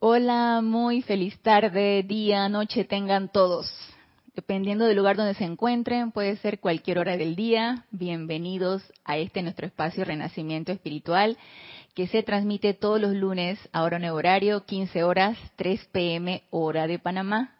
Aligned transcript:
Hola, 0.00 0.60
muy 0.62 1.02
feliz 1.02 1.36
tarde, 1.40 2.04
día, 2.04 2.48
noche 2.48 2.84
tengan 2.84 3.32
todos. 3.32 3.68
Dependiendo 4.36 4.84
del 4.84 4.96
lugar 4.96 5.16
donde 5.16 5.34
se 5.34 5.42
encuentren, 5.42 6.12
puede 6.12 6.36
ser 6.36 6.60
cualquier 6.60 7.00
hora 7.00 7.16
del 7.16 7.34
día. 7.34 7.84
Bienvenidos 7.90 8.80
a 9.04 9.18
este 9.18 9.42
nuestro 9.42 9.66
espacio 9.66 10.04
Renacimiento 10.04 10.70
Espiritual 10.70 11.36
que 11.96 12.06
se 12.06 12.22
transmite 12.22 12.74
todos 12.74 13.00
los 13.00 13.12
lunes 13.12 13.58
a 13.72 13.82
hora 13.82 13.96
en 13.96 14.04
horario, 14.04 14.64
15 14.64 15.02
horas, 15.02 15.36
3 15.56 15.86
pm 15.86 16.44
hora 16.50 16.86
de 16.86 17.00
Panamá. 17.00 17.56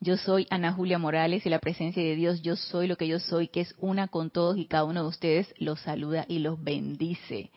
Yo 0.00 0.16
soy 0.16 0.46
Ana 0.48 0.72
Julia 0.72 0.98
Morales 0.98 1.44
y 1.44 1.50
la 1.50 1.58
presencia 1.58 2.02
de 2.02 2.16
Dios, 2.16 2.40
yo 2.40 2.56
soy 2.56 2.86
lo 2.86 2.96
que 2.96 3.08
yo 3.08 3.20
soy, 3.20 3.48
que 3.48 3.60
es 3.60 3.74
una 3.78 4.08
con 4.08 4.30
todos 4.30 4.56
y 4.56 4.64
cada 4.64 4.84
uno 4.84 5.02
de 5.02 5.08
ustedes 5.08 5.54
los 5.58 5.80
saluda 5.80 6.24
y 6.28 6.38
los 6.38 6.64
bendice. 6.64 7.50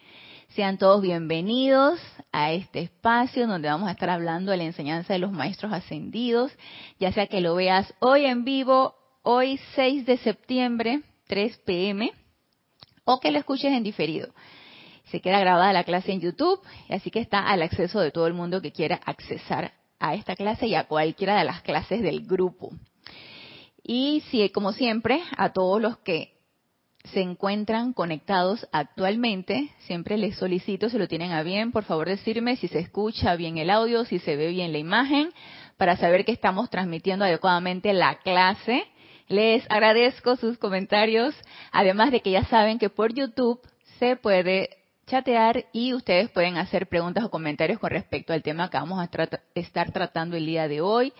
Sean 0.50 0.78
todos 0.78 1.02
bienvenidos 1.02 2.00
a 2.32 2.52
este 2.52 2.80
espacio 2.80 3.46
donde 3.48 3.68
vamos 3.68 3.90
a 3.90 3.92
estar 3.92 4.10
hablando 4.10 4.52
de 4.52 4.58
la 4.58 4.64
enseñanza 4.64 5.14
de 5.14 5.20
los 5.20 5.32
maestros 5.32 5.72
ascendidos, 5.72 6.52
ya 7.00 7.12
sea 7.12 7.28
que 7.28 7.42
lo 7.42 7.56
veas 7.56 7.94
hoy 8.00 8.26
en 8.26 8.44
vivo, 8.44 8.96
hoy 9.24 9.60
6 9.76 10.06
de 10.06 10.18
septiembre, 10.18 11.02
3 11.28 11.58
pm, 11.60 12.12
o 13.04 13.20
que 13.20 13.32
lo 13.32 13.38
escuches 13.38 13.72
en 13.72 13.84
diferido. 13.84 14.30
Se 15.12 15.22
queda 15.22 15.40
grabada 15.40 15.74
la 15.74 15.84
clase 15.84 16.12
en 16.12 16.22
YouTube, 16.22 16.62
así 16.90 17.12
que 17.12 17.20
está 17.20 17.40
al 17.48 17.62
acceso 17.62 18.00
de 18.00 18.12
todo 18.12 18.26
el 18.26 18.34
mundo 18.34 18.62
que 18.62 18.72
quiera 18.72 19.00
accesar 19.06 19.74
a 20.00 20.16
esta 20.16 20.36
clase 20.36 20.68
y 20.68 20.76
a 20.76 20.86
cualquiera 20.86 21.38
de 21.38 21.46
las 21.46 21.62
clases 21.62 22.02
del 22.02 22.26
grupo. 22.26 22.72
Y 23.84 24.24
si, 24.32 24.50
como 24.50 24.72
siempre, 24.72 25.22
a 25.38 25.54
todos 25.54 25.82
los 25.82 25.98
que 26.00 26.37
se 27.14 27.22
encuentran 27.22 27.94
conectados 27.94 28.68
actualmente, 28.72 29.70
siempre 29.80 30.18
les 30.18 30.36
solicito, 30.36 30.90
si 30.90 30.98
lo 30.98 31.08
tienen 31.08 31.32
a 31.32 31.44
bien, 31.44 31.72
por 31.72 31.84
favor 31.84 32.08
decirme 32.08 32.56
si 32.56 32.68
se 32.68 32.80
escucha 32.80 33.36
bien 33.36 33.58
el 33.58 33.70
audio, 33.70 34.06
si 34.06 34.20
se 34.20 34.36
ve 34.36 34.48
bien 34.50 34.72
la 34.72 34.78
imagen, 34.78 35.32
para 35.78 35.98
saber 35.98 36.26
que 36.26 36.32
estamos 36.32 36.70
transmitiendo 36.70 37.26
adecuadamente 37.26 37.94
la 37.94 38.20
clase. 38.20 38.84
Les 39.28 39.66
agradezco 39.70 40.36
sus 40.36 40.58
comentarios, 40.58 41.36
además 41.72 42.12
de 42.12 42.22
que 42.22 42.32
ya 42.32 42.46
saben 42.46 42.80
que 42.80 42.90
por 42.90 43.14
YouTube 43.14 43.60
se 44.00 44.16
puede 44.16 44.70
chatear 45.08 45.66
y 45.72 45.94
ustedes 45.94 46.30
pueden 46.30 46.58
hacer 46.58 46.88
preguntas 46.88 47.24
o 47.24 47.32
comentarios 47.32 47.80
con 47.80 47.90
respecto 47.90 48.34
al 48.34 48.44
tema 48.44 48.70
que 48.70 48.78
vamos 48.78 49.00
a 49.00 49.10
estar 49.56 49.92
tratando 49.92 50.36
el 50.36 50.46
día 50.46 50.68
de 50.68 50.82
hoy. 50.82 51.14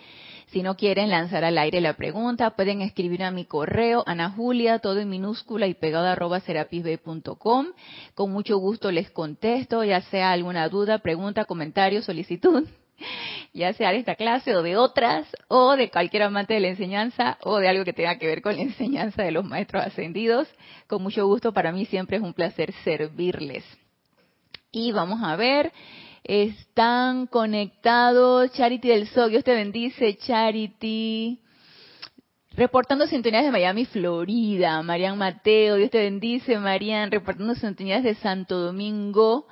Si 0.48 0.62
no 0.62 0.76
quieren 0.76 1.10
lanzar 1.10 1.44
al 1.44 1.58
aire 1.58 1.80
la 1.80 1.94
pregunta, 1.94 2.50
pueden 2.50 2.82
escribir 2.82 3.22
a 3.22 3.30
mi 3.30 3.44
correo, 3.44 4.04
Ana 4.06 4.30
Julia, 4.30 4.78
todo 4.78 5.00
en 5.00 5.08
minúscula 5.08 5.66
y 5.66 5.74
pegado 5.74 6.06
arroba 6.06 6.40
serapisb.com. 6.40 7.66
Con 8.14 8.30
mucho 8.30 8.58
gusto 8.58 8.92
les 8.92 9.10
contesto, 9.10 9.82
ya 9.84 10.02
sea 10.02 10.32
alguna 10.32 10.68
duda, 10.68 10.98
pregunta, 10.98 11.46
comentario, 11.46 12.02
solicitud, 12.02 12.66
ya 13.52 13.72
sea 13.72 13.90
de 13.90 13.98
esta 13.98 14.14
clase 14.14 14.54
o 14.56 14.62
de 14.62 14.76
otras, 14.76 15.26
o 15.48 15.76
de 15.76 15.90
cualquier 15.90 16.24
amante 16.24 16.54
de 16.54 16.60
la 16.60 16.68
enseñanza, 16.68 17.38
o 17.42 17.58
de 17.58 17.68
algo 17.68 17.84
que 17.84 17.92
tenga 17.92 18.18
que 18.18 18.26
ver 18.26 18.42
con 18.42 18.56
la 18.56 18.62
enseñanza 18.62 19.22
de 19.22 19.32
los 19.32 19.44
maestros 19.44 19.84
ascendidos. 19.84 20.48
Con 20.86 21.02
mucho 21.02 21.26
gusto, 21.26 21.52
para 21.52 21.72
mí 21.72 21.86
siempre 21.86 22.16
es 22.16 22.22
un 22.22 22.34
placer 22.34 22.72
servirles. 22.84 23.64
Y 24.70 24.92
vamos 24.92 25.20
a 25.22 25.36
ver, 25.36 25.72
están 26.24 27.26
conectados. 27.26 28.52
Charity 28.52 28.88
del 28.88 29.08
Sol, 29.08 29.30
Dios 29.30 29.44
te 29.44 29.54
bendice, 29.54 30.16
Charity. 30.16 31.40
Reportando 32.52 33.06
sintonías 33.06 33.44
de 33.44 33.52
Miami, 33.52 33.86
Florida. 33.86 34.82
Marian 34.82 35.16
Mateo, 35.16 35.76
Dios 35.76 35.90
te 35.90 36.00
bendice, 36.00 36.58
Marian. 36.58 37.10
Reportando 37.10 37.54
sintonías 37.54 38.02
de 38.02 38.14
Santo 38.16 38.58
Domingo, 38.58 39.46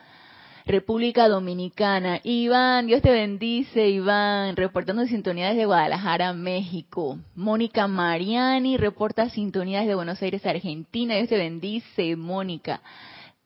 República 0.66 1.28
Dominicana. 1.28 2.20
Iván, 2.24 2.88
Dios 2.88 3.00
te 3.00 3.12
bendice, 3.12 3.88
Iván. 3.88 4.56
Reportando 4.56 5.04
de 5.04 5.64
Guadalajara, 5.64 6.32
México. 6.32 7.20
Mónica 7.36 7.86
Mariani 7.86 8.76
reporta 8.76 9.30
sintonías 9.30 9.86
de 9.86 9.94
Buenos 9.94 10.20
Aires, 10.20 10.44
Argentina. 10.44 11.14
Dios 11.14 11.28
te 11.28 11.38
bendice, 11.38 12.16
Mónica. 12.16 12.82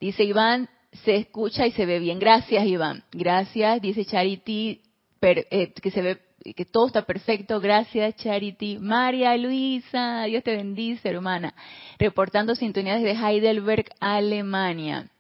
Dice 0.01 0.25
Iván, 0.25 0.71
se 1.05 1.17
escucha 1.17 1.67
y 1.67 1.73
se 1.73 1.85
ve 1.85 1.99
bien. 1.99 2.19
Gracias, 2.19 2.67
Iván. 2.67 3.05
Gracias, 3.13 3.83
dice 3.83 4.07
Charity, 4.07 4.81
eh, 5.21 5.75
que 5.75 5.91
se 5.91 6.01
ve 6.01 6.21
que 6.57 6.65
todo 6.65 6.87
está 6.87 7.03
perfecto. 7.03 7.61
Gracias, 7.61 8.17
Charity. 8.17 8.79
María 8.79 9.37
Luisa, 9.37 10.23
Dios 10.23 10.43
te 10.43 10.57
bendice, 10.57 11.11
hermana. 11.11 11.55
Reportando 11.99 12.55
sintonía 12.55 12.95
desde 12.95 13.13
Heidelberg, 13.13 13.91
Alemania. 14.01 15.11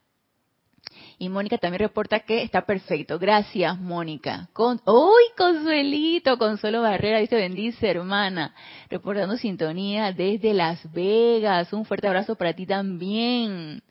Y 1.22 1.28
Mónica 1.28 1.58
también 1.58 1.80
reporta 1.80 2.20
que 2.20 2.42
está 2.42 2.62
perfecto. 2.62 3.18
Gracias, 3.18 3.78
Mónica. 3.78 4.48
Con, 4.54 4.80
¡Uy, 4.86 5.24
Consuelito! 5.36 6.38
Consuelo 6.38 6.80
Barrera, 6.80 7.18
Dios 7.18 7.28
te 7.28 7.36
bendice, 7.36 7.90
hermana. 7.90 8.54
Reportando 8.88 9.36
sintonía 9.36 10.12
desde 10.12 10.54
Las 10.54 10.90
Vegas. 10.94 11.74
Un 11.74 11.84
fuerte 11.84 12.06
abrazo 12.06 12.36
para 12.36 12.54
ti 12.54 12.64
también. 12.64 13.82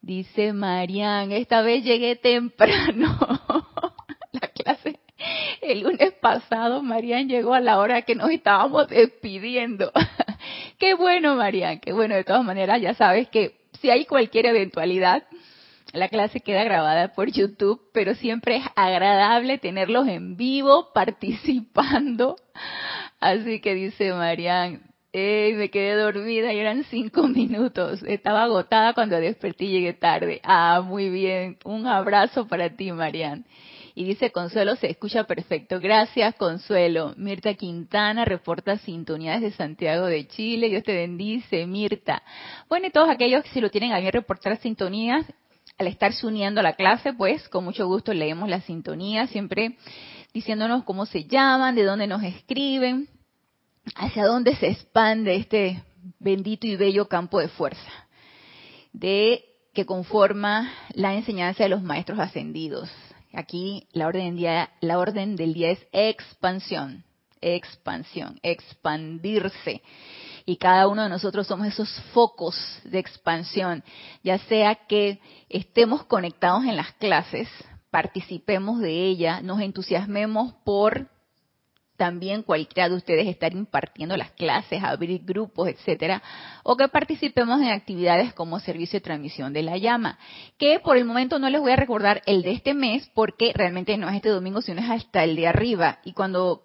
Dice 0.00 0.54
Marian, 0.54 1.30
esta 1.30 1.60
vez 1.60 1.84
llegué 1.84 2.16
temprano. 2.16 3.18
la 4.32 4.48
clase 4.48 4.98
el 5.60 5.80
lunes 5.80 6.14
pasado, 6.22 6.82
Marian 6.82 7.28
llegó 7.28 7.52
a 7.52 7.60
la 7.60 7.80
hora 7.80 8.00
que 8.00 8.14
nos 8.14 8.30
estábamos 8.30 8.88
despidiendo. 8.88 9.92
qué 10.78 10.94
bueno, 10.94 11.36
Marian, 11.36 11.80
qué 11.80 11.92
bueno. 11.92 12.14
De 12.14 12.24
todas 12.24 12.42
maneras, 12.42 12.80
ya 12.80 12.94
sabes 12.94 13.28
que 13.28 13.58
si 13.82 13.90
hay 13.90 14.06
cualquier 14.06 14.46
eventualidad, 14.46 15.24
la 15.92 16.08
clase 16.08 16.40
queda 16.40 16.64
grabada 16.64 17.12
por 17.12 17.30
YouTube, 17.30 17.80
pero 17.92 18.14
siempre 18.14 18.56
es 18.56 18.64
agradable 18.76 19.58
tenerlos 19.58 20.08
en 20.08 20.36
vivo 20.36 20.88
participando. 20.94 22.36
Así 23.20 23.60
que 23.60 23.74
dice 23.74 24.12
Marian, 24.12 24.82
Ey, 25.14 25.52
me 25.52 25.68
quedé 25.68 25.94
dormida 25.94 26.54
y 26.54 26.58
eran 26.58 26.84
cinco 26.84 27.28
minutos. 27.28 28.02
Estaba 28.04 28.44
agotada 28.44 28.94
cuando 28.94 29.20
desperté 29.20 29.66
y 29.66 29.72
llegué 29.72 29.92
tarde. 29.92 30.40
Ah, 30.42 30.80
muy 30.82 31.10
bien. 31.10 31.58
Un 31.64 31.86
abrazo 31.86 32.48
para 32.48 32.70
ti, 32.70 32.90
Marian. 32.92 33.44
Y 33.94 34.04
dice 34.04 34.32
Consuelo, 34.32 34.74
se 34.76 34.90
escucha 34.90 35.24
perfecto. 35.24 35.78
Gracias, 35.78 36.34
Consuelo. 36.36 37.12
Mirta 37.18 37.52
Quintana 37.52 38.24
reporta 38.24 38.78
sintonías 38.78 39.42
de 39.42 39.52
Santiago 39.52 40.06
de 40.06 40.26
Chile. 40.28 40.70
Dios 40.70 40.82
te 40.82 40.94
bendice, 40.94 41.66
Mirta. 41.66 42.22
Bueno, 42.70 42.86
y 42.86 42.90
todos 42.90 43.10
aquellos 43.10 43.42
que 43.42 43.50
si 43.50 43.60
lo 43.60 43.70
tienen 43.70 43.92
a 43.92 44.00
bien 44.00 44.12
reportar 44.12 44.56
sintonías, 44.60 45.26
al 45.78 45.86
estarse 45.86 46.26
uniendo 46.26 46.60
a 46.60 46.62
la 46.62 46.74
clase, 46.74 47.12
pues 47.12 47.48
con 47.48 47.64
mucho 47.64 47.86
gusto 47.86 48.12
leemos 48.12 48.48
las 48.48 48.64
sintonías, 48.64 49.30
siempre 49.30 49.76
diciéndonos 50.32 50.84
cómo 50.84 51.06
se 51.06 51.24
llaman, 51.24 51.74
de 51.74 51.84
dónde 51.84 52.06
nos 52.06 52.22
escriben 52.22 53.08
hacia 53.96 54.26
dónde 54.26 54.54
se 54.56 54.68
expande 54.68 55.36
este 55.36 55.82
bendito 56.18 56.66
y 56.66 56.76
bello 56.76 57.08
campo 57.08 57.40
de 57.40 57.48
fuerza 57.48 57.90
de 58.92 59.44
que 59.72 59.86
conforma 59.86 60.70
la 60.94 61.14
enseñanza 61.14 61.62
de 61.62 61.70
los 61.70 61.82
maestros 61.82 62.18
ascendidos. 62.18 62.90
Aquí 63.32 63.88
la 63.92 64.06
orden 64.06 64.26
del 64.26 64.36
día, 64.36 64.70
la 64.80 64.98
orden 64.98 65.36
del 65.36 65.54
día 65.54 65.70
es 65.70 65.86
expansión, 65.92 67.04
expansión, 67.40 68.38
expandirse. 68.42 69.82
Y 70.44 70.56
cada 70.56 70.88
uno 70.88 71.02
de 71.02 71.08
nosotros 71.08 71.46
somos 71.46 71.66
esos 71.66 71.88
focos 72.12 72.56
de 72.84 72.98
expansión, 72.98 73.82
ya 74.22 74.38
sea 74.38 74.74
que 74.74 75.20
estemos 75.48 76.04
conectados 76.04 76.64
en 76.64 76.76
las 76.76 76.92
clases, 76.92 77.48
participemos 77.90 78.80
de 78.80 79.06
ella, 79.06 79.40
nos 79.42 79.60
entusiasmemos 79.60 80.54
por 80.64 81.08
también 81.96 82.42
cualquiera 82.42 82.88
de 82.88 82.96
ustedes 82.96 83.28
estar 83.28 83.52
impartiendo 83.52 84.16
las 84.16 84.32
clases, 84.32 84.82
abrir 84.82 85.22
grupos, 85.24 85.68
etcétera, 85.68 86.20
o 86.64 86.76
que 86.76 86.88
participemos 86.88 87.60
en 87.60 87.68
actividades 87.68 88.32
como 88.34 88.58
servicio 88.58 88.98
de 88.98 89.04
transmisión 89.04 89.52
de 89.52 89.62
la 89.62 89.76
llama, 89.76 90.18
que 90.58 90.80
por 90.80 90.96
el 90.96 91.04
momento 91.04 91.38
no 91.38 91.48
les 91.48 91.60
voy 91.60 91.70
a 91.70 91.76
recordar 91.76 92.22
el 92.26 92.42
de 92.42 92.52
este 92.52 92.74
mes 92.74 93.08
porque 93.14 93.52
realmente 93.54 93.96
no 93.98 94.08
es 94.08 94.16
este 94.16 94.30
domingo, 94.30 94.62
sino 94.62 94.80
es 94.80 94.90
hasta 94.90 95.22
el 95.22 95.36
de 95.36 95.46
arriba. 95.46 96.00
Y 96.04 96.12
cuando 96.12 96.64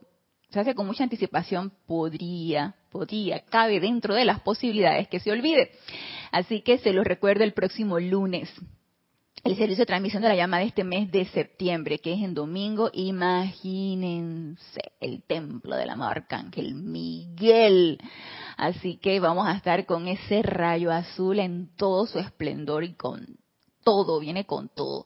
se 0.49 0.59
hace 0.59 0.75
con 0.75 0.87
mucha 0.87 1.03
anticipación 1.03 1.71
podría, 1.85 2.75
podría, 2.89 3.41
cabe 3.45 3.79
dentro 3.79 4.15
de 4.15 4.25
las 4.25 4.39
posibilidades 4.41 5.07
que 5.07 5.19
se 5.19 5.31
olvide. 5.31 5.71
Así 6.31 6.61
que 6.61 6.77
se 6.77 6.93
los 6.93 7.05
recuerdo 7.05 7.43
el 7.43 7.53
próximo 7.53 7.99
lunes 7.99 8.49
el 9.43 9.55
servicio 9.55 9.83
de 9.83 9.85
transmisión 9.85 10.21
de 10.21 10.29
la 10.29 10.35
llama 10.35 10.59
de 10.59 10.65
este 10.65 10.83
mes 10.83 11.09
de 11.11 11.25
septiembre, 11.25 11.99
que 11.99 12.13
es 12.13 12.19
en 12.19 12.33
domingo, 12.33 12.89
imagínense 12.93 14.81
el 14.99 15.23
templo 15.23 15.77
del 15.77 15.89
amado 15.89 16.11
arcángel 16.11 16.75
Miguel. 16.75 17.97
Así 18.57 18.97
que 18.97 19.19
vamos 19.19 19.47
a 19.47 19.53
estar 19.53 19.85
con 19.85 20.07
ese 20.07 20.41
rayo 20.41 20.91
azul 20.91 21.39
en 21.39 21.73
todo 21.77 22.07
su 22.07 22.19
esplendor 22.19 22.83
y 22.83 22.95
con 22.95 23.37
todo, 23.83 24.19
viene 24.19 24.45
con 24.45 24.67
todo. 24.67 25.05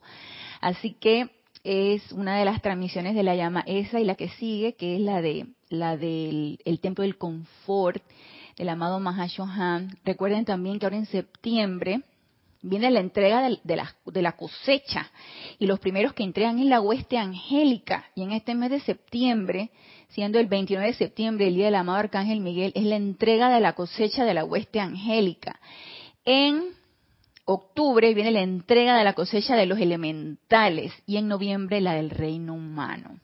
Así 0.60 0.94
que 0.94 1.41
es 1.64 2.12
una 2.12 2.38
de 2.38 2.44
las 2.44 2.60
transmisiones 2.62 3.14
de 3.14 3.22
la 3.22 3.36
llama 3.36 3.62
esa 3.66 4.00
y 4.00 4.04
la 4.04 4.14
que 4.14 4.28
sigue, 4.30 4.74
que 4.74 4.96
es 4.96 5.00
la 5.00 5.22
de 5.22 5.46
la 5.68 5.96
del 5.96 6.58
el 6.64 6.80
templo 6.80 7.02
del 7.02 7.16
confort 7.16 8.02
del 8.56 8.68
amado 8.68 9.00
Mahashohan. 9.00 9.98
Recuerden 10.04 10.44
también 10.44 10.78
que 10.78 10.86
ahora 10.86 10.96
en 10.96 11.06
septiembre 11.06 12.02
viene 12.62 12.90
la 12.90 13.00
entrega 13.00 13.42
de, 13.42 13.76
la, 13.76 13.94
de, 14.04 14.22
la, 14.22 14.32
cosecha. 14.32 15.10
Y 15.58 15.66
los 15.66 15.80
primeros 15.80 16.14
que 16.14 16.22
entregan 16.22 16.58
es 16.58 16.66
la 16.66 16.80
hueste 16.80 17.18
angélica. 17.18 18.06
Y 18.14 18.22
en 18.22 18.32
este 18.32 18.54
mes 18.54 18.70
de 18.70 18.80
septiembre, 18.80 19.70
siendo 20.08 20.38
el 20.38 20.46
29 20.46 20.88
de 20.88 20.94
septiembre, 20.94 21.48
el 21.48 21.56
día 21.56 21.66
del 21.66 21.74
amado 21.74 21.98
Arcángel 21.98 22.40
Miguel, 22.40 22.72
es 22.74 22.84
la 22.84 22.96
entrega 22.96 23.50
de 23.50 23.60
la 23.60 23.74
cosecha 23.74 24.24
de 24.24 24.34
la 24.34 24.44
hueste 24.44 24.80
angélica. 24.80 25.60
En 26.24 26.81
octubre 27.44 28.14
viene 28.14 28.30
la 28.30 28.40
entrega 28.40 28.96
de 28.96 29.04
la 29.04 29.14
cosecha 29.14 29.56
de 29.56 29.66
los 29.66 29.78
elementales 29.78 30.92
y 31.06 31.16
en 31.16 31.28
noviembre 31.28 31.80
la 31.80 31.94
del 31.94 32.10
reino 32.10 32.54
humano. 32.54 33.18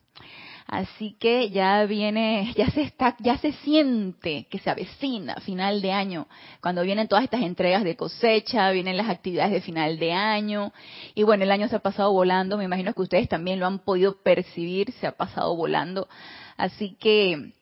Así 0.71 1.15
que 1.19 1.49
ya 1.49 1.83
viene, 1.85 2.53
ya 2.57 2.69
se 2.69 2.83
está, 2.83 3.15
ya 3.19 3.39
se 3.39 3.53
siente 3.53 4.45
que 4.51 4.59
se 4.59 4.69
avecina 4.69 5.35
final 5.37 5.81
de 5.81 5.91
año, 5.91 6.27
cuando 6.61 6.83
vienen 6.83 7.07
todas 7.07 7.23
estas 7.23 7.41
entregas 7.41 7.83
de 7.83 7.95
cosecha, 7.95 8.69
vienen 8.69 8.95
las 8.95 9.09
actividades 9.09 9.51
de 9.51 9.61
final 9.61 9.97
de 9.97 10.13
año, 10.13 10.71
y 11.15 11.23
bueno, 11.23 11.43
el 11.43 11.51
año 11.51 11.67
se 11.67 11.77
ha 11.77 11.79
pasado 11.79 12.13
volando, 12.13 12.55
me 12.55 12.65
imagino 12.65 12.93
que 12.93 13.01
ustedes 13.01 13.27
también 13.27 13.59
lo 13.59 13.65
han 13.65 13.79
podido 13.79 14.21
percibir, 14.21 14.91
se 14.91 15.07
ha 15.07 15.13
pasado 15.13 15.55
volando. 15.55 16.07
Así 16.55 16.95
que 16.99 17.53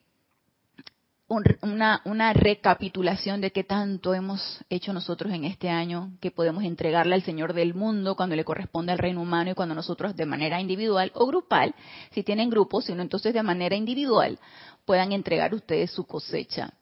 una, 1.27 2.01
una 2.05 2.33
recapitulación 2.33 3.41
de 3.41 3.51
qué 3.51 3.63
tanto 3.63 4.13
hemos 4.13 4.63
hecho 4.69 4.93
nosotros 4.93 5.33
en 5.33 5.43
este 5.43 5.69
año, 5.69 6.13
que 6.21 6.31
podemos 6.31 6.63
entregarle 6.63 7.15
al 7.15 7.23
Señor 7.23 7.53
del 7.53 7.73
mundo 7.73 8.15
cuando 8.15 8.35
le 8.35 8.45
corresponde 8.45 8.93
al 8.93 8.97
reino 8.97 9.21
humano 9.21 9.51
y 9.51 9.53
cuando 9.53 9.75
nosotros 9.75 10.15
de 10.15 10.25
manera 10.25 10.61
individual 10.61 11.11
o 11.15 11.27
grupal, 11.27 11.75
si 12.11 12.23
tienen 12.23 12.49
grupos, 12.49 12.85
sino 12.85 13.01
entonces 13.01 13.33
de 13.33 13.43
manera 13.43 13.75
individual, 13.75 14.39
puedan 14.85 15.11
entregar 15.11 15.53
ustedes 15.53 15.91
su 15.91 16.05
cosecha. 16.05 16.73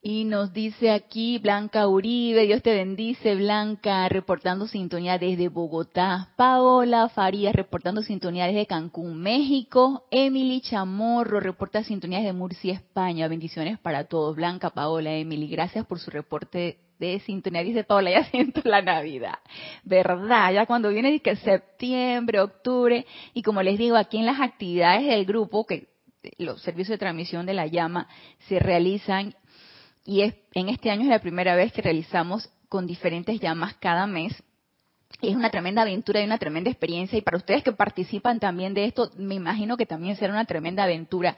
Y 0.00 0.24
nos 0.24 0.52
dice 0.52 0.92
aquí 0.92 1.38
Blanca 1.38 1.88
Uribe, 1.88 2.46
Dios 2.46 2.62
te 2.62 2.72
bendice, 2.72 3.34
Blanca, 3.34 4.08
reportando 4.08 4.68
sintonía 4.68 5.18
desde 5.18 5.48
Bogotá. 5.48 6.28
Paola 6.36 7.08
Farías, 7.08 7.52
reportando 7.52 8.02
sintonía 8.02 8.46
desde 8.46 8.66
Cancún, 8.66 9.20
México. 9.20 10.06
Emily 10.12 10.60
Chamorro, 10.60 11.40
reporta 11.40 11.82
sintonía 11.82 12.18
desde 12.18 12.32
Murcia, 12.32 12.74
España. 12.74 13.26
Bendiciones 13.26 13.80
para 13.80 14.04
todos. 14.04 14.36
Blanca, 14.36 14.70
Paola, 14.70 15.12
Emily, 15.14 15.48
gracias 15.48 15.84
por 15.84 15.98
su 15.98 16.12
reporte 16.12 16.78
de 17.00 17.18
sintonía. 17.26 17.64
Dice 17.64 17.82
Paola, 17.82 18.12
ya 18.12 18.24
siento 18.30 18.60
la 18.62 18.80
Navidad. 18.80 19.40
¿Verdad? 19.82 20.52
Ya 20.52 20.66
cuando 20.66 20.90
viene 20.90 21.18
que 21.18 21.34
septiembre, 21.34 22.38
octubre, 22.38 23.04
y 23.34 23.42
como 23.42 23.64
les 23.64 23.76
digo, 23.76 23.96
aquí 23.96 24.18
en 24.18 24.26
las 24.26 24.40
actividades 24.40 25.08
del 25.08 25.24
grupo, 25.24 25.66
que 25.66 25.88
los 26.38 26.62
servicios 26.62 26.94
de 26.94 26.98
transmisión 26.98 27.46
de 27.46 27.54
la 27.54 27.66
llama 27.66 28.08
se 28.48 28.58
realizan 28.58 29.34
y 30.08 30.22
es, 30.22 30.34
en 30.54 30.70
este 30.70 30.90
año 30.90 31.02
es 31.02 31.08
la 31.08 31.18
primera 31.18 31.54
vez 31.54 31.70
que 31.70 31.82
realizamos 31.82 32.48
con 32.70 32.86
diferentes 32.86 33.38
llamas 33.40 33.74
cada 33.74 34.06
mes. 34.06 34.42
Es 35.20 35.36
una 35.36 35.50
tremenda 35.50 35.82
aventura 35.82 36.22
y 36.22 36.24
una 36.24 36.38
tremenda 36.38 36.70
experiencia 36.70 37.18
y 37.18 37.20
para 37.20 37.36
ustedes 37.36 37.62
que 37.62 37.72
participan 37.72 38.40
también 38.40 38.72
de 38.72 38.86
esto, 38.86 39.10
me 39.18 39.34
imagino 39.34 39.76
que 39.76 39.84
también 39.84 40.16
será 40.16 40.32
una 40.32 40.46
tremenda 40.46 40.84
aventura 40.84 41.36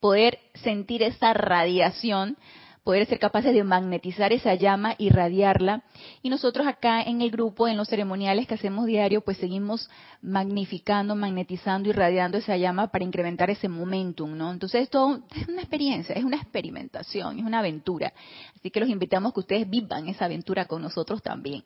poder 0.00 0.38
sentir 0.52 1.02
esa 1.02 1.32
radiación 1.32 2.36
poder 2.84 3.06
ser 3.06 3.18
capaces 3.18 3.52
de 3.52 3.62
magnetizar 3.64 4.32
esa 4.32 4.54
llama, 4.54 4.94
irradiarla. 4.98 5.82
Y 6.22 6.30
nosotros 6.30 6.66
acá 6.66 7.02
en 7.02 7.20
el 7.20 7.30
grupo, 7.30 7.68
en 7.68 7.76
los 7.76 7.88
ceremoniales 7.88 8.46
que 8.46 8.54
hacemos 8.54 8.86
diario, 8.86 9.20
pues 9.20 9.36
seguimos 9.36 9.88
magnificando, 10.22 11.14
magnetizando, 11.14 11.88
irradiando 11.88 12.38
esa 12.38 12.56
llama 12.56 12.88
para 12.88 13.04
incrementar 13.04 13.50
ese 13.50 13.68
momentum, 13.68 14.36
¿no? 14.36 14.52
Entonces 14.52 14.82
esto 14.82 15.22
es 15.34 15.48
una 15.48 15.60
experiencia, 15.60 16.14
es 16.14 16.24
una 16.24 16.36
experimentación, 16.36 17.38
es 17.38 17.44
una 17.44 17.60
aventura. 17.60 18.12
Así 18.56 18.70
que 18.70 18.80
los 18.80 18.88
invitamos 18.88 19.30
a 19.30 19.34
que 19.34 19.40
ustedes 19.40 19.68
vivan 19.68 20.08
esa 20.08 20.24
aventura 20.24 20.66
con 20.66 20.82
nosotros 20.82 21.22
también. 21.22 21.64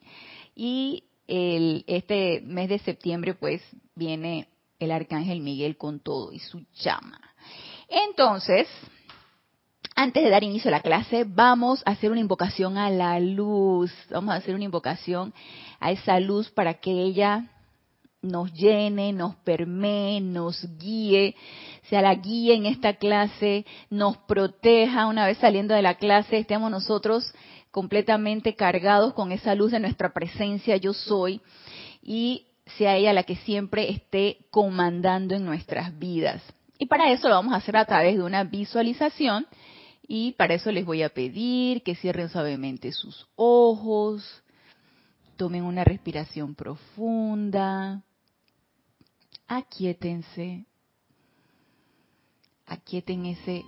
Y 0.54 1.04
el, 1.26 1.84
este 1.86 2.42
mes 2.42 2.68
de 2.68 2.78
septiembre, 2.78 3.34
pues, 3.34 3.62
viene 3.94 4.48
el 4.78 4.90
Arcángel 4.90 5.40
Miguel 5.40 5.76
con 5.76 6.00
todo 6.00 6.32
y 6.32 6.38
su 6.38 6.64
llama. 6.74 7.20
Entonces, 7.88 8.66
antes 9.94 10.24
de 10.24 10.30
dar 10.30 10.42
inicio 10.42 10.68
a 10.68 10.72
la 10.72 10.80
clase, 10.80 11.24
vamos 11.26 11.82
a 11.86 11.92
hacer 11.92 12.10
una 12.10 12.20
invocación 12.20 12.78
a 12.78 12.90
la 12.90 13.20
luz. 13.20 13.92
Vamos 14.10 14.34
a 14.34 14.38
hacer 14.38 14.54
una 14.54 14.64
invocación 14.64 15.32
a 15.80 15.92
esa 15.92 16.18
luz 16.20 16.50
para 16.50 16.74
que 16.74 16.90
ella 16.90 17.50
nos 18.22 18.52
llene, 18.54 19.12
nos 19.12 19.36
permee, 19.36 20.20
nos 20.20 20.66
guíe, 20.78 21.36
sea 21.88 22.02
la 22.02 22.14
guía 22.14 22.54
en 22.54 22.66
esta 22.66 22.94
clase, 22.94 23.66
nos 23.90 24.16
proteja 24.16 25.06
una 25.06 25.26
vez 25.26 25.38
saliendo 25.38 25.74
de 25.74 25.82
la 25.82 25.94
clase, 25.96 26.38
estemos 26.38 26.70
nosotros 26.70 27.32
completamente 27.70 28.54
cargados 28.54 29.12
con 29.12 29.30
esa 29.30 29.54
luz 29.54 29.72
de 29.72 29.80
nuestra 29.80 30.12
presencia 30.12 30.76
yo 30.76 30.94
soy 30.94 31.40
y 32.02 32.46
sea 32.78 32.96
ella 32.96 33.12
la 33.12 33.24
que 33.24 33.36
siempre 33.36 33.90
esté 33.90 34.38
comandando 34.50 35.34
en 35.34 35.44
nuestras 35.44 35.96
vidas. 35.98 36.42
Y 36.78 36.86
para 36.86 37.10
eso 37.10 37.28
lo 37.28 37.34
vamos 37.34 37.52
a 37.52 37.58
hacer 37.58 37.76
a 37.76 37.84
través 37.84 38.16
de 38.16 38.22
una 38.22 38.44
visualización 38.44 39.46
y 40.06 40.32
para 40.32 40.54
eso 40.54 40.70
les 40.70 40.84
voy 40.84 41.02
a 41.02 41.08
pedir 41.08 41.82
que 41.82 41.94
cierren 41.94 42.28
suavemente 42.28 42.92
sus 42.92 43.26
ojos, 43.36 44.42
tomen 45.36 45.64
una 45.64 45.82
respiración 45.82 46.54
profunda, 46.54 48.02
aquietense, 49.48 50.66
aquieten 52.66 53.26
ese 53.26 53.64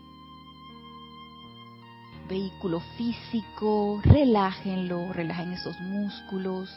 vehículo 2.29 2.81
físico, 2.99 4.01
relájenlo, 4.05 5.13
relajen 5.13 5.53
esos 5.53 5.79
músculos, 5.81 6.69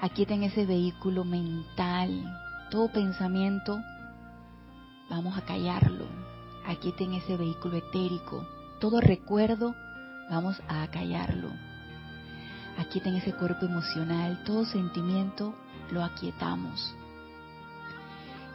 aquieten 0.00 0.42
ese 0.42 0.66
vehículo 0.66 1.24
mental, 1.24 2.22
todo 2.70 2.92
pensamiento, 2.92 3.80
vamos 5.08 5.38
a 5.38 5.44
callarlo, 5.44 6.06
aquieten 6.66 7.14
ese 7.14 7.36
vehículo 7.36 7.78
etérico 7.78 8.46
todo 8.80 9.00
recuerdo, 9.00 9.76
vamos 10.30 10.56
a 10.66 10.82
acallarlo. 10.82 11.50
Aquieten 12.78 13.14
ese 13.16 13.34
cuerpo 13.34 13.66
emocional, 13.66 14.42
todo 14.44 14.64
sentimiento 14.64 15.54
lo 15.92 16.02
aquietamos. 16.02 16.94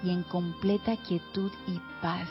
Y 0.03 0.09
en 0.09 0.23
completa 0.23 0.97
quietud 0.97 1.51
y 1.67 1.79
paz, 2.01 2.27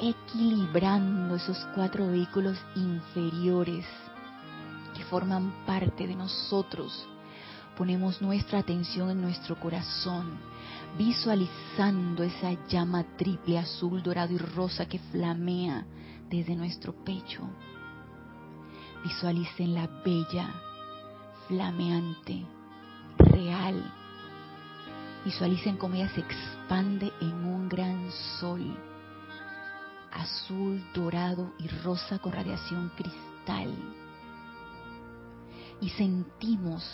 equilibrando 0.00 1.36
esos 1.36 1.58
cuatro 1.74 2.08
vehículos 2.08 2.58
inferiores 2.74 3.86
que 4.96 5.04
forman 5.04 5.64
parte 5.66 6.06
de 6.06 6.16
nosotros, 6.16 7.06
ponemos 7.76 8.20
nuestra 8.20 8.58
atención 8.58 9.10
en 9.10 9.22
nuestro 9.22 9.58
corazón, 9.58 10.32
visualizando 10.98 12.24
esa 12.24 12.52
llama 12.66 13.04
triple, 13.16 13.58
azul, 13.58 14.02
dorado 14.02 14.32
y 14.32 14.38
rosa 14.38 14.86
que 14.86 14.98
flamea 14.98 15.86
desde 16.30 16.54
nuestro 16.54 16.92
pecho. 17.04 17.42
Visualicen 19.02 19.74
la 19.74 19.86
bella, 20.04 20.48
flameante, 21.48 22.44
real. 23.18 23.92
Visualicen 25.24 25.76
cómo 25.76 25.96
ella 25.96 26.08
se 26.10 26.20
expande 26.20 27.12
en 27.20 27.44
un 27.44 27.68
gran 27.68 28.10
sol, 28.38 28.62
azul, 30.12 30.82
dorado 30.94 31.52
y 31.58 31.68
rosa 31.82 32.18
con 32.18 32.32
radiación 32.32 32.90
cristal. 32.96 33.74
Y 35.80 35.88
sentimos 35.90 36.84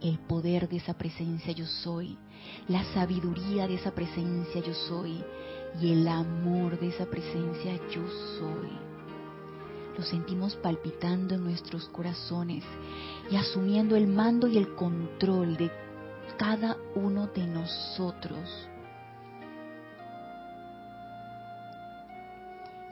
el 0.00 0.18
poder 0.18 0.68
de 0.68 0.78
esa 0.78 0.94
presencia 0.94 1.52
yo 1.52 1.66
soy, 1.66 2.18
la 2.66 2.82
sabiduría 2.92 3.68
de 3.68 3.74
esa 3.74 3.92
presencia 3.92 4.60
yo 4.60 4.74
soy 4.74 5.22
y 5.80 5.92
el 5.92 6.06
amor 6.08 6.78
de 6.78 6.88
esa 6.88 7.06
presencia 7.06 7.74
yo 7.90 8.02
soy. 8.38 8.70
Lo 9.96 10.02
sentimos 10.02 10.56
palpitando 10.56 11.34
en 11.34 11.44
nuestros 11.44 11.88
corazones 11.88 12.64
y 13.30 13.36
asumiendo 13.36 13.96
el 13.96 14.06
mando 14.06 14.48
y 14.48 14.56
el 14.56 14.74
control 14.74 15.56
de 15.56 15.70
cada 16.38 16.76
uno 16.94 17.26
de 17.28 17.46
nosotros. 17.46 18.68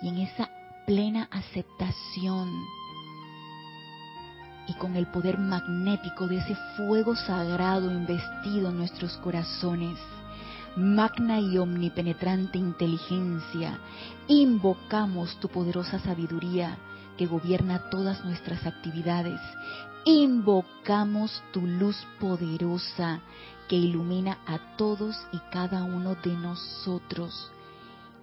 Y 0.03 0.09
en 0.09 0.19
esa 0.19 0.49
plena 0.87 1.29
aceptación 1.31 2.49
y 4.67 4.75
con 4.75 4.97
el 4.97 5.07
poder 5.07 5.39
magnético 5.39 6.29
de 6.29 6.37
ese 6.39 6.57
fuego 6.77 7.17
sagrado 7.17 7.91
investido 7.91 8.69
en 8.69 8.79
nuestros 8.79 9.17
corazones, 9.19 9.99
magna 10.77 11.41
y 11.41 11.59
omnipenetrante 11.59 12.59
inteligencia, 12.59 13.79
invocamos 14.29 15.39
tu 15.41 15.49
poderosa 15.49 15.99
sabiduría 15.99 16.79
que 17.17 17.27
gobierna 17.27 17.91
todas 17.91 18.25
nuestras 18.25 18.67
actividades. 18.67 19.41
Invocamos 20.05 21.43
tu 21.53 21.61
luz 21.61 21.97
poderosa 22.19 23.21
que 23.69 23.77
ilumina 23.77 24.39
a 24.47 24.77
todos 24.77 25.17
y 25.33 25.39
cada 25.53 25.85
uno 25.85 26.15
de 26.15 26.33
nosotros 26.33 27.51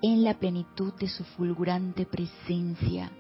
en 0.01 0.23
la 0.23 0.33
plenitud 0.35 0.93
de 0.93 1.07
su 1.07 1.23
fulgurante 1.23 2.05
presencia 2.05 3.11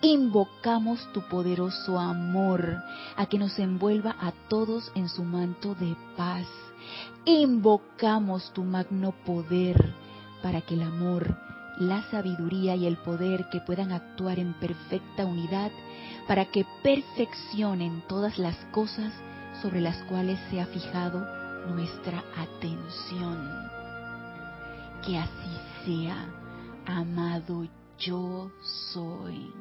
Invocamos 0.00 1.08
tu 1.12 1.22
poderoso 1.22 1.98
amor 1.98 2.76
a 3.16 3.26
que 3.26 3.38
nos 3.38 3.58
envuelva 3.58 4.16
a 4.20 4.32
todos 4.48 4.90
en 4.94 5.08
su 5.08 5.24
manto 5.24 5.74
de 5.74 5.96
paz. 6.16 6.46
Invocamos 7.28 8.54
tu 8.54 8.64
magno 8.64 9.12
poder 9.26 9.76
para 10.42 10.62
que 10.62 10.72
el 10.72 10.80
amor, 10.80 11.36
la 11.78 12.00
sabiduría 12.10 12.74
y 12.74 12.86
el 12.86 12.96
poder 12.96 13.50
que 13.50 13.60
puedan 13.60 13.92
actuar 13.92 14.38
en 14.38 14.54
perfecta 14.54 15.26
unidad, 15.26 15.70
para 16.26 16.46
que 16.46 16.64
perfeccionen 16.82 18.02
todas 18.08 18.38
las 18.38 18.56
cosas 18.72 19.12
sobre 19.60 19.82
las 19.82 19.98
cuales 20.04 20.40
se 20.48 20.58
ha 20.58 20.64
fijado 20.68 21.20
nuestra 21.66 22.24
atención. 22.34 23.46
Que 25.04 25.18
así 25.18 25.60
sea, 25.84 26.24
amado 26.86 27.66
yo 27.98 28.50
soy. 28.90 29.52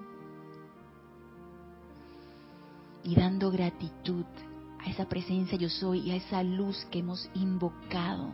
Y 3.04 3.14
dando 3.14 3.52
gratitud 3.52 4.24
a 4.88 4.92
esa 4.92 5.10
presencia 5.10 5.58
yo 5.58 5.70
soy 5.70 6.00
y 6.00 6.12
a 6.12 6.16
esa 6.16 6.42
luz 6.44 6.86
que 6.90 7.00
hemos 7.00 7.30
invocado 7.34 8.34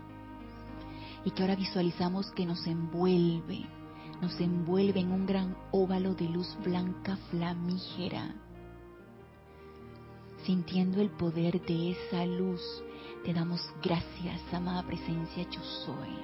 y 1.25 1.31
que 1.31 1.41
ahora 1.41 1.55
visualizamos 1.55 2.31
que 2.31 2.45
nos 2.45 2.65
envuelve, 2.67 3.65
nos 4.22 4.39
envuelve 4.39 5.00
en 5.00 5.12
un 5.12 5.25
gran 5.25 5.57
óvalo 5.72 6.13
de 6.13 6.29
luz 6.29 6.55
blanca 6.63 7.17
flamígera. 7.31 8.36
Sintiendo 10.45 11.01
el 11.01 11.10
poder 11.12 11.62
de 11.65 11.91
esa 11.91 12.25
luz, 12.25 12.62
te 13.24 13.33
damos 13.33 13.62
gracias, 13.81 14.41
amada 14.53 14.83
presencia 14.83 15.43
yo 15.50 15.62
soy. 15.86 16.17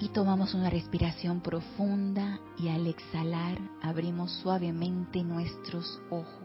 Y 0.00 0.08
tomamos 0.08 0.54
una 0.54 0.70
respiración 0.70 1.40
profunda 1.40 2.40
y 2.58 2.68
al 2.68 2.86
exhalar 2.86 3.58
abrimos 3.82 4.32
suavemente 4.40 5.22
nuestros 5.22 6.00
ojos. 6.10 6.41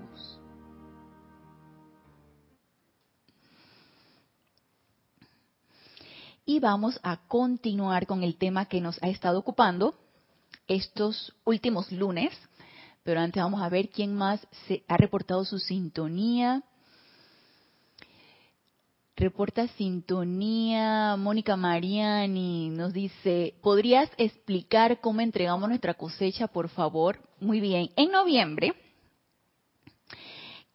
Y 6.50 6.62
vamos 6.62 6.98
a 7.04 7.18
continuar 7.28 8.08
con 8.08 8.24
el 8.24 8.38
tema 8.38 8.68
que 8.68 8.80
nos 8.80 9.04
ha 9.04 9.10
estado 9.10 9.38
ocupando 9.38 9.96
estos 10.70 11.36
últimos 11.44 11.92
lunes. 11.92 12.32
Pero 13.04 13.20
antes 13.20 13.44
vamos 13.44 13.62
a 13.62 13.68
ver 13.68 13.90
quién 13.90 14.16
más 14.16 14.40
se 14.66 14.82
ha 14.88 14.96
reportado 14.96 15.44
su 15.44 15.60
sintonía. 15.60 16.64
Reporta 19.18 19.68
sintonía 19.68 21.18
Mónica 21.18 21.58
Mariani, 21.58 22.70
nos 22.70 22.94
dice, 22.94 23.56
¿podrías 23.62 24.10
explicar 24.18 25.02
cómo 25.02 25.20
entregamos 25.20 25.68
nuestra 25.68 25.96
cosecha, 25.96 26.48
por 26.48 26.70
favor? 26.70 27.20
Muy 27.42 27.60
bien, 27.60 27.90
en 27.98 28.10
noviembre, 28.10 28.74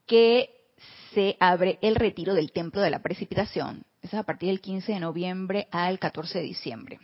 que 0.05 0.51
se 1.15 1.39
abre 1.41 1.79
el 1.81 1.95
retiro 1.95 2.35
del 2.35 2.53
Templo 2.53 2.83
de 2.83 2.91
la 2.91 3.01
Precipitación 3.01 3.87
es 4.03 4.13
a 4.15 4.25
partir 4.25 4.49
del 4.49 4.61
15 4.61 4.93
de 4.93 5.01
noviembre 5.01 5.69
al 5.71 5.99
14 5.99 6.41
de 6.41 6.45
diciembre. 6.45 7.01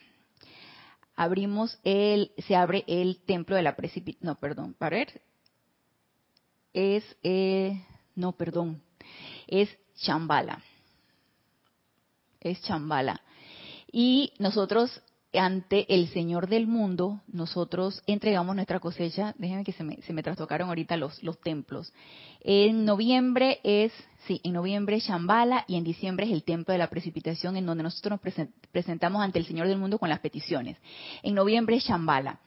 Abrimos 1.17 1.79
el, 1.85 2.33
se 2.47 2.55
abre 2.55 2.85
el 2.87 3.21
templo 3.25 3.57
de 3.57 3.63
la 3.63 3.77
precipitación, 3.77 4.27
no, 4.27 4.35
perdón, 4.39 4.75
para 4.75 4.99
ver, 4.99 5.23
es, 6.73 7.05
eh, 7.23 7.85
no, 8.15 8.33
perdón, 8.33 8.83
es 9.47 9.69
Chambala, 9.97 10.63
es 12.41 12.63
Chambala. 12.63 13.21
Y 13.91 14.33
nosotros 14.39 15.03
ante 15.35 15.93
el 15.95 16.09
Señor 16.09 16.49
del 16.49 16.67
mundo, 16.67 17.21
nosotros 17.27 18.03
entregamos 18.07 18.57
nuestra 18.57 18.81
cosecha. 18.81 19.35
Déjenme 19.39 19.65
que 19.65 19.73
se 19.73 19.85
me, 19.85 19.97
se 20.03 20.13
me 20.13 20.23
trastocaron 20.23 20.69
ahorita 20.69 20.97
los, 20.97 21.23
los 21.23 21.39
templos. 21.41 21.93
En 22.41 22.85
noviembre 22.85 23.61
es, 23.63 23.93
sí, 24.27 24.41
en 24.43 24.55
noviembre 24.55 24.97
es 24.97 25.05
Shambhala 25.05 25.65
y 25.69 25.77
en 25.77 25.85
diciembre 25.85 26.27
es 26.27 26.33
el 26.33 26.45
templo 26.45 26.73
de 26.73 26.79
la 26.79 26.89
precipitación 26.89 27.57
en 27.57 27.67
donde 27.67 27.83
nosotros 27.83 28.19
nos 28.25 28.37
presentamos 28.73 29.23
ante 29.23 29.39
el 29.39 29.47
Señor 29.47 29.69
del 29.69 29.79
mundo 29.79 29.99
con 29.99 30.09
las 30.09 30.21
peticiones. 30.21 30.79
En 31.23 31.35
noviembre 31.35 31.77
es 31.77 31.85
Shambhala. 31.85 32.41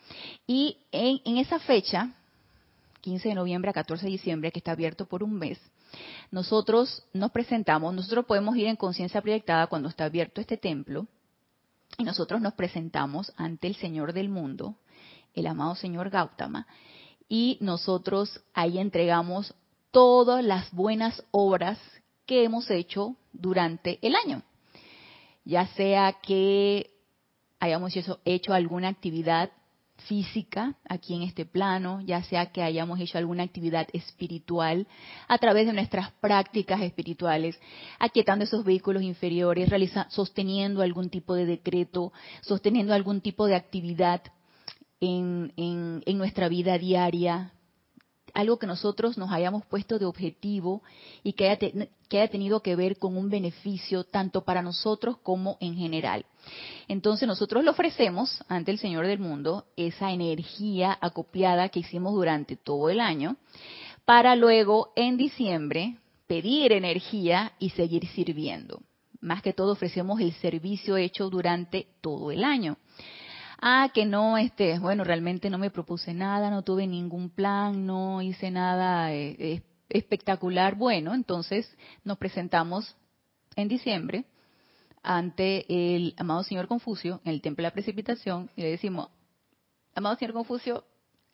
Y 0.48 0.78
en, 0.92 1.22
en 1.26 1.38
esa 1.38 1.60
fecha, 1.60 2.10
15 3.02 3.30
de 3.30 3.36
noviembre 3.36 3.70
a 3.70 3.74
14 3.74 4.06
de 4.06 4.12
diciembre, 4.12 4.52
que 4.52 4.60
está 4.60 4.72
abierto 4.72 5.06
por 5.06 5.24
un 5.24 5.34
mes, 5.34 5.60
nosotros 6.32 7.04
nos 7.14 7.32
presentamos, 7.32 7.94
nosotros 7.94 8.26
podemos 8.26 8.56
ir 8.56 8.68
en 8.68 8.76
conciencia 8.76 9.22
proyectada 9.22 9.68
cuando 9.68 9.90
está 9.90 10.06
abierto 10.06 10.42
este 10.42 10.58
templo, 10.58 11.08
y 12.02 12.04
nosotros 12.04 12.42
nos 12.42 12.54
presentamos 12.54 13.32
ante 13.38 13.68
el 13.68 13.76
Señor 13.76 14.12
del 14.12 14.28
mundo, 14.28 14.76
el 15.36 15.46
amado 15.46 15.76
Señor 15.76 16.10
Gautama, 16.10 16.66
y 17.30 17.60
nosotros 17.62 18.42
ahí 18.56 18.80
entregamos 18.80 19.54
todas 19.92 20.44
las 20.44 20.72
buenas 20.72 21.24
obras 21.30 21.78
que 22.26 22.44
hemos 22.44 22.72
hecho 22.72 23.18
durante 23.34 24.00
el 24.02 24.16
año. 24.16 24.42
Ya 25.46 25.68
sea 25.68 26.14
que 26.24 26.90
hayamos 27.60 27.96
hecho, 27.96 28.20
hecho 28.26 28.52
alguna 28.52 28.88
actividad 28.88 29.52
física 30.08 30.76
aquí 30.88 31.16
en 31.16 31.24
este 31.24 31.46
plano, 31.46 32.02
ya 32.02 32.24
sea 32.24 32.48
que 32.48 32.62
hayamos 32.62 33.00
hecho 33.00 33.18
alguna 33.18 33.44
actividad 33.44 33.88
espiritual 33.94 34.88
a 35.28 35.38
través 35.38 35.66
de 35.66 35.74
nuestras 35.74 36.12
prácticas 36.14 36.82
espirituales, 36.82 37.60
aquietando 38.00 38.46
esos 38.46 38.64
vehículos 38.64 39.04
inferiores, 39.04 39.70
sosteniendo 40.10 40.82
algún 40.82 41.10
tipo 41.10 41.36
de 41.36 41.46
decreto, 41.46 42.14
sosteniendo 42.42 42.94
algún 42.94 43.22
tipo 43.22 43.46
de 43.46 43.56
actividad 43.56 44.22
en, 45.00 45.52
en 45.58 46.18
nuestra 46.18 46.48
vida 46.48 46.78
diaria, 46.78 47.54
algo 48.34 48.58
que 48.58 48.68
nosotros 48.68 49.18
nos 49.18 49.32
hayamos 49.32 49.66
puesto 49.66 50.00
de 50.00 50.06
objetivo 50.06 50.82
y 51.24 51.34
que 51.34 51.50
haya, 51.50 51.72
que 52.08 52.20
haya 52.20 52.32
tenido 52.32 52.62
que 52.62 52.76
ver 52.76 52.98
con 52.98 53.18
un 53.18 53.30
beneficio 53.30 54.04
tanto 54.04 54.44
para 54.44 54.62
nosotros 54.62 55.18
como 55.18 55.58
en 55.60 55.76
general. 55.76 56.26
Entonces 56.88 57.28
nosotros 57.28 57.64
le 57.64 57.70
ofrecemos 57.70 58.44
ante 58.48 58.72
el 58.72 58.78
Señor 58.78 59.08
del 59.08 59.20
mundo 59.20 59.66
esa 59.76 60.12
energía 60.12 60.98
acopiada 61.02 61.70
que 61.70 61.80
hicimos 61.80 62.14
durante 62.14 62.56
todo 62.56 62.90
el 62.90 63.00
año 63.00 63.38
para 64.06 64.36
luego 64.36 64.92
en 64.96 65.18
diciembre 65.18 65.98
pedir 66.28 66.72
energía 66.72 67.54
y 67.60 67.70
seguir 67.72 68.08
sirviendo. 68.08 68.82
Más 69.20 69.42
que 69.42 69.54
todo 69.54 69.74
ofrecemos 69.74 70.20
el 70.20 70.34
servicio 70.34 70.98
hecho 70.98 71.30
durante 71.30 71.88
todo 72.02 72.32
el 72.32 72.44
año 72.44 72.78
ah, 73.62 73.90
que 73.94 74.06
no, 74.06 74.38
este, 74.38 74.80
bueno, 74.80 75.04
realmente 75.04 75.50
no 75.50 75.58
me 75.58 75.70
propuse 75.70 76.14
nada, 76.14 76.50
no 76.50 76.64
tuve 76.64 76.88
ningún 76.88 77.30
plan, 77.30 77.86
no 77.86 78.22
hice 78.22 78.52
nada 78.52 79.14
eh, 79.14 79.62
espectacular. 79.88 80.76
Bueno, 80.76 81.14
entonces 81.14 81.70
nos 82.04 82.18
presentamos 82.18 82.96
en 83.56 83.68
diciembre 83.68 84.26
ante 85.04 85.66
el 85.68 86.14
amado 86.18 86.44
señor 86.44 86.68
Confucio 86.68 87.22
en 87.26 87.34
el 87.34 87.42
templo 87.42 87.64
de 87.64 87.70
la 87.70 87.74
precipitación 87.74 88.50
y 88.56 88.62
le 88.62 88.72
decimos, 88.72 89.10
amado 89.96 90.16
señor 90.18 90.34
Confucio, 90.34 90.84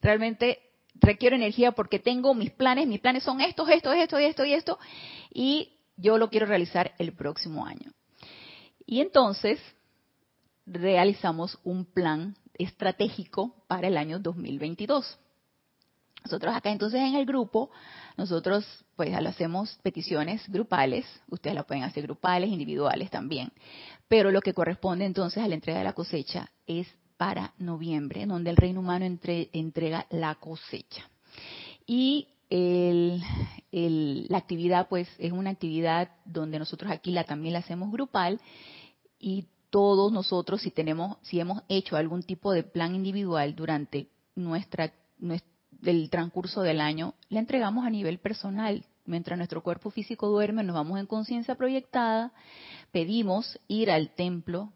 realmente 0.01 0.59
requiero 0.95 1.35
energía 1.35 1.71
porque 1.71 1.99
tengo 1.99 2.33
mis 2.33 2.51
planes, 2.51 2.87
mis 2.87 2.99
planes 2.99 3.23
son 3.23 3.41
estos, 3.41 3.69
estos, 3.69 3.95
esto, 3.95 4.17
esto 4.17 4.45
y 4.45 4.53
esto, 4.53 4.79
y 5.33 5.73
yo 5.97 6.17
lo 6.17 6.29
quiero 6.29 6.45
realizar 6.45 6.93
el 6.97 7.13
próximo 7.13 7.65
año. 7.65 7.91
Y 8.85 9.01
entonces 9.01 9.59
realizamos 10.65 11.59
un 11.63 11.85
plan 11.85 12.35
estratégico 12.53 13.63
para 13.67 13.87
el 13.87 13.97
año 13.97 14.19
2022. 14.19 15.19
Nosotros 16.27 16.53
acá 16.53 16.71
entonces 16.71 16.99
en 16.99 17.15
el 17.15 17.25
grupo, 17.25 17.69
nosotros 18.17 18.65
pues 18.97 19.15
hacemos 19.15 19.79
peticiones 19.81 20.41
grupales, 20.49 21.05
ustedes 21.29 21.55
la 21.55 21.63
pueden 21.63 21.83
hacer 21.83 22.03
grupales, 22.03 22.49
individuales 22.49 23.09
también, 23.09 23.49
pero 24.09 24.29
lo 24.29 24.41
que 24.41 24.53
corresponde 24.53 25.05
entonces 25.05 25.41
a 25.41 25.47
la 25.47 25.55
entrega 25.55 25.79
de 25.79 25.85
la 25.85 25.93
cosecha 25.93 26.51
es 26.65 26.85
para 27.15 27.53
noviembre, 27.59 28.25
donde 28.25 28.49
el 28.49 28.57
reino 28.57 28.81
humano 28.81 29.05
entrega 29.05 30.05
la 30.09 30.35
cosecha. 30.35 31.09
Y 31.85 32.27
la 32.51 34.37
actividad 34.37 34.89
pues 34.89 35.07
es 35.19 35.31
una 35.31 35.51
actividad 35.51 36.11
donde 36.25 36.59
nosotros 36.59 36.91
aquí 36.91 37.11
la, 37.11 37.23
también 37.23 37.53
la 37.53 37.59
hacemos 37.59 37.89
grupal 37.89 38.41
y 39.17 39.45
todos 39.69 40.11
nosotros, 40.11 40.61
si 40.61 40.71
tenemos, 40.71 41.17
si 41.21 41.39
hemos 41.39 41.63
hecho 41.69 41.95
algún 41.95 42.23
tipo 42.23 42.51
de 42.51 42.63
plan 42.63 42.95
individual 42.95 43.55
durante 43.55 44.09
nuestra, 44.35 44.91
el 45.83 46.09
transcurso 46.09 46.61
del 46.61 46.81
año, 46.81 47.13
le 47.29 47.39
entregamos 47.39 47.85
a 47.85 47.89
nivel 47.89 48.19
personal. 48.19 48.85
Mientras 49.05 49.37
nuestro 49.37 49.63
cuerpo 49.63 49.89
físico 49.89 50.27
duerme, 50.27 50.63
nos 50.63 50.75
vamos 50.75 50.99
en 50.99 51.05
conciencia 51.05 51.55
proyectada, 51.55 52.33
pedimos 52.91 53.59
ir 53.67 53.89
al 53.89 54.09
templo 54.09 54.73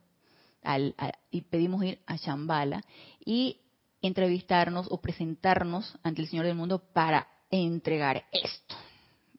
al, 0.63 0.95
y 1.31 1.41
pedimos 1.41 1.83
ir 1.83 1.99
a 2.05 2.15
Shambhala 2.15 2.83
y 3.25 3.57
entrevistarnos 4.01 4.87
o 4.89 5.01
presentarnos 5.01 5.97
ante 6.03 6.21
el 6.21 6.27
Señor 6.27 6.45
del 6.45 6.55
mundo 6.55 6.79
para 6.93 7.27
entregar 7.49 8.25
esto. 8.31 8.75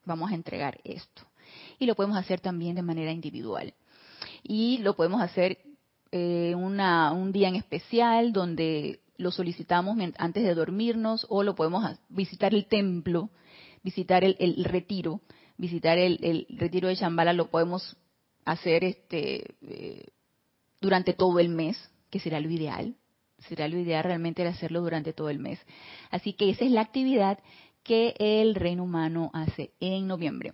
Vamos 0.04 0.30
a 0.30 0.34
entregar 0.34 0.80
esto. 0.84 1.22
Y 1.78 1.86
lo 1.86 1.94
podemos 1.94 2.16
hacer 2.16 2.40
también 2.40 2.74
de 2.74 2.82
manera 2.82 3.12
individual 3.12 3.74
y 4.42 4.78
lo 4.78 4.94
podemos 4.94 5.20
hacer 5.20 5.58
eh, 6.10 6.54
una, 6.56 7.12
un 7.12 7.32
día 7.32 7.48
en 7.48 7.56
especial 7.56 8.32
donde 8.32 9.00
lo 9.22 9.30
solicitamos 9.30 9.96
antes 10.18 10.42
de 10.42 10.54
dormirnos 10.54 11.26
o 11.30 11.42
lo 11.42 11.54
podemos 11.54 11.98
visitar 12.08 12.54
el 12.54 12.66
templo, 12.66 13.30
visitar 13.82 14.24
el, 14.24 14.64
retiro, 14.64 15.20
visitar 15.56 15.96
el, 15.96 16.46
retiro 16.50 16.88
de 16.88 16.96
Shambhala, 16.96 17.32
lo 17.32 17.50
podemos 17.50 17.96
hacer 18.44 18.84
este 18.84 19.54
eh, 19.62 20.08
durante 20.80 21.12
todo 21.12 21.38
el 21.38 21.48
mes, 21.48 21.78
que 22.10 22.20
será 22.20 22.40
lo 22.40 22.50
ideal. 22.50 22.96
Será 23.48 23.66
lo 23.68 23.78
ideal 23.78 24.04
realmente 24.04 24.46
hacerlo 24.46 24.82
durante 24.82 25.12
todo 25.12 25.28
el 25.28 25.38
mes. 25.38 25.58
Así 26.10 26.32
que 26.32 26.50
esa 26.50 26.64
es 26.64 26.70
la 26.70 26.80
actividad 26.80 27.38
que 27.82 28.14
el 28.18 28.54
reino 28.54 28.84
humano 28.84 29.30
hace 29.32 29.72
en 29.80 30.06
noviembre. 30.06 30.52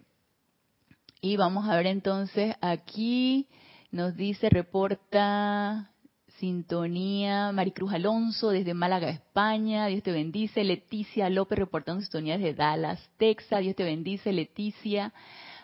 Y 1.20 1.36
vamos 1.36 1.68
a 1.68 1.76
ver 1.76 1.86
entonces 1.86 2.54
aquí, 2.60 3.48
nos 3.90 4.16
dice, 4.16 4.48
reporta 4.48 5.90
sintonía 6.38 7.52
Maricruz 7.52 7.92
Alonso 7.92 8.50
desde 8.50 8.74
Málaga, 8.74 9.10
España, 9.10 9.86
Dios 9.86 10.02
te 10.02 10.12
bendice. 10.12 10.64
Leticia 10.64 11.28
López 11.30 11.58
reportando 11.58 12.00
sintonía 12.00 12.38
desde 12.38 12.54
Dallas, 12.54 13.10
Texas, 13.18 13.60
Dios 13.60 13.76
te 13.76 13.84
bendice, 13.84 14.32
Leticia. 14.32 15.12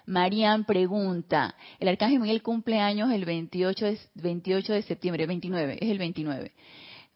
Marian 0.06 0.64
pregunta, 0.64 1.54
el 1.80 1.88
Arcángel 1.88 2.20
Miguel 2.20 2.42
cumple 2.42 2.78
años 2.78 3.10
el 3.10 3.24
28 3.24 3.86
de, 3.86 3.98
28 4.14 4.72
de 4.74 4.82
septiembre, 4.82 5.26
29, 5.26 5.78
es 5.80 5.90
el 5.90 5.98
29. 5.98 6.52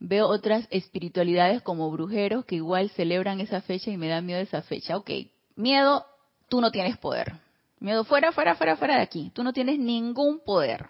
Veo 0.00 0.27
otras 0.27 0.67
espiritualidades 0.71 1.61
como 1.61 1.91
brujeros 1.91 2.45
que 2.45 2.57
igual 2.57 2.88
celebran 2.91 3.41
esa 3.41 3.61
fecha 3.61 3.91
y 3.91 3.99
me 3.99 4.09
da 4.09 4.23
miedo 4.23 4.41
esa 4.41 4.62
fecha. 4.62 4.97
Ok, 4.97 5.11
miedo, 5.57 6.07
tú 6.49 6.61
no 6.61 6.71
tienes 6.71 6.97
poder. 6.97 7.35
Miedo 7.81 8.05
fuera, 8.05 8.33
fuera, 8.33 8.55
fuera, 8.55 8.77
fuera 8.77 8.97
de 8.97 9.03
aquí. 9.03 9.31
Tú 9.35 9.43
no 9.45 9.53
tienes 9.53 9.79
ningún 9.79 10.41
poder. 10.41 10.87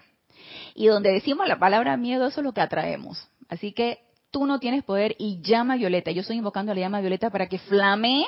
Y 0.74 0.86
donde 0.86 1.12
decimos 1.12 1.48
la 1.48 1.58
palabra 1.58 1.96
miedo, 1.96 2.26
eso 2.26 2.40
es 2.40 2.44
lo 2.44 2.52
que 2.52 2.60
atraemos. 2.60 3.28
Así 3.48 3.72
que 3.72 3.98
tú 4.30 4.46
no 4.46 4.60
tienes 4.60 4.84
poder 4.84 5.16
y 5.18 5.40
llama 5.42 5.76
Violeta. 5.76 6.10
Yo 6.10 6.20
estoy 6.20 6.36
invocando 6.36 6.72
a 6.72 6.74
la 6.74 6.82
llama 6.82 7.00
Violeta 7.00 7.30
para 7.30 7.48
que 7.48 7.58
flame 7.58 8.26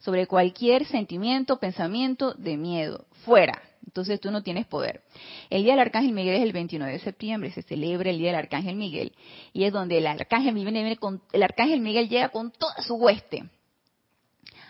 sobre 0.00 0.26
cualquier 0.26 0.84
sentimiento, 0.86 1.58
pensamiento 1.58 2.34
de 2.34 2.56
miedo. 2.56 3.06
Fuera. 3.24 3.60
Entonces 3.84 4.20
tú 4.20 4.30
no 4.30 4.42
tienes 4.42 4.66
poder. 4.66 5.02
El 5.50 5.64
Día 5.64 5.72
del 5.72 5.80
Arcángel 5.80 6.12
Miguel 6.12 6.36
es 6.36 6.42
el 6.42 6.52
29 6.52 6.92
de 6.92 6.98
septiembre, 7.00 7.50
se 7.52 7.62
celebra 7.62 8.10
el 8.10 8.18
Día 8.18 8.30
del 8.30 8.38
Arcángel 8.38 8.76
Miguel. 8.76 9.12
Y 9.52 9.64
es 9.64 9.72
donde 9.72 9.98
el 9.98 10.06
Arcángel 10.06 10.54
Miguel, 10.54 10.98
con, 10.98 11.20
el 11.32 11.42
Arcángel 11.42 11.80
Miguel 11.80 12.08
llega 12.08 12.30
con 12.30 12.52
toda 12.52 12.74
su 12.82 12.94
hueste 12.94 13.44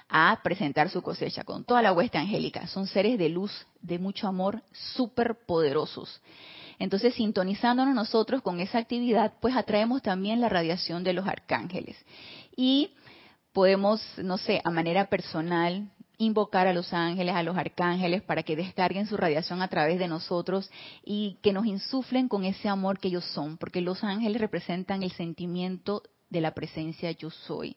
a 0.09 0.41
presentar 0.43 0.91
su 0.91 1.03
cosecha, 1.03 1.45
con 1.45 1.65
toda 1.65 1.83
la 1.83 1.93
hueste 1.93 2.19
angélica. 2.19 2.67
Son 2.67 2.87
seres 2.87 3.19
de 3.19 3.29
luz, 3.29 3.67
de 3.81 3.99
mucho 3.99 4.27
amor, 4.27 4.63
súper 4.73 5.37
poderosos. 5.47 6.21
Entonces, 6.83 7.15
sintonizándonos 7.15 7.95
nosotros 7.95 8.43
con 8.43 8.59
esa 8.59 8.79
actividad, 8.79 9.35
pues 9.41 9.55
atraemos 9.55 10.03
también 10.03 10.41
la 10.41 10.49
radiación 10.49 11.05
de 11.05 11.13
los 11.13 11.29
arcángeles. 11.29 11.97
Y 12.57 12.95
podemos, 13.53 14.03
no 14.19 14.37
sé, 14.37 14.61
a 14.65 14.71
manera 14.73 15.07
personal, 15.07 15.93
invocar 16.19 16.67
a 16.67 16.73
los 16.73 16.93
ángeles, 16.93 17.37
a 17.37 17.45
los 17.45 17.57
arcángeles, 17.57 18.25
para 18.25 18.43
que 18.43 18.57
descarguen 18.57 19.07
su 19.07 19.17
radiación 19.17 19.63
a 19.63 19.69
través 19.69 20.01
de 20.01 20.09
nosotros 20.09 20.69
y 21.05 21.39
que 21.41 21.53
nos 21.53 21.67
insuflen 21.67 22.27
con 22.27 22.45
ese 22.45 22.69
amor 22.69 22.99
que 22.99 23.07
ellos 23.07 23.27
son, 23.27 23.59
porque 23.59 23.81
los 23.81 24.03
ángeles 24.03 24.41
representan 24.41 25.05
el 25.05 25.13
sentimiento 25.13 26.03
de 26.31 26.41
la 26.41 26.51
presencia 26.51 27.13
yo 27.13 27.31
soy. 27.31 27.77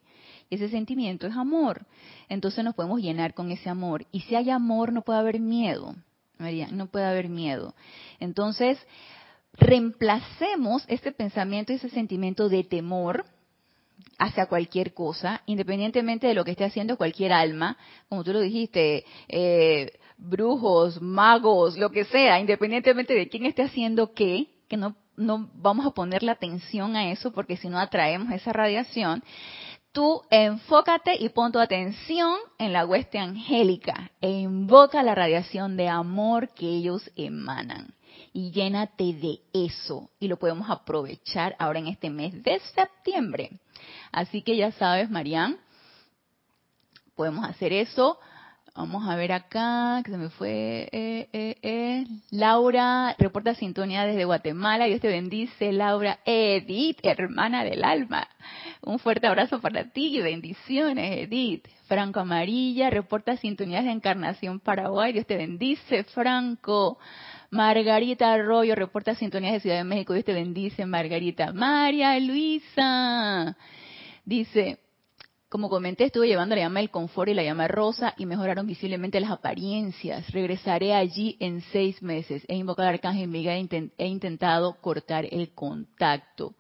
Ese 0.50 0.68
sentimiento 0.68 1.28
es 1.28 1.36
amor. 1.36 1.86
Entonces 2.28 2.64
nos 2.64 2.74
podemos 2.74 3.00
llenar 3.02 3.36
con 3.36 3.52
ese 3.52 3.70
amor. 3.70 4.08
Y 4.12 4.22
si 4.22 4.36
hay 4.36 4.50
amor, 4.50 4.92
no 4.92 5.04
puede 5.04 5.20
haber 5.20 5.40
miedo. 5.40 5.94
María, 6.38 6.68
no 6.72 6.88
puede 6.88 7.06
haber 7.06 7.30
miedo. 7.30 7.76
Entonces, 8.20 8.78
reemplacemos 9.54 10.84
ese 10.88 11.12
pensamiento, 11.12 11.74
ese 11.74 11.90
sentimiento 11.90 12.50
de 12.50 12.64
temor 12.64 13.26
hacia 14.18 14.46
cualquier 14.46 14.94
cosa, 14.94 15.42
independientemente 15.46 16.28
de 16.28 16.34
lo 16.34 16.44
que 16.44 16.52
esté 16.52 16.66
haciendo 16.66 16.98
cualquier 16.98 17.34
alma, 17.34 17.78
como 18.10 18.24
tú 18.24 18.34
lo 18.34 18.40
dijiste, 18.40 19.06
eh, 19.28 19.92
brujos, 20.18 21.02
magos, 21.02 21.78
lo 21.78 21.92
que 21.92 22.06
sea, 22.06 22.40
independientemente 22.40 23.14
de 23.14 23.28
quién 23.28 23.46
esté 23.46 23.64
haciendo 23.64 24.14
qué, 24.14 24.48
que 24.68 24.78
no, 24.78 24.96
no 25.18 25.50
vamos 25.56 25.86
a 25.86 25.92
poner 25.92 26.24
la 26.24 26.34
atención 26.34 26.96
a 26.96 27.12
eso 27.12 27.32
porque 27.32 27.58
si 27.58 27.70
no 27.70 27.80
atraemos 27.80 28.32
esa 28.32 28.54
radiación. 28.54 29.24
Tú 29.96 30.24
enfócate 30.30 31.16
y 31.18 31.30
pon 31.30 31.54
tu 31.54 31.60
atención 31.60 32.36
en 32.58 32.74
la 32.74 32.86
hueste 32.86 33.18
angélica 33.18 34.12
e 34.20 34.30
invoca 34.30 35.02
la 35.04 35.16
radiación 35.16 35.78
de 35.78 35.88
amor 35.88 36.50
que 36.50 36.68
ellos 36.68 37.10
emanan 37.16 37.94
y 38.34 38.52
llénate 38.52 39.14
de 39.14 39.40
eso. 39.54 40.10
Y 40.20 40.28
lo 40.28 40.36
podemos 40.36 40.70
aprovechar 40.70 41.56
ahora 41.60 41.80
en 41.80 41.88
este 41.88 42.10
mes 42.10 42.44
de 42.44 42.60
septiembre. 42.76 43.52
Así 44.12 44.42
que 44.42 44.58
ya 44.58 44.74
sabes, 44.74 45.10
Marian, 45.10 45.58
podemos 47.16 47.48
hacer 47.48 47.72
eso. 47.72 48.20
Vamos 48.78 49.08
a 49.08 49.16
ver 49.16 49.32
acá, 49.32 50.02
que 50.04 50.12
se 50.12 50.18
me 50.18 50.30
fue. 50.30 50.90
Eh, 50.92 51.30
eh, 51.32 51.56
eh. 51.62 52.06
Laura, 52.30 53.16
reporta 53.18 53.56
sintonía 53.56 54.06
desde 54.06 54.26
Guatemala. 54.26 54.84
Dios 54.84 55.00
te 55.00 55.08
bendice, 55.08 55.72
Laura. 55.72 56.20
Edith, 56.26 57.00
hermana 57.04 57.64
del 57.64 57.86
alma. 57.86 58.28
Un 58.82 59.00
fuerte 59.00 59.28
abrazo 59.28 59.62
para 59.62 59.86
ti 59.92 60.18
y 60.18 60.22
bendiciones, 60.22 61.20
Edith. 61.20 61.66
Franco 61.88 62.20
Amarilla, 62.20 62.90
reporta 62.90 63.38
sintonía 63.38 63.82
de 63.82 63.92
Encarnación 63.92 64.60
Paraguay. 64.60 65.14
Dios 65.14 65.26
te 65.26 65.38
bendice, 65.38 66.04
Franco. 66.04 66.98
Margarita 67.52 68.34
Arroyo 68.34 68.76
reporta 68.76 69.16
sintonía 69.16 69.54
de 69.54 69.62
Ciudad 69.62 69.78
de 69.78 69.86
México. 69.86 70.12
Dios 70.12 70.26
te 70.26 70.34
bendice, 70.34 70.86
Margarita. 70.86 71.54
María 71.54 72.20
Luisa 72.20 73.56
dice, 74.26 74.80
como 75.50 75.70
comenté, 75.70 76.06
estuve 76.06 76.28
llevando 76.28 76.56
la 76.56 76.62
llama 76.62 76.80
del 76.80 76.90
confort 76.90 77.30
y 77.30 77.34
la 77.36 77.44
llama 77.44 77.68
rosa 77.68 78.14
y 78.18 78.26
mejoraron 78.26 78.66
visiblemente 78.66 79.20
las 79.20 79.32
apariencias. 79.32 80.30
Regresaré 80.32 80.94
allí 80.94 81.38
en 81.40 81.62
seis 81.72 82.02
meses. 82.02 82.44
He 82.48 82.56
invocado 82.56 82.90
al 82.90 82.96
arcángel 82.96 83.28
Miguel 83.28 83.70
he 83.98 84.08
intentado 84.08 84.74
cortar 84.82 85.26
el 85.30 85.54
contacto. 85.54 86.56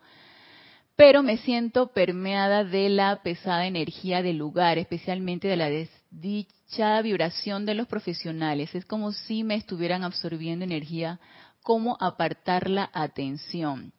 Pero 0.95 1.23
me 1.23 1.37
siento 1.37 1.87
permeada 1.87 2.63
de 2.63 2.87
la 2.89 3.21
pesada 3.21 3.65
energía 3.65 4.21
del 4.21 4.37
lugar, 4.37 4.77
especialmente 4.77 5.47
de 5.47 5.57
la 5.57 5.69
desdichada 5.69 7.01
vibración 7.01 7.65
de 7.65 7.73
los 7.73 7.87
profesionales. 7.87 8.73
Es 8.75 8.85
como 8.85 9.11
si 9.11 9.43
me 9.43 9.55
estuvieran 9.55 10.03
absorbiendo 10.03 10.63
energía. 10.63 11.19
¿Cómo 11.63 11.97
apartar 11.99 12.69
la 12.69 12.89
atención? 12.93 13.91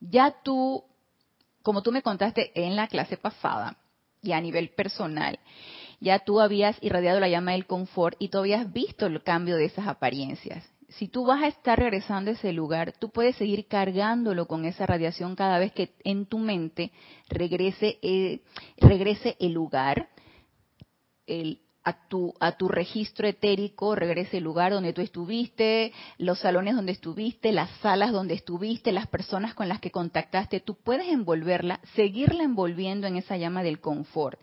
Ya 0.00 0.34
tú 0.42 0.84
como 1.62 1.82
tú 1.82 1.92
me 1.92 2.02
contaste 2.02 2.52
en 2.54 2.76
la 2.76 2.88
clase 2.88 3.16
pasada 3.16 3.76
y 4.22 4.32
a 4.32 4.40
nivel 4.40 4.70
personal, 4.70 5.38
ya 6.00 6.18
tú 6.20 6.40
habías 6.40 6.76
irradiado 6.82 7.20
la 7.20 7.28
llama 7.28 7.52
del 7.52 7.66
confort 7.66 8.16
y 8.18 8.28
tú 8.28 8.38
habías 8.38 8.72
visto 8.72 9.06
el 9.06 9.22
cambio 9.22 9.56
de 9.56 9.66
esas 9.66 9.86
apariencias. 9.86 10.64
Si 10.88 11.08
tú 11.08 11.24
vas 11.24 11.42
a 11.42 11.48
estar 11.48 11.78
regresando 11.78 12.30
a 12.30 12.34
ese 12.34 12.52
lugar, 12.52 12.92
tú 12.98 13.10
puedes 13.10 13.36
seguir 13.36 13.66
cargándolo 13.66 14.46
con 14.46 14.64
esa 14.66 14.84
radiación 14.84 15.36
cada 15.36 15.58
vez 15.58 15.72
que 15.72 15.94
en 16.04 16.26
tu 16.26 16.38
mente 16.38 16.92
regrese, 17.30 17.98
eh, 18.02 18.42
regrese 18.76 19.36
el 19.40 19.52
lugar, 19.52 20.08
el 21.26 21.60
a 21.84 22.08
tu, 22.08 22.34
a 22.38 22.52
tu 22.52 22.68
registro 22.68 23.26
etérico, 23.26 23.94
regrese 23.94 24.38
el 24.38 24.44
lugar 24.44 24.72
donde 24.72 24.92
tú 24.92 25.00
estuviste, 25.00 25.92
los 26.18 26.38
salones 26.38 26.76
donde 26.76 26.92
estuviste, 26.92 27.52
las 27.52 27.70
salas 27.80 28.12
donde 28.12 28.34
estuviste, 28.34 28.92
las 28.92 29.08
personas 29.08 29.54
con 29.54 29.68
las 29.68 29.80
que 29.80 29.90
contactaste, 29.90 30.60
tú 30.60 30.76
puedes 30.76 31.08
envolverla, 31.08 31.80
seguirla 31.94 32.44
envolviendo 32.44 33.06
en 33.06 33.16
esa 33.16 33.36
llama 33.36 33.62
del 33.62 33.80
confort. 33.80 34.38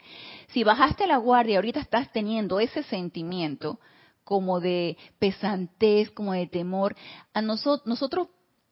Si 0.49 0.63
bajaste 0.63 1.07
la 1.07 1.17
guardia, 1.17 1.57
ahorita 1.57 1.79
estás 1.79 2.11
teniendo 2.11 2.59
ese 2.59 2.83
sentimiento 2.83 3.79
como 4.23 4.59
de 4.59 4.97
pesantez, 5.17 6.11
como 6.11 6.33
de 6.33 6.47
temor, 6.47 6.95
a 7.33 7.41
nosotros, 7.41 7.87
nosotros 7.87 8.27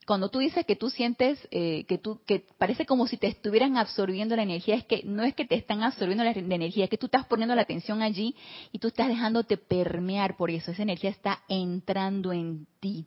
cuando 0.07 0.29
tú 0.29 0.39
dices 0.39 0.65
que 0.65 0.77
tú 0.77 0.89
sientes 0.89 1.37
eh, 1.51 1.83
que 1.83 1.97
tú 1.97 2.21
que 2.25 2.45
parece 2.57 2.85
como 2.85 3.07
si 3.07 3.17
te 3.17 3.27
estuvieran 3.27 3.75
absorbiendo 3.75 4.37
la 4.37 4.43
energía, 4.43 4.75
es 4.75 4.85
que 4.85 5.03
no 5.03 5.23
es 5.23 5.35
que 5.35 5.43
te 5.43 5.55
están 5.55 5.83
absorbiendo 5.83 6.23
la, 6.23 6.31
energía, 6.31 6.85
es 6.85 6.89
que 6.89 6.97
tú 6.97 7.07
estás 7.07 7.25
poniendo 7.25 7.53
la 7.55 7.63
atención 7.63 8.01
allí 8.01 8.33
y 8.71 8.79
tú 8.79 8.87
estás 8.87 9.09
dejándote 9.09 9.57
permear 9.57 10.37
por 10.37 10.49
eso, 10.49 10.71
esa 10.71 10.81
energía 10.81 11.09
está 11.09 11.43
entrando 11.49 12.31
en 12.31 12.67
ti. 12.79 13.05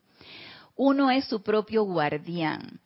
Uno 0.76 1.10
es 1.10 1.24
su 1.24 1.42
propio 1.42 1.84
guardián 1.84 2.80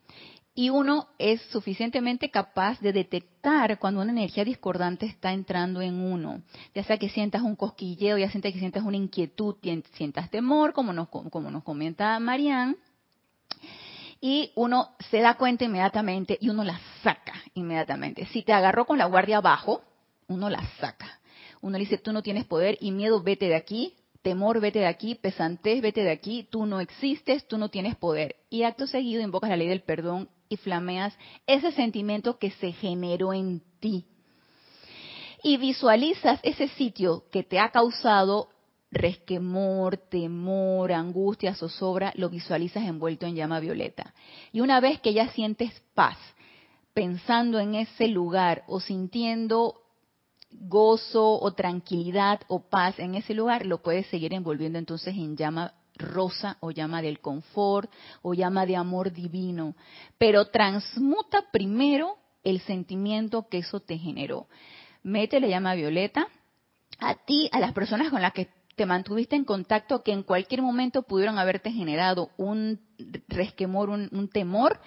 y 0.55 0.71
uno 0.71 1.09
es 1.19 1.43
suficientemente 1.51 2.31
capaz 2.31 2.81
de 2.81 2.93
detectar 2.93 3.81
cuando 3.81 4.01
una 4.01 4.13
energía 4.13 4.45
discordante 4.45 5.07
está 5.07 5.33
entrando 5.33 5.83
en 5.83 5.95
uno. 5.95 6.43
Ya 6.73 6.85
sea 6.85 6.99
que 6.99 7.09
sientas 7.09 7.43
un 7.43 7.57
cosquilleo, 7.57 8.17
ya 8.17 8.31
sea 8.31 8.41
que 8.41 8.53
sientas 8.53 8.85
una 8.85 8.97
inquietud, 8.97 9.57
sientas 9.95 10.31
temor, 10.31 10.73
como 10.73 10.93
nos, 10.93 11.09
como 11.09 11.51
nos 11.51 11.65
comenta 11.65 12.17
Marianne, 12.21 12.77
y 14.27 14.53
uno 14.55 14.97
se 15.11 15.21
da 15.21 15.35
cuenta 15.35 15.67
inmediatamente 15.67 16.39
y 16.41 16.49
uno 16.49 16.65
la 16.65 16.81
saca 17.03 17.35
inmediatamente. 17.53 18.25
Si 18.33 18.41
te 18.41 18.55
agarró 18.55 18.87
con 18.87 18.97
la 18.97 19.05
guardia 19.05 19.37
abajo, 19.37 19.83
uno 20.29 20.49
la 20.49 20.67
saca. 20.81 21.21
Uno 21.61 21.77
le 21.77 21.81
dice, 21.81 21.99
tú 21.99 22.11
no 22.11 22.23
tienes 22.23 22.47
poder 22.47 22.79
y 22.81 22.91
miedo, 22.91 23.23
vete 23.23 23.49
de 23.49 23.55
aquí, 23.55 23.93
temor, 24.23 24.61
vete 24.61 24.79
de 24.79 24.87
aquí, 24.87 25.15
pesantez, 25.15 25.83
vete 25.83 26.05
de 26.05 26.11
aquí, 26.11 26.49
tú 26.51 26.65
no 26.65 26.81
existes, 26.81 27.47
tú 27.47 27.59
no 27.59 27.69
tienes 27.69 27.97
poder. 27.97 28.37
Y 28.49 28.63
acto 28.63 28.87
seguido 28.87 29.21
invocas 29.21 29.51
la 29.51 29.59
ley 29.59 29.69
del 29.69 29.83
perdón 29.83 30.31
y 30.49 30.57
flameas 30.57 31.15
ese 31.47 31.73
sentimiento 31.73 32.39
que 32.39 32.51
se 32.53 32.73
generó 32.73 33.35
en 33.35 33.61
ti. 33.79 34.07
Y 35.43 35.59
visualizas 35.59 36.41
ese 36.45 36.69
sitio 36.69 37.25
que 37.31 37.43
te 37.43 37.61
ha 37.61 37.69
causado 37.69 38.49
resquemor, 38.95 39.97
temor, 39.97 40.93
angustia, 40.93 41.55
zozobra, 41.55 42.13
lo 42.17 42.31
visualizas 42.31 42.85
envuelto 42.85 43.27
en 43.27 43.35
llama 43.35 43.61
violeta. 43.61 44.15
Y 44.53 44.61
una 44.61 44.81
vez 44.81 45.01
que 45.01 45.13
ya 45.13 45.29
sientes 45.29 45.73
paz, 45.95 46.17
pensando 46.95 47.59
en 47.59 47.75
ese 47.75 48.09
lugar 48.09 48.65
o 48.67 48.81
sintiendo 48.81 49.83
gozo 50.51 51.41
o 51.41 51.53
tranquilidad 51.53 52.41
o 52.49 52.61
paz 52.61 52.99
en 52.99 53.17
ese 53.17 53.35
lugar, 53.35 53.67
lo 53.67 53.83
puedes 53.83 54.07
seguir 54.07 54.33
envolviendo 54.33 54.79
entonces 54.79 55.15
en 55.15 55.37
llama 55.37 55.75
rosa 55.97 56.57
o 56.61 56.71
llama 56.71 57.03
del 57.03 57.21
confort 57.21 57.91
o 58.23 58.35
llama 58.35 58.67
de 58.67 58.77
amor 58.77 59.13
divino. 59.13 59.75
Pero 60.19 60.47
transmuta 60.47 61.51
primero 61.53 62.17
el 62.45 62.61
sentimiento 62.61 63.49
que 63.49 63.59
eso 63.59 63.81
te 63.81 63.99
generó. 63.99 64.47
Mete 65.03 65.41
la 65.41 65.49
llama 65.49 65.75
violeta 65.75 66.29
a 66.99 67.15
ti, 67.15 67.49
a 67.53 67.59
las 67.59 67.73
personas 67.73 68.11
con 68.11 68.23
las 68.23 68.33
que 68.33 68.49
te 68.77 68.87
mantuviste 68.87 69.37
en 69.37 69.45
contacto 69.45 70.03
que 70.03 70.13
en 70.13 70.23
cualquier 70.23 70.63
momento 70.63 71.03
pudieron 71.03 71.39
haberte 71.39 71.71
generado 71.71 72.31
un 72.37 72.81
resquemor, 73.29 73.91
un, 73.91 74.29
temor, 74.29 74.81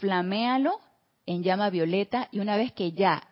flaméalo 0.00 0.78
en 1.26 1.42
llama 1.42 1.70
violeta 1.70 2.28
y 2.30 2.40
una 2.40 2.56
vez 2.56 2.72
que 2.72 2.92
ya 2.92 3.22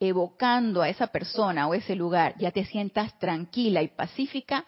evocando 0.00 0.82
a 0.82 0.88
esa 0.88 1.06
persona 1.08 1.68
o 1.68 1.74
ese 1.74 1.94
lugar 1.94 2.34
ya 2.38 2.50
te 2.50 2.64
sientas 2.64 3.18
tranquila 3.18 3.82
y 3.82 3.88
pacífica, 3.88 4.64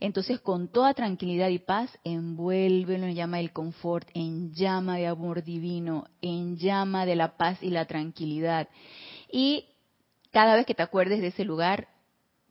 entonces 0.00 0.40
con 0.40 0.68
toda 0.68 0.94
tranquilidad 0.94 1.48
y 1.48 1.58
paz 1.58 1.90
envuélvelo 2.02 3.06
en 3.06 3.14
llama 3.14 3.38
del 3.38 3.52
confort, 3.52 4.08
en 4.14 4.52
llama 4.52 4.96
de 4.96 5.06
amor 5.06 5.44
divino, 5.44 6.06
en 6.20 6.56
llama 6.56 7.06
de 7.06 7.16
la 7.16 7.36
paz 7.36 7.62
y 7.62 7.70
la 7.70 7.86
tranquilidad. 7.86 8.68
Y 9.30 9.66
cada 10.32 10.56
vez 10.56 10.66
que 10.66 10.74
te 10.74 10.82
acuerdes 10.82 11.20
de 11.20 11.28
ese 11.28 11.44
lugar, 11.44 11.88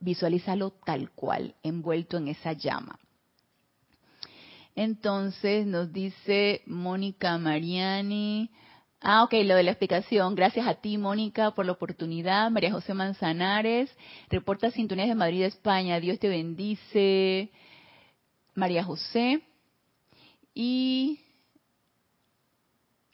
visualízalo 0.04 0.72
tal 0.86 1.12
cual, 1.12 1.56
envuelto 1.64 2.18
en 2.18 2.28
esa 2.28 2.54
llama. 2.54 3.00
Entonces 4.76 5.66
nos 5.66 5.94
dice 5.94 6.62
Mónica 6.66 7.38
Mariani. 7.38 8.50
Ah, 9.02 9.24
ok, 9.24 9.34
lo 9.44 9.56
de 9.56 9.64
la 9.64 9.72
explicación. 9.72 10.34
Gracias 10.34 10.66
a 10.66 10.76
ti, 10.76 10.98
Mónica, 10.98 11.52
por 11.52 11.66
la 11.66 11.74
oportunidad. 11.74 12.50
María 12.50 12.72
José 12.72 12.94
Manzanares, 12.94 13.90
reporta 14.30 14.72
Sintonías 14.72 15.10
de 15.10 15.16
Madrid, 15.16 15.44
España. 15.44 16.00
Dios 16.00 16.20
te 16.20 16.30
bendice. 16.30 17.52
María 18.56 18.84
José. 18.84 19.42
Y 20.54 21.20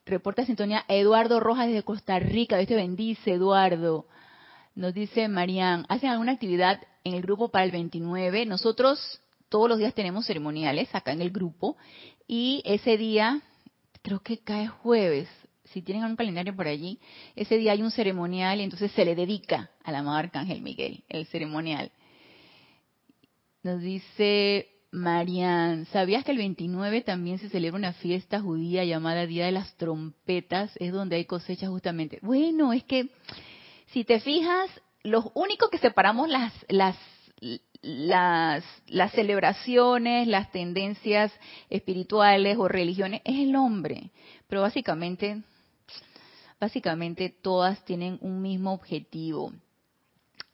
reporta 0.06 0.46
sintonía 0.46 0.86
Eduardo 0.88 1.40
Rojas 1.40 1.68
desde 1.68 1.84
Costa 1.84 2.20
Rica. 2.20 2.58
Dios 2.58 2.68
te 2.68 2.76
bendice, 2.76 3.34
Eduardo. 3.34 4.06
Nos 4.80 4.94
dice 4.94 5.28
Marían, 5.28 5.86
¿hacen 5.90 6.10
alguna 6.10 6.32
actividad 6.32 6.82
en 7.04 7.14
el 7.14 7.22
grupo 7.22 7.50
para 7.50 7.66
el 7.66 7.72
29? 7.72 8.46
Nosotros 8.46 9.20
todos 9.50 9.68
los 9.68 9.78
días 9.78 9.94
tenemos 9.94 10.26
ceremoniales 10.26 10.88
acá 10.96 11.12
en 11.12 11.22
el 11.22 11.32
grupo 11.32 11.76
y 12.30 12.62
ese 12.64 12.96
día, 12.96 13.42
creo 14.02 14.22
que 14.22 14.38
cae 14.38 14.68
jueves, 14.68 15.28
si 15.66 15.82
tienen 15.82 16.06
un 16.06 16.16
calendario 16.16 16.56
por 16.56 16.66
allí, 16.66 16.98
ese 17.36 17.58
día 17.58 17.74
hay 17.74 17.82
un 17.82 17.92
ceremonial 17.92 18.62
y 18.62 18.64
entonces 18.64 18.90
se 18.94 19.04
le 19.04 19.16
dedica 19.16 19.70
al 19.84 19.96
amado 19.96 20.16
Arcángel 20.16 20.62
Miguel, 20.62 21.04
el 21.10 21.26
ceremonial. 21.26 21.92
Nos 23.64 23.82
dice 23.82 24.70
Marian, 24.92 25.88
¿sabías 25.88 26.24
que 26.24 26.32
el 26.32 26.38
29 26.38 27.02
también 27.02 27.38
se 27.38 27.50
celebra 27.50 27.78
una 27.78 27.92
fiesta 27.92 28.40
judía 28.40 28.86
llamada 28.86 29.26
Día 29.26 29.46
de 29.46 29.52
las 29.52 29.76
Trompetas? 29.76 30.72
Es 30.78 30.94
donde 30.94 31.18
hay 31.18 31.26
cosecha 31.26 31.68
justamente. 31.68 32.20
Bueno, 32.22 32.72
es 32.72 32.86
que 32.86 33.10
si 33.92 34.04
te 34.04 34.20
fijas, 34.20 34.70
los 35.04 35.26
únicos 35.34 35.70
que 35.70 35.78
separamos 35.78 36.30
las, 36.30 36.54
las, 36.68 36.96
las, 37.82 38.64
las 38.88 39.12
celebraciones, 39.14 40.28
las 40.28 40.52
tendencias 40.52 41.32
espirituales 41.70 42.58
o 42.58 42.68
religiones 42.68 43.22
es 43.24 43.36
el 43.40 43.56
hombre. 43.56 44.12
Pero 44.48 44.62
básicamente, 44.62 45.42
básicamente 46.60 47.30
todas 47.30 47.84
tienen 47.86 48.18
un 48.22 48.42
mismo 48.42 48.74
objetivo. 48.74 49.54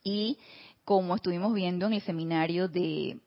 Y 0.03 0.37
como 0.83 1.15
estuvimos 1.15 1.53
viendo 1.53 1.87
en 1.87 1.93
el 1.93 2.01
seminario 2.01 2.67
de 2.67 3.19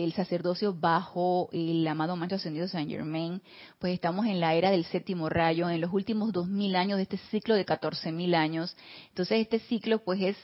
del 0.00 0.12
sacerdocio 0.12 0.74
bajo 0.74 1.48
el 1.52 1.86
amado 1.86 2.16
Maestro 2.16 2.36
Ascendido 2.36 2.66
Saint 2.66 2.90
Germain, 2.90 3.40
pues 3.78 3.94
estamos 3.94 4.26
en 4.26 4.40
la 4.40 4.54
era 4.54 4.70
del 4.70 4.84
séptimo 4.84 5.28
rayo, 5.28 5.70
en 5.70 5.80
los 5.80 5.92
últimos 5.92 6.32
dos 6.32 6.48
mil 6.48 6.74
años 6.74 6.96
de 6.96 7.04
este 7.04 7.16
ciclo 7.30 7.54
de 7.54 7.64
catorce 7.64 8.10
mil 8.10 8.34
años. 8.34 8.76
Entonces 9.08 9.40
este 9.40 9.60
ciclo 9.60 10.00
pues 10.02 10.20
es, 10.20 10.36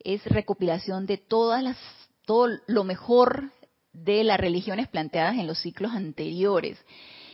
es 0.00 0.24
recopilación 0.26 1.06
de 1.06 1.16
todas 1.16 1.62
las, 1.62 1.78
todo 2.26 2.48
lo 2.66 2.84
mejor 2.84 3.50
de 3.94 4.24
las 4.24 4.38
religiones 4.38 4.88
planteadas 4.88 5.36
en 5.36 5.46
los 5.46 5.58
ciclos 5.58 5.92
anteriores. 5.92 6.78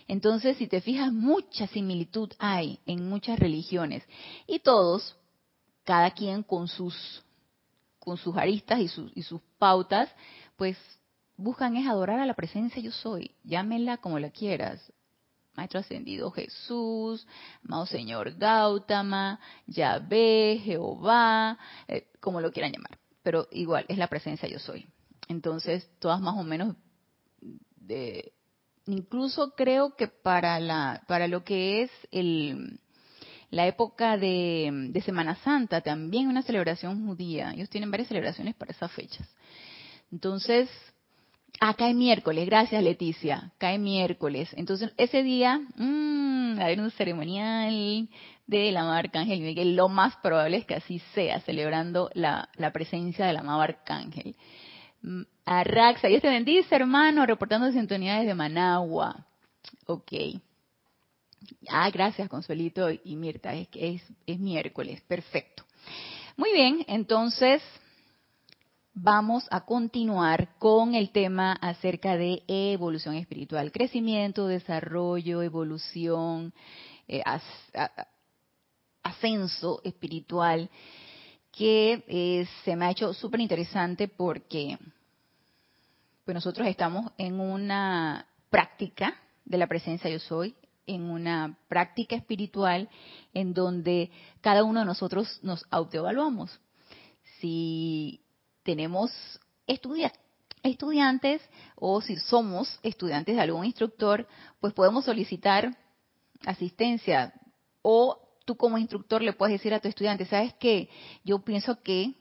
Entonces, 0.07 0.59
si 0.59 0.67
te 0.67 0.81
fijas, 0.81 1.13
mucha 1.13 1.67
similitud 1.67 2.31
hay 2.39 2.79
en 2.85 3.09
muchas 3.09 3.39
religiones. 3.39 4.05
Y 4.47 4.59
todos, 4.59 5.17
cada 5.83 6.11
quien 6.11 6.43
con 6.43 6.69
sus, 6.69 7.25
con 7.99 8.19
sus 8.19 8.37
aristas 8.37 8.81
y 8.81 8.89
sus, 8.89 9.11
y 9.17 9.23
sus 9.23 9.41
pautas, 9.59 10.11
pues 10.57 10.77
buscan 11.37 11.77
es 11.77 11.87
adorar 11.87 12.21
a 12.21 12.27
la 12.27 12.35
presencia 12.35 12.81
yo 12.83 12.93
soy, 12.93 13.35
llámenla 13.45 13.99
como 13.99 14.19
la 14.19 14.31
quieras. 14.31 14.93
Maestro 15.57 15.81
Ascendido 15.81 16.33
Jesús, 16.33 17.27
amado 17.65 17.87
Señor 17.87 18.37
Gautama, 18.37 19.39
Yahvé, 19.67 20.61
Jehová, 20.65 21.57
eh, 21.87 22.09
como 22.21 22.41
lo 22.41 22.51
quieran 22.51 22.73
llamar. 22.73 22.99
Pero 23.23 23.47
igual, 23.53 23.85
es 23.89 23.97
la 23.97 24.09
presencia 24.09 24.49
yo 24.49 24.59
soy. 24.59 24.87
Entonces, 25.29 25.89
todas 26.01 26.21
más 26.21 26.37
o 26.37 26.43
menos 26.43 26.75
de, 27.77 28.33
incluso 28.87 29.55
creo 29.55 29.95
que 29.97 30.09
para 30.09 30.59
la, 30.59 31.05
para 31.07 31.29
lo 31.29 31.45
que 31.45 31.83
es 31.83 31.91
el, 32.11 32.81
la 33.51 33.67
época 33.67 34.17
de, 34.17 34.89
de 34.91 35.03
Semana 35.03 35.37
Santa, 35.37 35.81
también 35.81 36.29
una 36.29 36.43
celebración 36.43 37.07
judía. 37.07 37.53
Ellos 37.53 37.71
tienen 37.71 37.91
varias 37.91 38.09
celebraciones 38.09 38.55
para 38.55 38.73
esas 38.73 38.91
fechas. 38.93 39.29
Entonces, 40.11 40.69
Ah, 41.61 41.75
cae 41.75 41.95
miércoles, 41.95 42.47
gracias 42.47 42.83
Leticia, 42.83 43.53
cae 43.59 43.79
miércoles. 43.79 44.51
Entonces, 44.57 44.93
ese 44.97 45.23
día, 45.23 45.61
mmm, 45.77 46.59
a 46.61 46.67
ver 46.67 46.81
un 46.81 46.91
ceremonial 46.91 48.09
de 48.47 48.73
la 48.73 48.81
amado 48.81 48.99
Arcángel 48.99 49.41
Miguel. 49.41 49.77
Lo 49.77 49.89
más 49.89 50.17
probable 50.17 50.59
es 50.59 50.67
que 50.67 50.75
así 50.75 50.99
sea, 51.15 51.41
celebrando 51.41 52.11
la, 52.15 52.49
la 52.57 52.73
presencia 52.73 53.27
del 53.27 53.37
amado 53.37 53.63
Arcángel. 53.63 54.37
Mm, 55.03 55.23
Arraxa, 55.47 56.09
Dios 56.09 56.23
te 56.23 56.29
bendice, 56.29 56.75
hermano, 56.75 57.25
reportando 57.25 57.71
sintonía 57.73 58.19
desde 58.19 58.35
Managua. 58.35 59.27
Ok. 59.87 60.13
Ah, 61.69 61.91
gracias, 61.91 62.29
Consuelito 62.29 62.89
y 62.91 63.17
Mirta, 63.17 63.55
es 63.55 63.69
que 63.69 63.95
es, 63.95 64.03
es 64.27 64.39
miércoles, 64.39 65.01
perfecto. 65.03 65.65
Muy 66.37 66.53
bien, 66.53 66.85
entonces 66.89 67.63
vamos 68.95 69.47
a 69.51 69.65
continuar 69.65 70.57
con 70.59 70.95
el 70.95 71.11
tema 71.11 71.53
acerca 71.55 72.17
de 72.17 72.43
evolución 72.47 73.17
espiritual, 73.17 73.73
crecimiento, 73.73 74.47
desarrollo, 74.47 75.43
evolución, 75.43 76.55
eh, 77.09 77.23
ascenso 79.03 79.81
espiritual, 79.83 80.71
que 81.51 82.05
eh, 82.07 82.47
se 82.65 82.77
me 82.77 82.87
ha 82.87 82.91
hecho 82.91 83.13
súper 83.13 83.41
interesante 83.41 84.09
porque 84.09 84.79
pues 86.25 86.35
nosotros 86.35 86.67
estamos 86.69 87.13
en 87.19 87.39
una 87.41 88.27
práctica 88.49 89.15
de 89.45 89.59
la 89.59 89.67
presencia 89.67 90.09
yo 90.09 90.21
soy, 90.21 90.55
en 90.87 91.03
una 91.03 91.59
práctica 91.69 92.15
espiritual 92.15 92.89
en 93.33 93.55
donde 93.55 94.11
cada 94.41 94.65
uno 94.65 94.81
de 94.81 94.87
nosotros 94.87 95.41
nos 95.43 95.67
autoevaluamos. 95.71 96.61
Si 97.41 98.24
tenemos 98.65 99.13
estudiantes 99.67 101.43
o 101.77 102.01
si 102.01 102.17
somos 102.17 102.81
estudiantes 102.83 103.37
de 103.37 103.43
algún 103.43 103.65
instructor, 103.65 104.27
pues 104.61 104.73
podemos 104.73 105.05
solicitar 105.05 105.77
asistencia 106.45 107.33
o 107.83 108.19
tú 108.45 108.57
como 108.57 108.79
instructor 108.79 109.23
le 109.23 109.33
puedes 109.33 109.55
decir 109.55 109.73
a 109.75 109.81
tu 109.81 109.89
estudiante, 109.89 110.27
¿sabes 110.27 110.55
qué? 110.55 110.89
Yo 111.25 111.39
pienso 111.41 111.81
que 111.81 112.15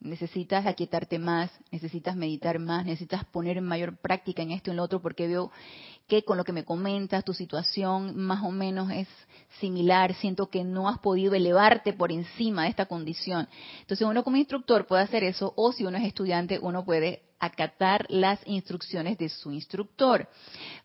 necesitas 0.00 0.66
aquietarte 0.66 1.18
más, 1.18 1.50
necesitas 1.70 2.16
meditar 2.16 2.58
más, 2.58 2.86
necesitas 2.86 3.24
poner 3.26 3.60
mayor 3.60 3.98
práctica 3.98 4.42
en 4.42 4.52
esto 4.52 4.70
y 4.70 4.72
en 4.72 4.78
lo 4.78 4.84
otro, 4.84 5.02
porque 5.02 5.26
veo 5.26 5.50
que 6.10 6.24
con 6.24 6.36
lo 6.36 6.44
que 6.44 6.52
me 6.52 6.64
comentas, 6.64 7.24
tu 7.24 7.32
situación 7.32 8.16
más 8.16 8.42
o 8.42 8.50
menos 8.50 8.90
es 8.90 9.08
similar, 9.60 10.12
siento 10.14 10.50
que 10.50 10.64
no 10.64 10.88
has 10.88 10.98
podido 10.98 11.34
elevarte 11.34 11.92
por 11.92 12.10
encima 12.10 12.64
de 12.64 12.70
esta 12.70 12.86
condición. 12.86 13.48
Entonces 13.80 14.06
uno 14.06 14.24
como 14.24 14.36
instructor 14.36 14.86
puede 14.86 15.04
hacer 15.04 15.22
eso, 15.22 15.54
o 15.56 15.72
si 15.72 15.86
uno 15.86 15.96
es 15.98 16.04
estudiante, 16.04 16.58
uno 16.60 16.84
puede 16.84 17.22
acatar 17.40 18.06
las 18.08 18.38
instrucciones 18.46 19.18
de 19.18 19.28
su 19.28 19.50
instructor. 19.50 20.28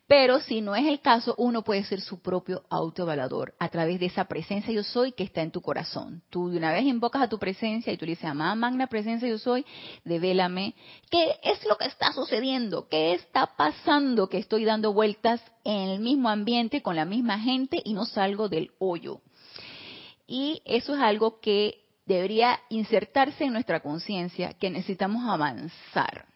Pero 0.08 0.40
si 0.40 0.60
no 0.60 0.74
es 0.74 0.86
el 0.86 1.00
caso, 1.00 1.34
uno 1.36 1.62
puede 1.62 1.84
ser 1.84 2.00
su 2.00 2.20
propio 2.20 2.64
autoevaluador 2.70 3.54
a 3.58 3.68
través 3.68 4.00
de 4.00 4.06
esa 4.06 4.24
presencia 4.24 4.72
yo 4.72 4.82
soy 4.82 5.12
que 5.12 5.24
está 5.24 5.42
en 5.42 5.50
tu 5.50 5.60
corazón. 5.60 6.22
Tú 6.30 6.48
de 6.48 6.58
una 6.58 6.72
vez 6.72 6.84
invocas 6.84 7.22
a 7.22 7.28
tu 7.28 7.38
presencia 7.38 7.92
y 7.92 7.96
tú 7.96 8.06
le 8.06 8.12
dices, 8.12 8.24
amada 8.24 8.54
magna 8.54 8.86
presencia 8.86 9.28
yo 9.28 9.38
soy, 9.38 9.66
devélame 10.04 10.74
qué 11.10 11.36
es 11.42 11.64
lo 11.66 11.76
que 11.76 11.86
está 11.86 12.12
sucediendo, 12.12 12.88
qué 12.88 13.14
está 13.14 13.56
pasando 13.56 14.28
que 14.28 14.38
estoy 14.38 14.64
dando 14.64 14.92
vueltas 14.92 15.42
en 15.64 15.90
el 15.90 16.00
mismo 16.00 16.28
ambiente 16.28 16.82
con 16.82 16.96
la 16.96 17.04
misma 17.04 17.38
gente 17.38 17.82
y 17.84 17.92
no 17.92 18.06
salgo 18.06 18.48
del 18.48 18.72
hoyo. 18.78 19.20
Y 20.26 20.62
eso 20.64 20.94
es 20.94 21.00
algo 21.00 21.40
que 21.40 21.86
debería 22.06 22.60
insertarse 22.68 23.44
en 23.44 23.52
nuestra 23.52 23.80
conciencia, 23.80 24.54
que 24.54 24.70
necesitamos 24.70 25.28
avanzar. 25.28 26.26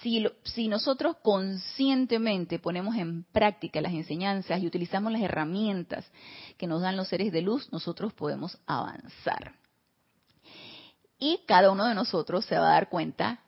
Si, 0.00 0.26
si, 0.44 0.68
nosotros 0.68 1.16
conscientemente 1.22 2.58
ponemos 2.58 2.96
en 2.96 3.24
práctica 3.24 3.82
las 3.82 3.92
enseñanzas 3.92 4.62
y 4.62 4.66
utilizamos 4.66 5.12
las 5.12 5.20
herramientas 5.20 6.10
que 6.56 6.66
nos 6.66 6.80
dan 6.80 6.96
los 6.96 7.08
seres 7.08 7.32
de 7.32 7.42
luz, 7.42 7.70
nosotros 7.70 8.14
podemos 8.14 8.58
avanzar. 8.66 9.54
Y 11.18 11.40
cada 11.46 11.70
uno 11.70 11.86
de 11.86 11.94
nosotros 11.94 12.44
se 12.46 12.58
va 12.58 12.68
a 12.68 12.72
dar 12.72 12.88
cuenta 12.88 13.40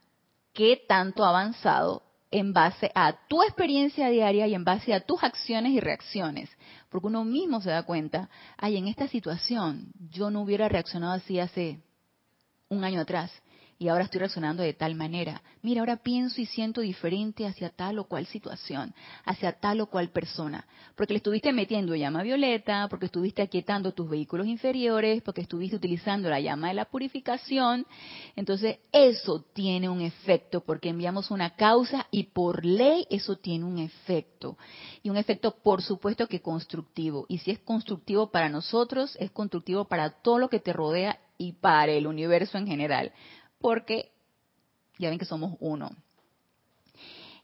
qué 0.53 0.83
tanto 0.89 1.25
ha 1.25 1.31
avanzado 1.31 2.03
en 2.31 2.53
base 2.53 2.91
a 2.95 3.27
tu 3.29 3.43
experiencia 3.43 4.09
diaria 4.09 4.47
y 4.47 4.55
en 4.55 4.65
base 4.65 4.93
a 4.93 5.01
tus 5.01 5.23
acciones 5.23 5.73
y 5.73 5.81
reacciones. 5.81 6.51
Porque 6.91 7.07
uno 7.07 7.25
mismo 7.25 7.61
se 7.61 7.71
da 7.71 7.85
cuenta, 7.85 8.29
ay, 8.57 8.77
en 8.77 8.89
esta 8.89 9.09
situación 9.09 9.93
yo 10.11 10.31
no 10.31 10.43
hubiera 10.43 10.69
reaccionado 10.69 11.15
así 11.15 11.41
hace 11.41 11.81
un 12.69 12.85
año 12.85 13.01
atrás 13.01 13.31
y 13.79 13.89
ahora 13.89 14.05
estoy 14.05 14.21
reaccionando 14.21 14.63
de 14.63 14.73
tal 14.73 14.95
manera. 14.95 15.43
Mira, 15.63 15.81
ahora 15.81 15.97
pienso 15.97 16.41
y 16.41 16.47
siento 16.47 16.81
diferente 16.81 17.47
hacia 17.47 17.69
tal 17.71 17.99
o 17.99 18.05
cual 18.05 18.27
situación, 18.27 18.95
hacia 19.25 19.53
tal 19.53 19.81
o 19.81 19.87
cual 19.87 20.09
persona, 20.11 20.67
porque 20.95 21.13
le 21.13 21.19
estuviste 21.19 21.53
metiendo 21.53 21.95
llama 21.95 22.23
violeta, 22.23 22.87
porque 22.89 23.07
estuviste 23.07 23.43
aquietando 23.43 23.93
tus 23.93 24.09
vehículos 24.09 24.47
inferiores, 24.47 25.23
porque 25.23 25.43
estuviste 25.43 25.77
utilizando 25.77 26.31
la 26.31 26.41
llama 26.41 26.69
de 26.69 26.75
la 26.75 26.87
purificación. 26.87 27.87
Entonces, 28.35 28.79
eso 28.93 29.45
tiene 29.53 29.89
un 29.89 30.01
efecto, 30.01 30.63
porque 30.63 30.89
enviamos 30.89 31.31
una 31.31 31.51
causa 31.51 32.07
y 32.11 32.25
por 32.25 32.65
ley 32.65 33.07
eso 33.11 33.37
tiene 33.37 33.65
un 33.65 33.79
efecto. 33.79 34.57
Y 35.03 35.11
un 35.11 35.17
efecto, 35.17 35.57
por 35.63 35.83
supuesto, 35.83 36.29
que 36.29 36.41
constructivo. 36.41 37.27
Y 37.29 37.39
si 37.39 37.51
es 37.51 37.59
constructivo 37.59 38.31
para 38.31 38.49
nosotros, 38.49 39.17
es 39.21 39.31
constructivo 39.31 39.85
para 39.85 40.11
todo 40.23 40.39
lo 40.39 40.49
que 40.49 40.61
te 40.61 40.73
rodea 40.73 41.19
y 41.39 41.53
para 41.53 41.93
el 41.93 42.07
universo 42.07 42.57
en 42.57 42.67
general 42.67 43.13
porque 43.61 44.11
ya 44.99 45.11
ven 45.11 45.19
que 45.19 45.25
somos 45.25 45.57
uno. 45.61 45.91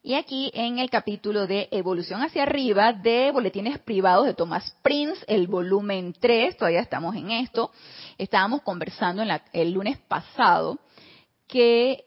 Y 0.05 0.15
aquí 0.15 0.51
en 0.55 0.81
el 0.81 0.91
capítulo 0.91 1.47
de 1.47 1.69
Evolución 1.71 2.23
hacia 2.23 2.43
arriba 2.43 2.93
de 2.93 3.31
Boletines 3.31 3.79
Privados 3.79 4.27
de 4.27 4.35
Thomas 4.35 4.77
Prince, 4.83 5.25
el 5.29 5.47
volumen 5.47 6.13
3, 6.19 6.57
todavía 6.57 6.81
estamos 6.81 7.15
en 7.15 7.31
esto, 7.31 7.71
estábamos 8.19 8.63
conversando 8.63 9.23
el 9.53 9.73
lunes 9.73 9.99
pasado 10.09 10.81
que 11.47 12.05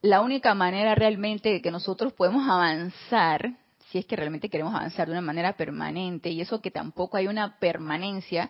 la 0.00 0.22
única 0.22 0.54
manera 0.54 0.94
realmente 0.94 1.50
de 1.50 1.60
que 1.60 1.70
nosotros 1.70 2.14
podemos 2.14 2.48
avanzar, 2.48 3.52
si 3.90 3.98
es 3.98 4.06
que 4.06 4.16
realmente 4.16 4.48
queremos 4.48 4.74
avanzar 4.74 5.06
de 5.06 5.12
una 5.12 5.20
manera 5.20 5.58
permanente, 5.58 6.30
y 6.30 6.40
eso 6.40 6.62
que 6.62 6.70
tampoco 6.70 7.18
hay 7.18 7.26
una 7.26 7.58
permanencia, 7.58 8.48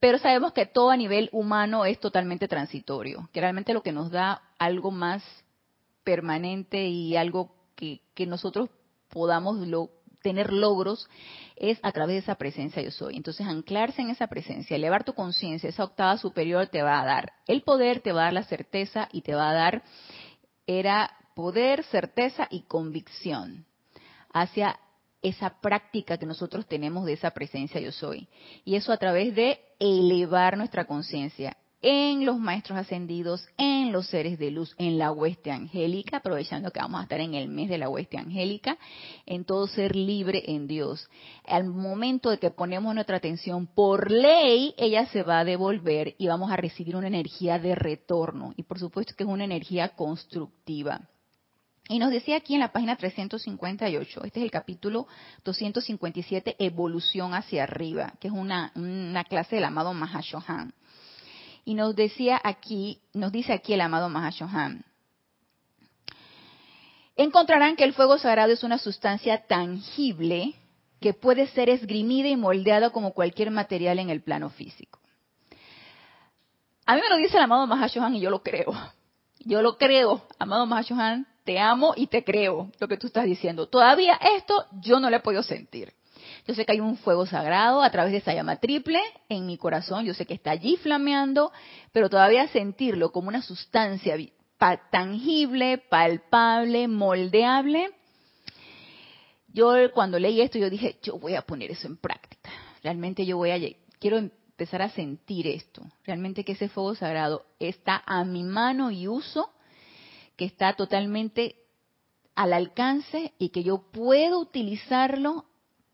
pero 0.00 0.18
sabemos 0.18 0.52
que 0.52 0.66
todo 0.66 0.90
a 0.90 0.96
nivel 0.96 1.28
humano 1.32 1.84
es 1.84 1.98
totalmente 1.98 2.48
transitorio, 2.48 3.28
que 3.32 3.40
realmente 3.40 3.72
lo 3.72 3.82
que 3.82 3.92
nos 3.92 4.10
da 4.10 4.42
algo 4.58 4.90
más 4.90 5.22
permanente 6.04 6.86
y 6.86 7.16
algo 7.16 7.54
que, 7.74 8.00
nosotros 8.26 8.70
podamos 9.10 9.58
tener 10.22 10.52
logros 10.52 11.08
es 11.56 11.78
a 11.82 11.92
través 11.92 12.14
de 12.14 12.20
esa 12.20 12.34
presencia 12.36 12.82
yo 12.82 12.90
soy. 12.90 13.16
Entonces, 13.16 13.46
anclarse 13.46 14.02
en 14.02 14.10
esa 14.10 14.26
presencia, 14.26 14.76
elevar 14.76 15.04
tu 15.04 15.14
conciencia, 15.14 15.68
esa 15.68 15.84
octava 15.84 16.16
superior 16.18 16.68
te 16.68 16.82
va 16.82 17.00
a 17.00 17.04
dar 17.04 17.32
el 17.46 17.62
poder, 17.62 18.00
te 18.00 18.12
va 18.12 18.22
a 18.22 18.24
dar 18.24 18.32
la 18.32 18.44
certeza 18.44 19.08
y 19.12 19.22
te 19.22 19.34
va 19.34 19.50
a 19.50 19.54
dar, 19.54 19.82
era 20.66 21.10
poder, 21.34 21.84
certeza 21.84 22.48
y 22.50 22.62
convicción 22.62 23.66
hacia 24.32 24.78
esa 25.22 25.60
práctica 25.60 26.18
que 26.18 26.26
nosotros 26.26 26.66
tenemos 26.66 27.04
de 27.06 27.14
esa 27.14 27.30
presencia 27.30 27.80
yo 27.80 27.92
soy. 27.92 28.28
Y 28.64 28.76
eso 28.76 28.92
a 28.92 28.96
través 28.96 29.34
de 29.34 29.60
elevar 29.78 30.56
nuestra 30.56 30.86
conciencia 30.86 31.56
en 31.82 32.24
los 32.24 32.38
maestros 32.38 32.78
ascendidos, 32.78 33.46
en 33.58 33.92
los 33.92 34.08
seres 34.08 34.38
de 34.38 34.50
luz, 34.50 34.74
en 34.78 34.98
la 34.98 35.12
hueste 35.12 35.52
angélica, 35.52 36.16
aprovechando 36.16 36.70
que 36.70 36.80
vamos 36.80 37.00
a 37.00 37.04
estar 37.04 37.20
en 37.20 37.34
el 37.34 37.48
mes 37.48 37.68
de 37.68 37.78
la 37.78 37.88
hueste 37.88 38.18
angélica, 38.18 38.76
en 39.26 39.44
todo 39.44 39.66
ser 39.66 39.94
libre 39.94 40.42
en 40.46 40.66
Dios. 40.66 41.08
Al 41.46 41.64
momento 41.64 42.30
de 42.30 42.38
que 42.38 42.50
ponemos 42.50 42.94
nuestra 42.94 43.18
atención 43.18 43.66
por 43.66 44.10
ley, 44.10 44.74
ella 44.78 45.06
se 45.06 45.22
va 45.22 45.40
a 45.40 45.44
devolver 45.44 46.14
y 46.18 46.26
vamos 46.26 46.50
a 46.50 46.56
recibir 46.56 46.96
una 46.96 47.06
energía 47.08 47.58
de 47.58 47.74
retorno. 47.74 48.52
Y 48.56 48.62
por 48.64 48.78
supuesto 48.78 49.14
que 49.16 49.24
es 49.24 49.30
una 49.30 49.44
energía 49.44 49.90
constructiva. 49.90 51.08
Y 51.88 51.98
nos 52.00 52.10
decía 52.10 52.36
aquí 52.36 52.54
en 52.54 52.60
la 52.60 52.72
página 52.72 52.96
358, 52.96 54.24
este 54.24 54.40
es 54.40 54.44
el 54.44 54.50
capítulo 54.50 55.06
257, 55.44 56.56
Evolución 56.58 57.32
hacia 57.32 57.62
arriba, 57.62 58.14
que 58.20 58.26
es 58.28 58.34
una, 58.34 58.72
clase 59.28 59.56
del 59.56 59.64
amado 59.64 59.94
Mahashohan. 59.94 60.74
Y 61.64 61.74
nos 61.74 61.94
decía 61.94 62.40
aquí, 62.42 63.00
nos 63.12 63.30
dice 63.30 63.52
aquí 63.52 63.74
el 63.74 63.80
amado 63.80 64.08
Mahashohan, 64.08 64.84
encontrarán 67.14 67.76
que 67.76 67.84
el 67.84 67.92
fuego 67.92 68.18
sagrado 68.18 68.52
es 68.52 68.64
una 68.64 68.78
sustancia 68.78 69.46
tangible 69.46 70.54
que 71.00 71.14
puede 71.14 71.46
ser 71.48 71.68
esgrimida 71.68 72.28
y 72.28 72.36
moldeada 72.36 72.90
como 72.90 73.12
cualquier 73.12 73.52
material 73.52 74.00
en 74.00 74.10
el 74.10 74.22
plano 74.22 74.50
físico. 74.50 74.98
A 76.84 76.96
mí 76.96 77.00
me 77.00 77.08
lo 77.08 77.16
dice 77.16 77.36
el 77.36 77.44
amado 77.44 77.66
Mahashohan 77.68 78.16
y 78.16 78.20
yo 78.20 78.30
lo 78.30 78.42
creo. 78.42 78.72
Yo 79.40 79.62
lo 79.62 79.76
creo, 79.76 80.26
amado 80.40 80.66
Mahashohan, 80.66 81.26
te 81.46 81.58
amo 81.58 81.94
y 81.96 82.08
te 82.08 82.24
creo 82.24 82.70
lo 82.78 82.88
que 82.88 82.98
tú 82.98 83.06
estás 83.06 83.24
diciendo. 83.24 83.68
Todavía 83.68 84.18
esto 84.36 84.66
yo 84.82 85.00
no 85.00 85.08
lo 85.08 85.16
he 85.16 85.20
podido 85.20 85.42
sentir. 85.42 85.94
Yo 86.46 86.54
sé 86.54 86.66
que 86.66 86.72
hay 86.72 86.80
un 86.80 86.96
fuego 86.98 87.24
sagrado 87.24 87.82
a 87.82 87.90
través 87.90 88.12
de 88.12 88.18
esa 88.18 88.34
llama 88.34 88.56
triple 88.56 89.00
en 89.28 89.46
mi 89.46 89.56
corazón, 89.56 90.04
yo 90.04 90.12
sé 90.12 90.26
que 90.26 90.34
está 90.34 90.50
allí 90.50 90.76
flameando, 90.76 91.52
pero 91.92 92.10
todavía 92.10 92.48
sentirlo 92.48 93.12
como 93.12 93.28
una 93.28 93.42
sustancia 93.42 94.16
tangible, 94.90 95.78
palpable, 95.78 96.88
moldeable. 96.88 97.90
Yo 99.48 99.74
cuando 99.94 100.18
leí 100.18 100.40
esto 100.40 100.58
yo 100.58 100.68
dije, 100.68 100.98
yo 101.02 101.18
voy 101.18 101.34
a 101.34 101.42
poner 101.42 101.70
eso 101.70 101.86
en 101.86 101.96
práctica. 101.96 102.50
Realmente 102.82 103.24
yo 103.24 103.36
voy 103.36 103.50
a 103.50 103.58
quiero 103.98 104.18
empezar 104.18 104.82
a 104.82 104.90
sentir 104.90 105.46
esto. 105.46 105.82
Realmente 106.04 106.44
que 106.44 106.52
ese 106.52 106.68
fuego 106.68 106.94
sagrado 106.94 107.46
está 107.60 108.02
a 108.04 108.24
mi 108.24 108.42
mano 108.42 108.90
y 108.90 109.08
uso 109.08 109.50
que 110.36 110.44
está 110.44 110.74
totalmente 110.74 111.56
al 112.34 112.52
alcance 112.52 113.32
y 113.38 113.48
que 113.48 113.62
yo 113.64 113.90
puedo 113.90 114.38
utilizarlo, 114.38 115.46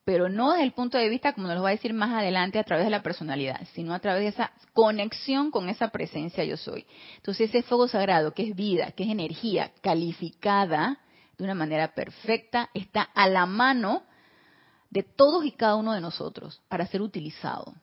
pero 0.05 0.29
no 0.29 0.51
desde 0.51 0.65
el 0.65 0.73
punto 0.73 0.99
de 0.99 1.09
vista, 1.09 1.33
como 1.33 1.47
nos 1.47 1.63
va 1.63 1.69
a 1.69 1.73
decir 1.73 1.95
más 1.95 2.11
adelante, 2.11 2.59
a 2.59 2.65
través 2.65 2.85
de 2.85 2.91
la 2.91 3.03
personalidad, 3.03 3.61
sino 3.75 3.95
a 3.95 4.01
través 4.01 4.23
de 4.23 4.29
esa 4.29 4.53
conexión 4.73 5.53
con 5.53 5.69
esa 5.69 5.89
presencia 5.89 6.45
yo 6.45 6.57
soy. 6.57 6.85
Entonces 7.17 7.49
ese 7.49 7.63
fuego 7.63 7.87
sagrado, 7.87 8.35
que 8.35 8.43
es 8.49 8.57
vida, 8.57 8.91
que 8.91 9.05
es 9.05 9.11
energía 9.11 9.73
calificada 9.81 10.99
de 11.39 11.45
una 11.45 11.55
manera 11.55 11.95
perfecta, 11.95 12.71
está 12.75 13.03
a 13.03 13.29
la 13.29 13.47
mano 13.47 14.03
de 14.91 15.05
todos 15.05 15.45
y 15.45 15.53
cada 15.53 15.77
uno 15.77 15.93
de 15.93 16.01
nosotros 16.01 16.61
para 16.69 16.87
ser 16.87 17.01
utilizado, 17.01 17.75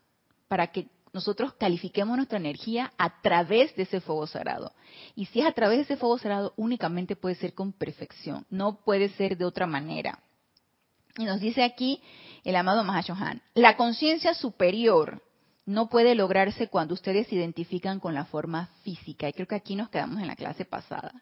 para 0.47 0.67
que 0.67 0.89
nosotros 1.13 1.53
califiquemos 1.53 2.15
nuestra 2.15 2.37
energía 2.37 2.93
a 2.97 3.21
través 3.21 3.75
de 3.75 3.83
ese 3.83 4.01
fuego 4.01 4.27
sagrado. 4.27 4.73
Y 5.15 5.25
si 5.27 5.41
es 5.41 5.47
a 5.47 5.51
través 5.51 5.77
de 5.77 5.83
ese 5.83 5.97
fuego 5.97 6.17
sagrado, 6.17 6.53
únicamente 6.55 7.15
puede 7.15 7.35
ser 7.35 7.53
con 7.53 7.73
perfección, 7.73 8.45
no 8.49 8.83
puede 8.83 9.09
ser 9.09 9.37
de 9.37 9.45
otra 9.45 9.65
manera. 9.65 10.19
Y 11.17 11.25
nos 11.25 11.39
dice 11.39 11.63
aquí 11.63 12.01
el 12.43 12.55
amado 12.55 12.83
Mahashohan, 12.83 13.41
la 13.53 13.75
conciencia 13.75 14.33
superior 14.33 15.23
no 15.65 15.89
puede 15.89 16.15
lograrse 16.15 16.67
cuando 16.67 16.93
ustedes 16.93 17.27
se 17.27 17.35
identifican 17.35 17.99
con 17.99 18.13
la 18.13 18.25
forma 18.25 18.67
física. 18.83 19.29
Y 19.29 19.33
creo 19.33 19.47
que 19.47 19.55
aquí 19.55 19.75
nos 19.75 19.89
quedamos 19.89 20.19
en 20.19 20.27
la 20.27 20.35
clase 20.35 20.65
pasada. 20.65 21.13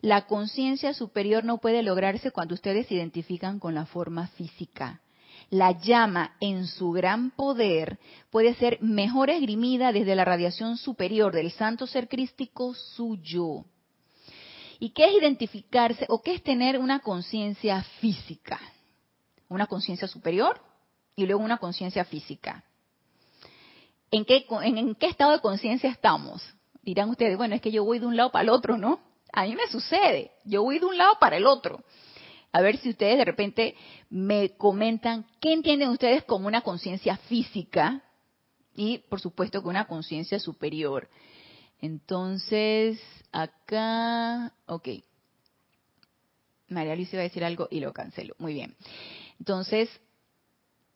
La 0.00 0.26
conciencia 0.26 0.94
superior 0.94 1.44
no 1.44 1.58
puede 1.58 1.82
lograrse 1.82 2.30
cuando 2.30 2.54
ustedes 2.54 2.86
se 2.86 2.94
identifican 2.94 3.58
con 3.58 3.74
la 3.74 3.86
forma 3.86 4.28
física 4.28 5.00
la 5.54 5.70
llama 5.70 6.34
en 6.40 6.66
su 6.66 6.90
gran 6.90 7.30
poder 7.30 8.00
puede 8.30 8.54
ser 8.54 8.82
mejor 8.82 9.30
esgrimida 9.30 9.92
desde 9.92 10.16
la 10.16 10.24
radiación 10.24 10.76
superior 10.76 11.32
del 11.32 11.52
santo 11.52 11.86
ser 11.86 12.08
crístico 12.08 12.74
suyo. 12.74 13.64
¿Y 14.80 14.90
qué 14.90 15.04
es 15.04 15.12
identificarse 15.14 16.06
o 16.08 16.20
qué 16.22 16.34
es 16.34 16.42
tener 16.42 16.76
una 16.76 16.98
conciencia 16.98 17.84
física? 18.00 18.60
Una 19.48 19.68
conciencia 19.68 20.08
superior 20.08 20.60
y 21.14 21.24
luego 21.24 21.44
una 21.44 21.58
conciencia 21.58 22.04
física. 22.04 22.64
¿En 24.10 24.24
qué, 24.24 24.44
¿En 24.62 24.96
qué 24.96 25.06
estado 25.06 25.32
de 25.32 25.40
conciencia 25.40 25.88
estamos? 25.88 26.42
Dirán 26.82 27.10
ustedes, 27.10 27.36
bueno, 27.36 27.54
es 27.54 27.62
que 27.62 27.70
yo 27.70 27.84
voy 27.84 28.00
de 28.00 28.06
un 28.06 28.16
lado 28.16 28.32
para 28.32 28.42
el 28.42 28.48
otro, 28.48 28.76
¿no? 28.76 28.98
A 29.32 29.44
mí 29.44 29.54
me 29.54 29.68
sucede. 29.68 30.32
Yo 30.44 30.64
voy 30.64 30.80
de 30.80 30.86
un 30.86 30.98
lado 30.98 31.14
para 31.20 31.36
el 31.36 31.46
otro. 31.46 31.84
A 32.54 32.60
ver 32.60 32.76
si 32.76 32.90
ustedes 32.90 33.18
de 33.18 33.24
repente 33.24 33.74
me 34.10 34.50
comentan 34.50 35.26
qué 35.40 35.52
entienden 35.52 35.88
ustedes 35.88 36.22
como 36.22 36.46
una 36.46 36.60
conciencia 36.60 37.16
física 37.16 38.04
y 38.76 38.98
por 38.98 39.20
supuesto 39.20 39.60
con 39.60 39.70
una 39.70 39.88
conciencia 39.88 40.38
superior. 40.38 41.10
Entonces, 41.80 43.00
acá, 43.32 44.54
ok. 44.66 44.88
María 46.68 46.94
Luisa 46.94 47.16
iba 47.16 47.22
a 47.22 47.24
decir 47.24 47.42
algo 47.42 47.66
y 47.72 47.80
lo 47.80 47.92
cancelo. 47.92 48.36
Muy 48.38 48.54
bien. 48.54 48.76
Entonces, 49.40 49.90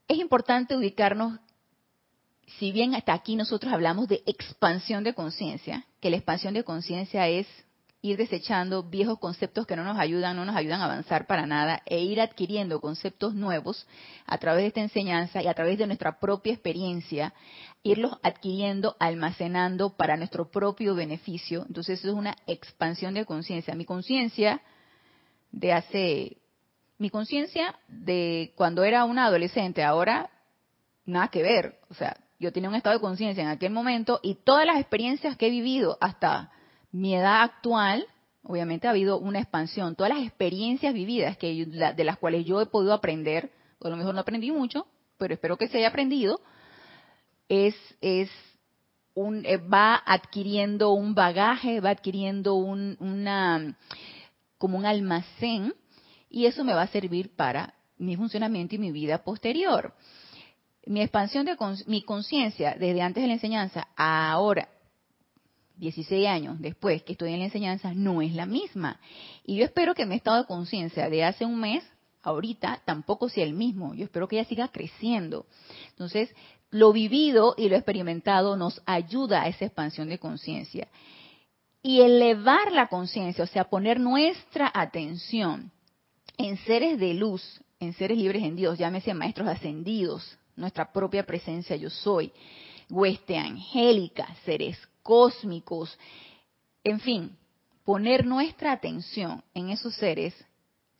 es 0.07 0.19
importante 0.19 0.77
ubicarnos, 0.77 1.41
si 2.59 2.71
bien 2.71 2.95
hasta 2.95 3.15
aquí 3.15 3.35
nosotros 3.35 3.73
hablamos 3.73 4.07
de 4.07 4.23
expansión 4.27 5.03
de 5.03 5.13
conciencia, 5.13 5.87
que 6.01 6.11
la 6.11 6.19
expansión 6.19 6.55
de 6.55 6.63
conciencia 6.63 7.27
es 7.27 7.49
ir 8.01 8.17
desechando 8.17 8.85
viejos 8.85 9.19
conceptos 9.19 9.67
que 9.67 9.75
no 9.75 9.83
nos 9.83 9.99
ayudan, 9.99 10.37
no 10.37 10.45
nos 10.45 10.55
ayudan 10.55 10.81
a 10.81 10.85
avanzar 10.85 11.27
para 11.27 11.47
nada, 11.47 11.83
e 11.85 12.01
ir 12.01 12.21
adquiriendo 12.21 12.81
conceptos 12.81 13.35
nuevos 13.35 13.87
a 14.27 14.39
través 14.39 14.63
de 14.63 14.69
esta 14.69 14.81
enseñanza 14.81 15.43
y 15.43 15.49
a 15.49 15.55
través 15.55 15.79
de 15.79 15.87
nuestra 15.87 16.21
propia 16.21 16.53
experiencia, 16.53 17.35
irlos 17.83 18.17
adquiriendo, 18.23 18.97
almacenando 19.01 19.97
para 19.97 20.17
nuestro 20.17 20.51
propio 20.51 20.95
beneficio. 20.95 21.65
Entonces 21.67 21.99
eso 21.99 22.09
es 22.09 22.15
una 22.15 22.37
expansión 22.47 23.15
de 23.15 23.25
conciencia. 23.25 23.75
Mi 23.75 23.85
conciencia 23.85 24.63
de 25.51 25.73
hace, 25.73 26.37
mi 26.99 27.11
conciencia 27.11 27.75
de 27.89 28.53
cuando 28.55 28.85
era 28.85 29.05
una 29.05 29.27
adolescente, 29.27 29.83
ahora 29.83 30.31
nada 31.05 31.29
que 31.29 31.43
ver. 31.43 31.81
O 31.91 31.95
sea, 31.95 32.17
yo 32.39 32.53
tenía 32.53 32.69
un 32.69 32.77
estado 32.77 32.95
de 32.95 33.01
conciencia 33.01 33.43
en 33.43 33.49
aquel 33.49 33.73
momento 33.73 34.21
y 34.23 34.37
todas 34.37 34.65
las 34.65 34.79
experiencias 34.79 35.37
que 35.37 35.49
he 35.49 35.51
vivido 35.51 35.99
hasta 36.01 36.53
mi 36.91 37.15
edad 37.15 37.43
actual, 37.43 38.07
obviamente 38.43 38.87
ha 38.87 38.91
habido 38.91 39.19
una 39.19 39.41
expansión. 39.41 39.95
Todas 39.95 40.15
las 40.15 40.27
experiencias 40.27 40.95
vividas 40.95 41.37
que 41.37 41.67
de 41.67 42.05
las 42.05 42.19
cuales 42.19 42.45
yo 42.45 42.61
he 42.61 42.67
podido 42.67 42.93
aprender, 42.93 43.51
a 43.81 43.89
lo 43.89 43.97
mejor 43.97 44.15
no 44.15 44.21
aprendí 44.21 44.51
mucho, 44.51 44.87
pero 45.19 45.35
espero 45.35 45.57
que 45.57 45.69
se 45.69 45.79
haya 45.79 45.89
aprendido, 45.89 46.41
es 47.49 47.75
un, 49.15 49.45
eh, 49.45 49.57
va 49.57 50.01
adquiriendo 50.07 50.93
un 50.93 51.15
bagaje, 51.15 51.81
va 51.81 51.91
adquiriendo 51.91 52.55
un, 52.55 52.97
una, 53.01 53.77
como 54.59 54.79
un 54.79 54.87
almacén, 54.87 55.75
y 56.31 56.47
eso 56.47 56.63
me 56.63 56.75
va 56.75 56.83
a 56.83 56.89
servir 56.89 57.35
para 57.35 57.75
mi 57.97 58.17
funcionamiento 58.17 58.75
y 58.75 58.79
mi 58.79 58.93
vida 58.93 59.25
posterior. 59.25 59.95
Mi 60.87 61.03
expansión 61.03 61.45
de 61.45 61.57
mi 61.87 62.03
conciencia 62.03 62.77
desde 62.79 63.03
antes 63.03 63.23
de 63.23 63.27
la 63.27 63.35
enseñanza 63.35 63.89
a 63.97 64.31
ahora 64.31 64.69
16 65.79 66.27
años 66.27 66.61
después 66.61 67.03
que 67.03 67.13
estoy 67.13 67.33
en 67.33 67.41
la 67.41 67.47
enseñanza, 67.47 67.93
no 67.95 68.21
es 68.23 68.35
la 68.35 68.47
misma. 68.47 69.01
Y 69.45 69.57
yo 69.57 69.65
espero 69.65 69.95
que 69.95 70.07
mi 70.07 70.17
estado 70.17 70.39
de 70.39 70.47
conciencia 70.47 71.09
de 71.09 71.25
hace 71.25 71.45
un 71.45 71.61
mes, 71.61 71.85
ahorita, 72.23 72.83
tampoco 72.85 73.29
sea 73.29 73.45
el 73.45 73.55
mismo. 73.55 73.95
Yo 73.95 74.05
espero 74.05 74.29
que 74.29 74.39
ella 74.39 74.49
siga 74.49 74.69
creciendo. 74.69 75.47
Entonces, 75.91 76.35
lo 76.71 76.93
vivido 76.93 77.55
y 77.57 77.69
lo 77.69 77.77
experimentado 77.77 78.57
nos 78.57 78.83
ayuda 78.87 79.43
a 79.43 79.49
esa 79.49 79.65
expansión 79.65 80.09
de 80.09 80.19
conciencia. 80.19 80.89
Y 81.83 82.01
elevar 82.01 82.73
la 82.73 82.89
conciencia, 82.89 83.45
o 83.45 83.47
sea, 83.47 83.65
poner 83.65 84.01
nuestra 84.01 84.71
atención 84.75 85.71
en 86.37 86.57
seres 86.59 86.99
de 86.99 87.15
luz, 87.15 87.61
en 87.81 87.93
seres 87.95 88.19
libres 88.19 88.43
en 88.43 88.57
Dios, 88.57 88.79
llámese 88.79 89.15
maestros 89.15 89.49
ascendidos, 89.49 90.39
nuestra 90.57 90.93
propia 90.93 91.25
presencia 91.25 91.77
yo 91.77 91.89
soy, 91.89 92.33
hueste 92.91 93.39
angélica, 93.39 94.27
seres 94.45 94.77
cósmicos, 95.09 95.99
en 96.85 97.01
fin, 97.01 97.39
poner 97.83 98.27
nuestra 98.27 98.73
atención 98.73 99.43
en 99.55 99.71
esos 99.71 99.95
seres, 99.95 100.35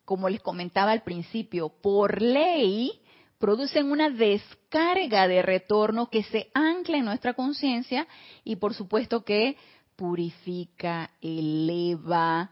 como 0.03 0.29
les 0.29 0.41
comentaba 0.41 0.93
al 0.93 1.03
principio, 1.03 1.69
por 1.69 2.19
ley, 2.19 3.03
producen 3.37 3.91
una 3.91 4.09
descarga 4.09 5.27
de 5.27 5.43
retorno 5.43 6.09
que 6.09 6.23
se 6.23 6.49
ancla 6.55 6.97
en 6.97 7.05
nuestra 7.05 7.35
conciencia 7.35 8.07
y 8.43 8.55
por 8.55 8.73
supuesto 8.73 9.23
que 9.23 9.57
purifica, 9.95 11.11
eleva, 11.21 12.49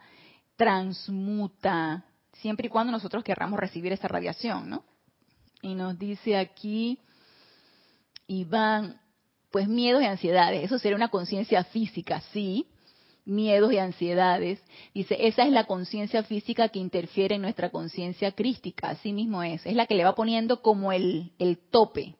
transmuta, 0.57 2.05
siempre 2.33 2.67
y 2.67 2.69
cuando 2.69 2.91
nosotros 2.91 3.23
querramos 3.23 3.59
recibir 3.59 3.91
esa 3.93 4.07
radiación, 4.07 4.69
¿no? 4.69 4.83
Y 5.63 5.73
nos 5.73 5.97
dice 5.97 6.37
aquí 6.37 6.99
Iván, 8.27 9.01
pues 9.51 9.67
miedos 9.67 10.01
y 10.01 10.05
ansiedades, 10.05 10.63
eso 10.63 10.79
sería 10.79 10.95
una 10.95 11.09
conciencia 11.09 11.63
física, 11.63 12.21
sí, 12.33 12.67
miedos 13.27 13.71
y 13.73 13.77
ansiedades. 13.77 14.59
Dice, 14.93 15.27
esa 15.27 15.43
es 15.43 15.51
la 15.51 15.65
conciencia 15.65 16.23
física 16.23 16.69
que 16.69 16.79
interfiere 16.79 17.35
en 17.35 17.41
nuestra 17.41 17.69
conciencia 17.69 18.31
crística, 18.31 18.89
así 18.89 19.13
mismo 19.13 19.43
es, 19.43 19.65
es 19.65 19.75
la 19.75 19.85
que 19.85 19.95
le 19.95 20.03
va 20.03 20.15
poniendo 20.15 20.61
como 20.61 20.91
el, 20.91 21.31
el 21.37 21.57
tope, 21.57 22.15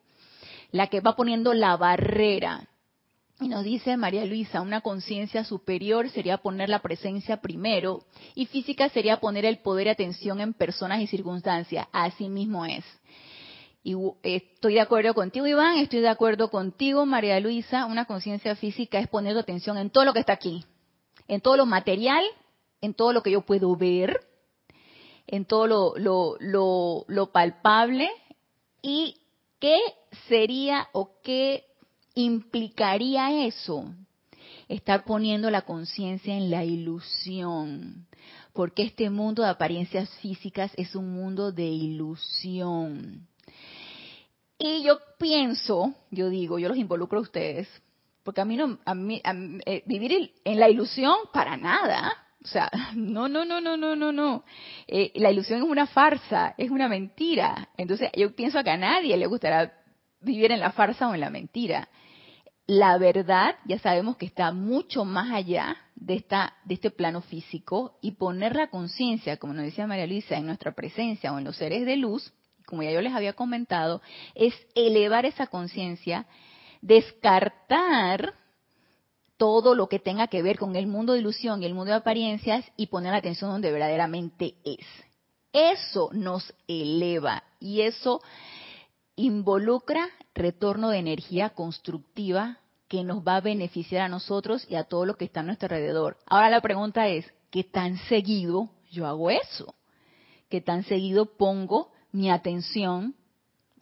la 0.70 0.86
que 0.88 1.00
va 1.00 1.16
poniendo 1.16 1.54
la 1.54 1.76
barrera. 1.76 2.68
Y 3.40 3.48
nos 3.48 3.62
dice 3.62 3.96
María 3.96 4.24
Luisa, 4.24 4.60
una 4.60 4.80
conciencia 4.80 5.44
superior 5.44 6.10
sería 6.10 6.38
poner 6.38 6.68
la 6.68 6.80
presencia 6.80 7.40
primero 7.40 8.02
y 8.34 8.46
física 8.46 8.88
sería 8.88 9.20
poner 9.20 9.44
el 9.44 9.58
poder 9.58 9.86
y 9.86 9.90
atención 9.90 10.40
en 10.40 10.54
personas 10.54 11.00
y 11.00 11.06
circunstancias, 11.06 11.86
así 11.92 12.28
mismo 12.28 12.66
es. 12.66 12.84
Estoy 14.22 14.74
de 14.74 14.80
acuerdo 14.80 15.14
contigo, 15.14 15.46
Iván, 15.46 15.78
estoy 15.78 16.00
de 16.00 16.08
acuerdo 16.08 16.50
contigo, 16.50 17.06
María 17.06 17.40
Luisa. 17.40 17.86
Una 17.86 18.04
conciencia 18.04 18.54
física 18.56 18.98
es 18.98 19.08
poner 19.08 19.36
atención 19.38 19.78
en 19.78 19.90
todo 19.90 20.04
lo 20.04 20.12
que 20.12 20.20
está 20.20 20.34
aquí, 20.34 20.64
en 21.26 21.40
todo 21.40 21.56
lo 21.56 21.64
material, 21.64 22.22
en 22.80 22.92
todo 22.92 23.12
lo 23.12 23.22
que 23.22 23.30
yo 23.30 23.42
puedo 23.42 23.74
ver, 23.76 24.20
en 25.26 25.44
todo 25.44 25.66
lo, 25.66 25.94
lo, 25.96 26.36
lo, 26.40 27.04
lo 27.08 27.32
palpable 27.32 28.10
y 28.82 29.16
qué 29.58 29.78
sería 30.28 30.88
o 30.92 31.12
qué 31.22 31.64
implicaría 32.14 33.46
eso. 33.46 33.84
Estar 34.68 35.04
poniendo 35.04 35.50
la 35.50 35.62
conciencia 35.62 36.36
en 36.36 36.50
la 36.50 36.62
ilusión, 36.62 38.06
porque 38.52 38.82
este 38.82 39.08
mundo 39.08 39.42
de 39.42 39.48
apariencias 39.48 40.10
físicas 40.16 40.72
es 40.76 40.94
un 40.94 41.10
mundo 41.10 41.52
de 41.52 41.64
ilusión. 41.64 43.26
Y 44.58 44.82
yo 44.82 44.98
pienso, 45.18 45.94
yo 46.10 46.28
digo, 46.28 46.58
yo 46.58 46.68
los 46.68 46.76
involucro 46.76 47.18
a 47.18 47.22
ustedes, 47.22 47.68
porque 48.24 48.40
a 48.40 48.44
mí 48.44 48.56
no, 48.56 48.78
a 48.84 48.94
mí, 48.94 49.22
eh, 49.64 49.82
vivir 49.86 50.32
en 50.44 50.60
la 50.60 50.68
ilusión 50.68 51.14
para 51.32 51.56
nada. 51.56 52.12
O 52.42 52.46
sea, 52.46 52.70
no, 52.94 53.28
no, 53.28 53.44
no, 53.44 53.60
no, 53.60 53.76
no, 53.76 53.94
no, 53.94 54.12
no. 54.12 54.44
Eh, 54.86 55.12
la 55.14 55.30
ilusión 55.30 55.62
es 55.62 55.68
una 55.68 55.86
farsa, 55.86 56.54
es 56.58 56.70
una 56.70 56.88
mentira. 56.88 57.68
Entonces 57.76 58.10
yo 58.14 58.34
pienso 58.34 58.62
que 58.64 58.70
a 58.70 58.76
nadie 58.76 59.16
le 59.16 59.26
gustará 59.26 59.72
vivir 60.20 60.50
en 60.50 60.60
la 60.60 60.72
farsa 60.72 61.08
o 61.08 61.14
en 61.14 61.20
la 61.20 61.30
mentira. 61.30 61.88
La 62.66 62.98
verdad, 62.98 63.56
ya 63.64 63.78
sabemos 63.78 64.16
que 64.16 64.26
está 64.26 64.52
mucho 64.52 65.04
más 65.04 65.32
allá 65.32 65.76
de, 65.94 66.14
esta, 66.16 66.54
de 66.64 66.74
este 66.74 66.90
plano 66.90 67.22
físico 67.22 67.98
y 68.02 68.12
poner 68.12 68.54
la 68.56 68.68
conciencia, 68.68 69.38
como 69.38 69.54
nos 69.54 69.64
decía 69.64 69.86
María 69.86 70.06
Luisa, 70.06 70.36
en 70.36 70.46
nuestra 70.46 70.72
presencia 70.72 71.32
o 71.32 71.38
en 71.38 71.44
los 71.44 71.56
seres 71.56 71.86
de 71.86 71.96
luz, 71.96 72.34
como 72.68 72.82
ya 72.82 72.90
yo 72.90 73.00
les 73.00 73.14
había 73.14 73.32
comentado, 73.32 74.02
es 74.34 74.54
elevar 74.74 75.24
esa 75.24 75.46
conciencia, 75.46 76.26
descartar 76.82 78.34
todo 79.38 79.74
lo 79.74 79.88
que 79.88 79.98
tenga 79.98 80.26
que 80.26 80.42
ver 80.42 80.58
con 80.58 80.76
el 80.76 80.86
mundo 80.86 81.14
de 81.14 81.20
ilusión 81.20 81.62
y 81.62 81.66
el 81.66 81.72
mundo 81.72 81.92
de 81.92 81.98
apariencias 81.98 82.70
y 82.76 82.88
poner 82.88 83.12
la 83.12 83.18
atención 83.18 83.50
donde 83.50 83.72
verdaderamente 83.72 84.54
es. 84.64 84.84
Eso 85.52 86.10
nos 86.12 86.52
eleva 86.66 87.42
y 87.58 87.80
eso 87.80 88.20
involucra 89.16 90.08
retorno 90.34 90.90
de 90.90 90.98
energía 90.98 91.50
constructiva 91.50 92.58
que 92.86 93.02
nos 93.02 93.26
va 93.26 93.36
a 93.36 93.40
beneficiar 93.40 94.02
a 94.02 94.08
nosotros 94.08 94.66
y 94.68 94.74
a 94.74 94.84
todo 94.84 95.06
lo 95.06 95.16
que 95.16 95.24
está 95.24 95.40
a 95.40 95.44
nuestro 95.44 95.66
alrededor. 95.66 96.18
Ahora 96.26 96.50
la 96.50 96.60
pregunta 96.60 97.08
es, 97.08 97.32
¿qué 97.50 97.64
tan 97.64 97.96
seguido 98.08 98.70
yo 98.90 99.06
hago 99.06 99.30
eso? 99.30 99.74
¿Qué 100.50 100.60
tan 100.60 100.84
seguido 100.84 101.26
pongo 101.26 101.92
mi 102.12 102.30
atención 102.30 103.14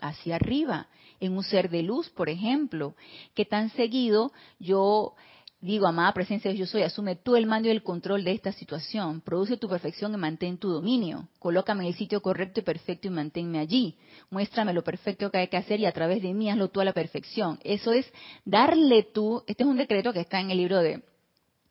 hacia 0.00 0.36
arriba, 0.36 0.88
en 1.20 1.36
un 1.36 1.44
ser 1.44 1.70
de 1.70 1.82
luz, 1.82 2.10
por 2.10 2.28
ejemplo, 2.28 2.94
que 3.34 3.44
tan 3.44 3.70
seguido 3.70 4.32
yo 4.58 5.14
digo, 5.60 5.86
amada 5.86 6.12
presencia 6.12 6.50
de 6.50 6.56
yo 6.56 6.66
soy, 6.66 6.82
asume 6.82 7.16
tú 7.16 7.34
el 7.34 7.46
mando 7.46 7.68
y 7.68 7.72
el 7.72 7.82
control 7.82 8.24
de 8.24 8.32
esta 8.32 8.52
situación, 8.52 9.20
produce 9.20 9.56
tu 9.56 9.68
perfección 9.68 10.12
y 10.14 10.16
mantén 10.16 10.58
tu 10.58 10.68
dominio, 10.68 11.28
colócame 11.38 11.82
en 11.82 11.88
el 11.88 11.94
sitio 11.94 12.20
correcto 12.20 12.60
y 12.60 12.62
perfecto 12.62 13.08
y 13.08 13.10
manténme 13.10 13.58
allí, 13.58 13.96
muéstrame 14.30 14.72
lo 14.72 14.84
perfecto 14.84 15.30
que 15.30 15.38
hay 15.38 15.48
que 15.48 15.56
hacer 15.56 15.80
y 15.80 15.86
a 15.86 15.92
través 15.92 16.22
de 16.22 16.34
mí 16.34 16.50
hazlo 16.50 16.68
tú 16.68 16.80
a 16.80 16.84
la 16.84 16.92
perfección. 16.92 17.58
Eso 17.64 17.92
es 17.92 18.06
darle 18.44 19.02
tú, 19.02 19.42
este 19.46 19.62
es 19.62 19.68
un 19.68 19.76
decreto 19.76 20.12
que 20.12 20.20
está 20.20 20.40
en 20.40 20.50
el 20.50 20.58
libro 20.58 20.78
de 20.78 21.02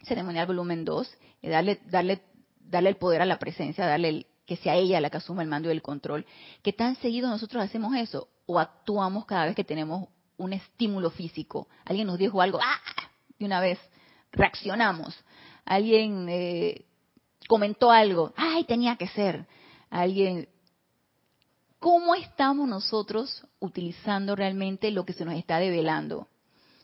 ceremonial 0.04 0.48
volumen 0.48 0.84
2, 0.84 1.18
darle, 1.44 1.80
darle, 1.86 2.22
darle 2.60 2.90
el 2.90 2.98
poder 2.98 3.22
a 3.22 3.26
la 3.26 3.40
presencia, 3.40 3.86
darle 3.86 4.10
el, 4.10 4.26
que 4.46 4.58
sea 4.58 4.76
ella 4.76 5.02
la 5.02 5.10
que 5.10 5.18
asuma 5.18 5.42
el 5.42 5.50
mando 5.50 5.70
y 5.70 5.72
el 5.72 5.82
control, 5.82 6.26
¿qué 6.62 6.74
tan 6.74 6.96
seguido 6.98 7.30
nosotros 7.30 7.64
hacemos 7.64 7.96
eso? 7.96 8.28
¿O 8.46 8.60
actuamos 8.60 9.26
cada 9.26 9.46
vez 9.46 9.56
que 9.56 9.64
tenemos 9.64 10.10
un 10.38 10.54
estímulo 10.54 11.10
físico? 11.10 11.68
Alguien 11.86 12.08
nos 12.08 12.18
dijo 12.18 12.42
algo, 12.42 12.60
¡ah! 12.62 12.80
De 13.40 13.46
una 13.46 13.60
vez 13.60 13.80
reaccionamos. 14.32 15.16
Alguien, 15.66 16.28
eh, 16.30 16.86
comentó 17.48 17.92
algo, 17.92 18.34
ay, 18.36 18.64
tenía 18.66 18.96
que 18.96 19.08
ser. 19.08 19.46
Alguien, 19.90 20.48
¿cómo 21.80 22.16
estamos 22.16 22.68
nosotros 22.68 23.46
utilizando 23.60 24.36
realmente 24.36 24.92
lo 24.92 25.06
que 25.06 25.14
se 25.14 25.26
nos 25.26 25.36
está 25.36 25.60
develando? 25.60 26.28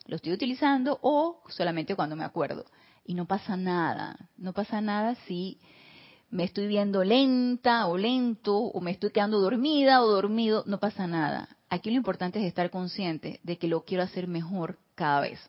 ¿Lo 0.06 0.16
estoy 0.16 0.34
utilizando 0.34 1.00
o 1.02 1.42
solamente 1.50 1.96
cuando 1.96 2.16
me 2.16 2.24
acuerdo? 2.24 2.66
Y 3.06 3.14
no 3.14 3.26
pasa 3.26 3.58
nada, 3.58 4.30
no 4.38 4.54
pasa 4.54 4.82
nada 4.82 5.16
si 5.28 5.60
me 6.32 6.46
estoy 6.46 6.68
viendo 6.68 7.04
lenta 7.04 7.86
o 7.88 7.98
lento 7.98 8.58
o 8.58 8.82
me 8.82 8.92
estoy 8.92 9.12
quedando 9.12 9.40
dormida 9.40 10.02
o 10.02 10.08
dormido, 10.08 10.64
no 10.66 10.80
pasa 10.80 11.06
nada. 11.06 11.50
Aquí 11.70 11.92
lo 11.92 11.98
importante 11.98 12.40
es 12.40 12.46
estar 12.46 12.70
consciente 12.70 13.40
de 13.44 13.58
que 13.58 13.68
lo 13.68 13.84
quiero 13.84 14.04
hacer 14.04 14.28
mejor 14.28 14.80
cada 14.96 15.22
vez. 15.22 15.40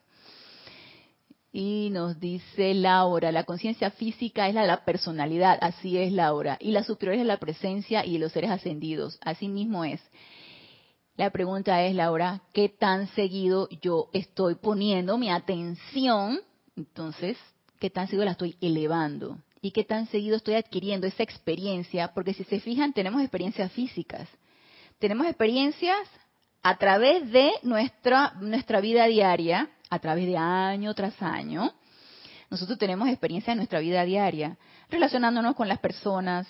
Y 1.53 1.89
nos 1.91 2.19
dice 2.19 2.73
Laura, 2.73 3.31
la 3.31 3.43
conciencia 3.43 3.91
física 3.91 4.47
es 4.49 4.55
la 4.55 4.61
de 4.61 4.67
la 4.67 4.83
personalidad, 4.85 5.57
así 5.61 5.97
es 5.97 6.11
Laura, 6.11 6.57
y 6.59 6.71
la 6.71 6.83
superior 6.83 7.15
es 7.15 7.25
la 7.25 7.37
presencia 7.37 8.05
y 8.05 8.17
los 8.17 8.31
seres 8.31 8.49
ascendidos, 8.51 9.19
así 9.21 9.47
mismo 9.47 9.85
es. 9.85 10.01
La 11.15 11.29
pregunta 11.29 11.83
es, 11.83 11.95
Laura, 11.95 12.41
¿qué 12.53 12.69
tan 12.69 13.07
seguido 13.09 13.69
yo 13.81 14.09
estoy 14.13 14.55
poniendo 14.55 15.17
mi 15.19 15.29
atención? 15.29 16.39
Entonces, 16.75 17.37
¿qué 17.79 17.91
tan 17.91 18.07
seguido 18.07 18.25
la 18.25 18.31
estoy 18.31 18.57
elevando? 18.59 19.37
¿Y 19.63 19.71
qué 19.71 19.85
tan 19.85 20.07
seguido 20.07 20.35
estoy 20.35 20.55
adquiriendo 20.55 21.07
esa 21.07 21.23
experiencia? 21.23 22.13
Porque 22.13 22.33
si 22.33 22.43
se 22.43 22.59
fijan, 22.59 22.91
tenemos 22.91 23.21
experiencias 23.21 23.71
físicas. 23.71 24.27
Tenemos 24.99 25.25
experiencias 25.25 25.97
a 26.61 26.77
través 26.77 27.31
de 27.31 27.49
nuestra, 27.63 28.33
nuestra 28.41 28.81
vida 28.81 29.05
diaria, 29.05 29.69
a 29.89 29.99
través 29.99 30.27
de 30.27 30.35
año 30.35 30.93
tras 30.93 31.21
año, 31.21 31.73
nosotros 32.49 32.77
tenemos 32.77 33.07
experiencia 33.07 33.51
en 33.51 33.57
nuestra 33.57 33.79
vida 33.79 34.03
diaria, 34.03 34.57
relacionándonos 34.89 35.55
con 35.55 35.67
las 35.67 35.79
personas, 35.79 36.45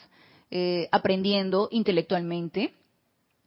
eh, 0.51 0.89
aprendiendo 0.91 1.69
intelectualmente 1.71 2.73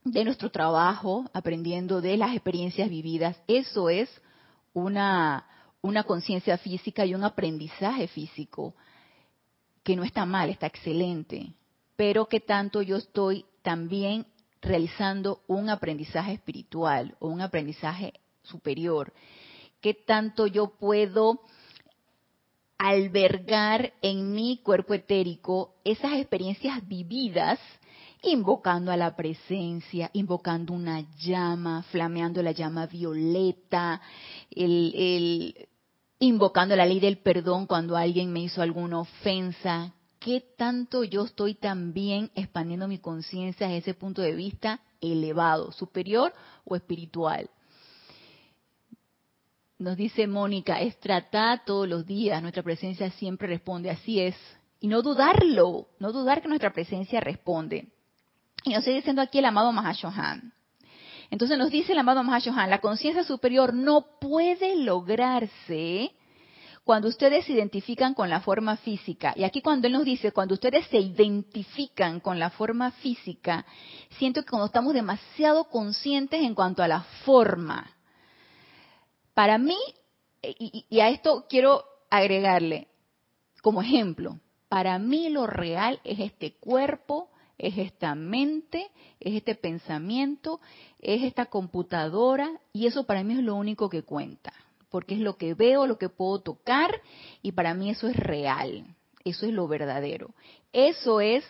de 0.05 0.25
nuestro 0.25 0.51
trabajo, 0.51 1.29
aprendiendo 1.35 2.01
de 2.01 2.17
las 2.17 2.33
experiencias 2.33 2.89
vividas. 2.89 3.37
Eso 3.49 3.91
es 3.91 4.09
una, 4.73 5.45
una 5.83 6.05
conciencia 6.05 6.57
física 6.57 7.05
y 7.05 7.15
un 7.15 7.25
aprendizaje 7.25 8.07
físico 8.07 8.75
que 9.87 9.95
no 9.95 10.03
está 10.03 10.27
mal, 10.27 10.51
está 10.51 10.67
excelente, 10.67 11.55
pero 11.95 12.27
que 12.27 12.41
tanto 12.41 12.83
yo 12.83 12.97
estoy 12.97 13.47
también 13.63 14.27
realizando 14.61 15.43
un 15.47 15.71
aprendizaje 15.71 16.33
espiritual 16.33 17.15
o 17.21 17.29
un 17.29 17.41
aprendizaje 17.41 18.13
superior 18.43 19.13
qué 19.81 19.95
tanto 19.95 20.49
yo 20.49 20.73
puedo 20.81 21.43
albergar 22.77 23.93
en 24.03 24.33
mi 24.33 24.59
cuerpo 24.59 24.95
etérico 24.95 25.77
esas 25.85 26.15
experiencias 26.15 26.85
vividas, 26.89 27.61
invocando 28.25 28.91
a 28.91 28.97
la 28.97 29.15
presencia, 29.15 30.11
invocando 30.13 30.73
una 30.73 31.05
llama, 31.19 31.85
flameando 31.85 32.43
la 32.43 32.51
llama 32.51 32.87
violeta, 32.87 34.01
el, 34.51 35.69
invocando 36.19 36.75
la 36.77 36.87
ley 36.87 37.01
del 37.01 37.19
perdón 37.19 37.67
cuando 37.67 37.97
alguien 37.97 38.33
me 38.33 38.41
hizo 38.41 38.63
alguna 38.63 39.01
ofensa. 39.01 39.93
¿Qué 40.19 40.43
tanto 40.57 41.05
yo 41.05 41.25
estoy 41.25 41.55
también 41.55 42.31
expandiendo 42.35 42.89
mi 42.89 42.99
conciencia 42.99 43.67
desde 43.67 43.79
ese 43.79 43.95
punto 43.95 44.23
de 44.23 44.35
vista 44.35 44.81
elevado, 45.01 45.73
superior 45.73 46.33
o 46.65 46.75
espiritual? 46.75 47.51
Nos 49.79 49.97
dice 49.97 50.27
Mónica, 50.27 50.81
es 50.81 50.99
tratar 50.99 51.65
todos 51.67 51.87
los 51.87 52.07
días, 52.07 52.41
nuestra 52.41 52.63
presencia 52.63 53.11
siempre 53.11 53.47
responde, 53.47 53.91
así 53.91 54.21
es. 54.21 54.35
Y 54.81 54.89
no 54.89 55.03
dudarlo, 55.03 55.89
no 55.99 56.13
dudar 56.13 56.41
que 56.41 56.49
nuestra 56.49 56.73
presencia 56.73 57.21
responde. 57.21 57.89
Y 58.65 58.73
nos 58.73 58.85
sigue 58.85 58.97
diciendo 58.97 59.21
aquí 59.21 59.39
el 59.39 59.45
amado 59.45 59.73
Mahashohan. 59.73 60.53
Entonces 61.31 61.59
nos 61.59 61.71
dice 61.71 61.93
el 61.93 61.99
amado 61.99 62.23
Mahashohan, 62.23 62.71
la 62.71 62.81
conciencia 62.81 63.25
superior 63.25 63.75
no 63.75 64.07
puede 64.21 64.77
lograrse 64.77 66.13
cuando 66.87 67.09
ustedes 67.09 67.45
se 67.45 67.53
identifican 67.53 68.15
con 68.15 68.31
la 68.31 68.41
forma 68.41 68.77
física. 68.77 69.35
Y 69.35 69.43
aquí 69.43 69.61
cuando 69.61 69.89
él 69.89 69.93
nos 69.93 70.05
dice, 70.05 70.31
cuando 70.31 70.55
ustedes 70.55 70.87
se 70.87 70.99
identifican 70.99 72.21
con 72.21 72.39
la 72.39 72.51
forma 72.51 72.93
física, 72.93 73.67
siento 74.19 74.43
que 74.43 74.51
cuando 74.51 74.67
estamos 74.67 74.95
demasiado 74.95 75.65
conscientes 75.65 76.43
en 76.43 76.55
cuanto 76.55 76.85
a 76.85 76.89
la 76.89 77.01
forma, 77.25 77.91
para 79.35 79.59
mí, 79.59 79.77
eh, 80.43 80.55
y, 80.59 81.01
a 81.01 81.09
esto 81.09 81.47
quiero 81.49 81.85
agregarle 82.09 82.87
como 83.63 83.83
ejemplo, 83.83 84.39
para 84.69 84.97
mí 85.01 85.29
lo 85.29 85.49
real 85.49 85.99
es 86.05 86.21
este 86.21 86.55
cuerpo, 86.55 87.31
es 87.59 87.79
esta 87.79 88.15
mente, 88.15 88.91
es 89.21 89.35
este 89.35 89.55
pensamiento, 89.55 90.61
es 91.01 91.23
esta 91.23 91.47
computadora 91.47 92.51
y 92.73 92.87
eso 92.87 93.05
para 93.05 93.25
mí 93.25 93.35
es 93.35 93.43
lo 93.43 93.55
único 93.55 93.89
que 93.89 94.03
cuenta, 94.03 94.53
porque 94.91 95.15
es 95.15 95.21
lo 95.21 95.37
que 95.37 95.55
veo, 95.55 95.87
lo 95.87 95.99
que 95.99 96.09
puedo 96.09 96.41
tocar 96.41 96.91
y 97.43 97.53
para 97.53 97.75
mí 97.75 97.91
eso 97.91 98.09
es 98.09 98.17
real, 98.17 98.85
eso 99.25 99.47
es 99.47 99.53
lo 99.53 99.67
verdadero. 99.69 100.35
Eso 100.73 101.21
es 101.21 101.45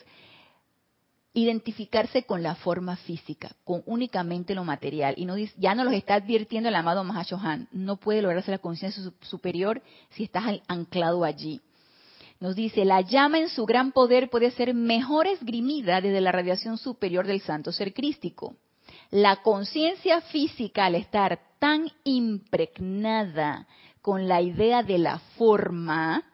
identificarse 1.34 2.22
con 2.22 2.42
la 2.42 2.54
forma 2.54 2.96
física, 2.96 3.50
con 3.64 3.82
únicamente 3.84 4.54
lo 4.54 4.64
material. 4.64 5.14
Y 5.18 5.26
no, 5.26 5.36
ya 5.36 5.74
nos 5.74 5.84
lo 5.84 5.90
está 5.90 6.14
advirtiendo 6.14 6.70
el 6.70 6.74
amado 6.74 7.04
Mahashohan. 7.04 7.68
No 7.72 7.96
puede 7.96 8.22
lograrse 8.22 8.50
la 8.50 8.58
conciencia 8.58 9.02
superior 9.20 9.82
si 10.10 10.24
estás 10.24 10.44
anclado 10.66 11.24
allí. 11.24 11.60
Nos 12.38 12.54
dice, 12.54 12.84
la 12.84 13.00
llama 13.00 13.38
en 13.38 13.48
su 13.48 13.64
gran 13.64 13.92
poder 13.92 14.28
puede 14.28 14.50
ser 14.50 14.74
mejor 14.74 15.26
esgrimida 15.26 16.00
desde 16.00 16.20
la 16.20 16.32
radiación 16.32 16.76
superior 16.76 17.26
del 17.26 17.40
santo 17.40 17.72
ser 17.72 17.94
crístico. 17.94 18.56
La 19.10 19.36
conciencia 19.36 20.20
física, 20.20 20.86
al 20.86 20.96
estar 20.96 21.40
tan 21.58 21.90
impregnada 22.04 23.66
con 24.02 24.28
la 24.28 24.42
idea 24.42 24.82
de 24.82 24.98
la 24.98 25.18
forma, 25.38 26.24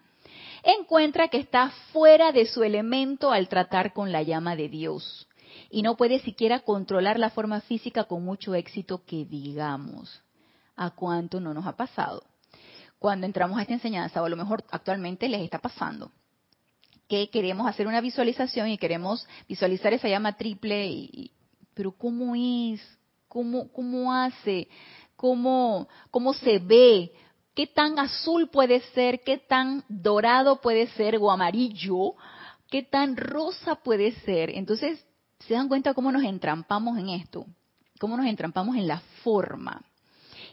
encuentra 0.64 1.28
que 1.28 1.38
está 1.38 1.70
fuera 1.92 2.32
de 2.32 2.46
su 2.46 2.62
elemento 2.62 3.30
al 3.30 3.48
tratar 3.48 3.92
con 3.92 4.10
la 4.10 4.22
llama 4.22 4.56
de 4.56 4.68
Dios 4.68 5.28
y 5.70 5.82
no 5.82 5.96
puede 5.96 6.20
siquiera 6.20 6.60
controlar 6.60 7.18
la 7.18 7.30
forma 7.30 7.60
física 7.60 8.04
con 8.04 8.24
mucho 8.24 8.54
éxito 8.54 9.02
que 9.06 9.24
digamos. 9.24 10.22
¿A 10.76 10.90
cuánto 10.90 11.40
no 11.40 11.54
nos 11.54 11.66
ha 11.66 11.76
pasado? 11.76 12.24
Cuando 13.02 13.26
entramos 13.26 13.58
a 13.58 13.62
esta 13.62 13.74
enseñanza, 13.74 14.22
o 14.22 14.24
a 14.24 14.28
lo 14.28 14.36
mejor 14.36 14.62
actualmente 14.70 15.28
les 15.28 15.40
está 15.40 15.58
pasando, 15.58 16.12
que 17.08 17.30
queremos 17.30 17.66
hacer 17.66 17.88
una 17.88 18.00
visualización 18.00 18.68
y 18.68 18.78
queremos 18.78 19.26
visualizar 19.48 19.92
esa 19.92 20.06
llama 20.06 20.36
triple, 20.36 21.10
pero 21.74 21.90
¿cómo 21.90 22.36
es? 22.36 22.80
¿Cómo, 23.26 23.72
cómo 23.72 24.14
hace? 24.14 24.68
¿Cómo, 25.16 25.88
¿Cómo 26.12 26.32
se 26.32 26.60
ve? 26.60 27.10
qué 27.56 27.66
tan 27.66 27.98
azul 27.98 28.48
puede 28.50 28.80
ser, 28.94 29.20
qué 29.24 29.36
tan 29.36 29.82
dorado 29.88 30.60
puede 30.60 30.86
ser 30.92 31.16
o 31.16 31.28
amarillo, 31.28 32.14
qué 32.70 32.84
tan 32.84 33.16
rosa 33.16 33.74
puede 33.74 34.12
ser. 34.20 34.50
Entonces, 34.50 35.04
se 35.40 35.54
dan 35.54 35.66
cuenta 35.66 35.92
cómo 35.92 36.12
nos 36.12 36.22
entrampamos 36.22 36.96
en 36.98 37.08
esto, 37.08 37.46
cómo 37.98 38.16
nos 38.16 38.26
entrampamos 38.26 38.76
en 38.76 38.86
la 38.86 39.00
forma. 39.24 39.82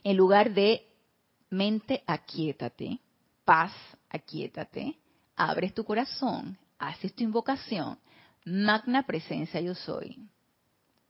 En 0.03 0.17
lugar 0.17 0.51
de 0.51 0.88
mente, 1.49 2.03
aquietate, 2.05 2.99
paz, 3.45 3.73
aquietate, 4.09 4.97
abres 5.35 5.73
tu 5.73 5.83
corazón, 5.83 6.57
haces 6.77 7.13
tu 7.13 7.23
invocación, 7.23 7.97
magna 8.45 9.05
presencia 9.05 9.61
yo 9.61 9.75
soy. 9.75 10.17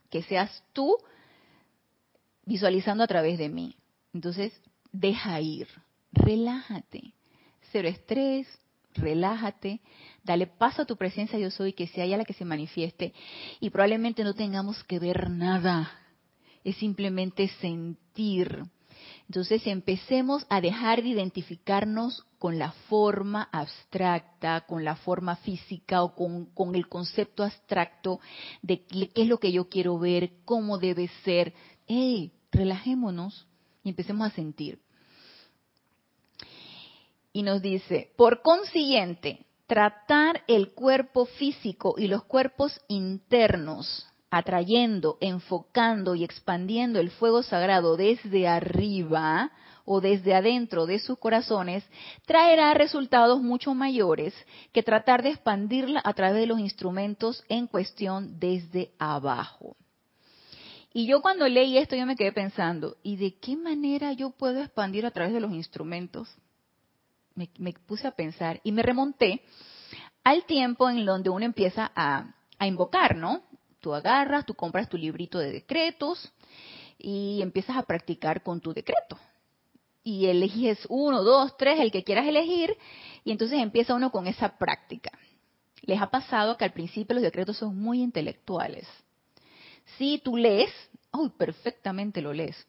Que 0.10 0.24
seas 0.24 0.64
tú 0.74 0.96
visualizando 2.46 3.04
a 3.04 3.08
través 3.08 3.38
de 3.38 3.50
mí. 3.50 3.76
Entonces, 4.14 4.60
deja 4.92 5.40
ir, 5.40 5.68
relájate, 6.12 7.14
cero 7.72 7.88
estrés, 7.88 8.48
relájate, 8.96 9.82
dale 10.24 10.48
paso 10.48 10.82
a 10.82 10.86
tu 10.86 10.98
presencia 10.98 11.38
yo 11.38 11.52
soy, 11.52 11.74
que 11.74 11.88
sea 11.88 12.06
ella 12.06 12.18
la 12.18 12.26
que 12.26 12.34
se 12.34 12.46
manifieste. 12.46 13.14
Y 13.60 13.70
probablemente 13.70 14.24
no 14.24 14.34
tengamos 14.34 14.84
que 14.84 15.00
ver 15.00 15.30
nada, 15.30 15.92
es 16.64 16.76
simplemente 16.78 17.48
sentir. 17.62 18.64
Entonces 19.30 19.68
empecemos 19.68 20.44
a 20.50 20.60
dejar 20.60 21.04
de 21.04 21.10
identificarnos 21.10 22.26
con 22.40 22.58
la 22.58 22.72
forma 22.90 23.48
abstracta, 23.52 24.62
con 24.62 24.84
la 24.84 24.96
forma 24.96 25.36
física 25.36 26.02
o 26.02 26.16
con, 26.16 26.76
el 26.76 26.90
concepto 26.90 27.44
abstracto 27.44 28.20
de 28.64 28.86
qué 28.86 29.12
es 29.14 29.28
lo 29.28 29.38
que 29.38 29.52
yo 29.52 29.70
quiero 29.70 30.00
ver, 30.00 30.32
cómo 30.46 30.80
debe 30.80 31.10
ser. 31.24 31.54
¡Hey! 31.86 32.34
Relajémonos 32.52 33.46
y 33.84 33.90
empecemos 33.90 34.26
a 34.26 34.34
sentir. 34.34 34.80
Y 37.32 37.44
nos 37.44 37.62
dice, 37.62 38.12
por 38.18 38.42
consiguiente, 38.42 39.46
tratar 39.68 40.44
el 40.48 40.72
cuerpo 40.74 41.28
físico 41.28 41.94
y 42.00 42.08
los 42.08 42.24
cuerpos 42.24 42.82
internos 42.88 44.08
atrayendo, 44.32 45.18
enfocando 45.22 46.16
y 46.16 46.24
expandiendo 46.24 47.00
el 47.00 47.10
fuego 47.10 47.44
sagrado 47.44 47.98
desde 47.98 48.48
arriba 48.48 49.52
o 49.86 50.02
desde 50.02 50.36
adentro 50.36 50.86
de 50.86 51.00
sus 51.00 51.18
corazones, 51.18 51.84
traerá 52.26 52.74
resultados 52.76 53.42
mucho 53.42 53.74
mayores 53.74 54.36
que 54.72 54.84
tratar 54.84 55.24
de 55.24 55.30
expandirla 55.30 56.02
a 56.04 56.14
través 56.14 56.42
de 56.42 56.46
los 56.46 56.60
instrumentos 56.60 57.44
en 57.50 57.66
cuestión 57.66 58.40
desde 58.40 58.92
abajo. 59.00 59.76
Y 60.94 61.08
yo 61.08 61.22
cuando 61.22 61.48
leí 61.48 61.78
esto 61.78 61.96
yo 61.96 62.06
me 62.06 62.16
quedé 62.16 62.32
pensando, 62.32 62.98
¿y 63.04 63.16
de 63.16 63.36
qué 63.36 63.56
manera 63.56 64.14
yo 64.14 64.32
puedo 64.32 64.62
expandir 64.62 65.06
a 65.06 65.12
través 65.12 65.34
de 65.34 65.40
los 65.40 65.54
instrumentos? 65.54 66.30
Me, 67.36 67.74
puse 67.74 68.06
a 68.06 68.12
pensar 68.12 68.60
y 68.64 68.72
me 68.72 68.84
remonté 68.84 69.42
al 70.24 70.44
tiempo 70.44 70.90
en 70.90 71.06
donde 71.06 71.30
uno 71.30 71.46
empieza 71.46 71.92
a, 71.96 72.36
a 72.58 72.68
invocar, 72.68 73.16
¿no? 73.16 73.44
Tú 73.80 73.94
agarras, 73.94 74.46
tú 74.46 74.54
compras 74.54 74.90
tu 74.90 74.98
librito 74.98 75.40
de 75.40 75.52
decretos 75.52 76.32
y 76.98 77.42
empiezas 77.42 77.78
a 77.78 77.84
practicar 77.84 78.44
con 78.44 78.60
tu 78.60 78.74
decreto. 78.74 79.18
Y 80.04 80.26
eliges 80.28 80.80
uno, 80.90 81.24
dos, 81.24 81.56
tres, 81.58 81.80
el 81.80 81.92
que 81.92 82.04
quieras 82.04 82.28
elegir, 82.28 82.76
y 83.24 83.32
entonces 83.32 83.60
empieza 83.60 83.94
uno 83.94 84.12
con 84.12 84.28
esa 84.28 84.58
práctica. 84.58 85.12
Les 85.82 86.02
ha 86.02 86.10
pasado 86.10 86.58
que 86.58 86.66
al 86.66 86.74
principio 86.74 87.14
los 87.14 87.24
decretos 87.24 87.58
son 87.58 87.78
muy 87.78 88.02
intelectuales 88.02 88.88
si 89.98 90.20
tú 90.20 90.38
lees, 90.38 90.72
uy, 91.12 91.30
perfectamente 91.30 92.22
lo 92.22 92.34
lees. 92.34 92.68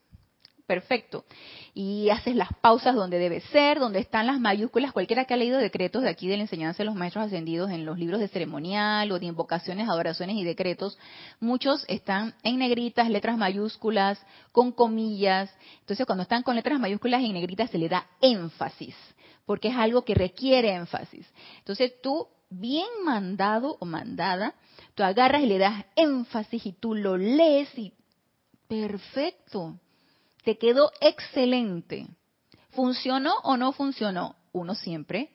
Perfecto. 0.67 1.25
Y 1.73 2.09
haces 2.09 2.35
las 2.35 2.49
pausas 2.61 2.95
donde 2.95 3.19
debe 3.19 3.41
ser, 3.41 3.79
donde 3.79 3.99
están 3.99 4.27
las 4.27 4.39
mayúsculas. 4.39 4.91
Cualquiera 4.91 5.25
que 5.25 5.33
ha 5.33 5.37
leído 5.37 5.57
decretos 5.57 6.03
de 6.03 6.09
aquí 6.09 6.27
de 6.27 6.37
la 6.37 6.43
enseñanza 6.43 6.79
de 6.79 6.85
los 6.85 6.95
maestros 6.95 7.25
ascendidos 7.25 7.71
en 7.71 7.85
los 7.85 7.97
libros 7.97 8.19
de 8.19 8.27
ceremonial 8.27 9.11
o 9.11 9.19
de 9.19 9.25
invocaciones, 9.25 9.89
adoraciones 9.89 10.37
y 10.37 10.43
decretos, 10.43 10.97
muchos 11.39 11.85
están 11.87 12.33
en 12.43 12.59
negritas, 12.59 13.09
letras 13.09 13.37
mayúsculas, 13.37 14.19
con 14.51 14.71
comillas. 14.71 15.53
Entonces, 15.79 16.05
cuando 16.05 16.23
están 16.23 16.43
con 16.43 16.55
letras 16.55 16.79
mayúsculas 16.79 17.21
y 17.21 17.33
negritas 17.33 17.69
se 17.69 17.77
le 17.77 17.89
da 17.89 18.07
énfasis, 18.21 18.95
porque 19.45 19.69
es 19.69 19.75
algo 19.75 20.03
que 20.03 20.15
requiere 20.15 20.73
énfasis. 20.73 21.27
Entonces, 21.59 21.93
tú, 22.01 22.27
bien 22.49 22.87
mandado 23.03 23.77
o 23.79 23.85
mandada, 23.85 24.55
Tú 24.95 25.03
agarras 25.03 25.41
y 25.41 25.45
le 25.45 25.57
das 25.57 25.85
énfasis 25.95 26.65
y 26.65 26.73
tú 26.73 26.95
lo 26.95 27.17
lees 27.17 27.69
y 27.77 27.93
perfecto. 28.67 29.79
Te 30.43 30.57
quedó 30.57 30.91
excelente. 31.01 32.07
¿Funcionó 32.71 33.33
o 33.43 33.57
no 33.57 33.71
funcionó? 33.73 34.35
Uno 34.53 34.75
siempre 34.75 35.29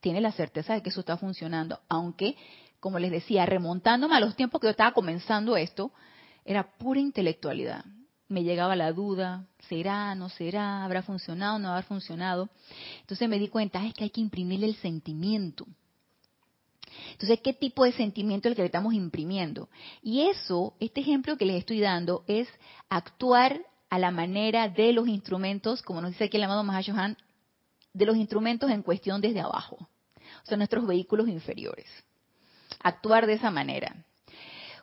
tiene 0.00 0.20
la 0.20 0.32
certeza 0.32 0.74
de 0.74 0.82
que 0.82 0.90
eso 0.90 1.00
está 1.00 1.16
funcionando, 1.16 1.80
aunque, 1.88 2.36
como 2.80 2.98
les 2.98 3.10
decía, 3.10 3.46
remontándome 3.46 4.16
a 4.16 4.20
los 4.20 4.34
tiempos 4.34 4.60
que 4.60 4.66
yo 4.66 4.72
estaba 4.72 4.92
comenzando 4.92 5.56
esto, 5.56 5.92
era 6.44 6.76
pura 6.78 7.00
intelectualidad. 7.00 7.84
Me 8.28 8.42
llegaba 8.42 8.76
la 8.76 8.92
duda, 8.92 9.46
¿será, 9.68 10.14
no 10.14 10.28
será? 10.28 10.84
¿Habrá 10.84 11.02
funcionado, 11.02 11.58
no 11.58 11.68
habrá 11.68 11.82
funcionado? 11.82 12.48
Entonces 13.00 13.28
me 13.28 13.38
di 13.38 13.48
cuenta, 13.48 13.84
es 13.84 13.92
que 13.94 14.04
hay 14.04 14.10
que 14.10 14.20
imprimirle 14.20 14.66
el 14.66 14.76
sentimiento. 14.76 15.66
Entonces, 17.12 17.40
¿qué 17.42 17.52
tipo 17.52 17.84
de 17.84 17.92
sentimiento 17.92 18.48
es 18.48 18.52
el 18.52 18.56
que 18.56 18.62
le 18.62 18.66
estamos 18.66 18.94
imprimiendo? 18.94 19.68
Y 20.02 20.22
eso, 20.22 20.74
este 20.80 21.00
ejemplo 21.00 21.36
que 21.36 21.44
les 21.44 21.58
estoy 21.58 21.80
dando, 21.80 22.24
es 22.26 22.48
actuar 22.88 23.60
a 23.90 23.98
la 23.98 24.10
manera 24.10 24.68
de 24.68 24.92
los 24.92 25.08
instrumentos, 25.08 25.82
como 25.82 26.00
nos 26.00 26.12
dice 26.12 26.24
aquí 26.24 26.36
el 26.36 26.44
amado 26.44 26.64
Mahashohan, 26.64 27.16
de 27.92 28.06
los 28.06 28.16
instrumentos 28.16 28.70
en 28.70 28.82
cuestión 28.82 29.20
desde 29.20 29.40
abajo. 29.40 29.76
O 30.42 30.46
sea, 30.46 30.56
nuestros 30.56 30.86
vehículos 30.86 31.28
inferiores. 31.28 31.86
Actuar 32.82 33.26
de 33.26 33.34
esa 33.34 33.50
manera. 33.50 33.94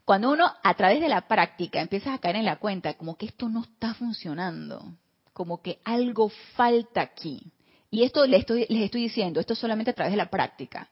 Cuando 0.06 0.32
uno, 0.32 0.52
a 0.64 0.74
través 0.76 1.02
de 1.02 1.10
la 1.10 1.28
práctica, 1.28 1.82
empieza 1.82 2.14
a 2.14 2.20
caer 2.20 2.36
en 2.36 2.46
la 2.46 2.58
cuenta, 2.58 2.94
como 2.94 3.18
que 3.18 3.26
esto 3.26 3.50
no 3.50 3.64
está 3.64 3.94
funcionando, 3.94 4.94
como 5.34 5.62
que 5.62 5.80
algo 5.84 6.30
falta 6.56 7.02
aquí. 7.02 7.52
Y 7.90 8.04
esto 8.04 8.26
les 8.26 8.42
estoy, 8.42 8.66
les 8.70 8.84
estoy 8.84 9.02
diciendo, 9.02 9.40
esto 9.40 9.56
solamente 9.56 9.92
a 9.92 9.96
través 9.96 10.12
de 10.12 10.18
la 10.18 10.30
práctica 10.30 10.90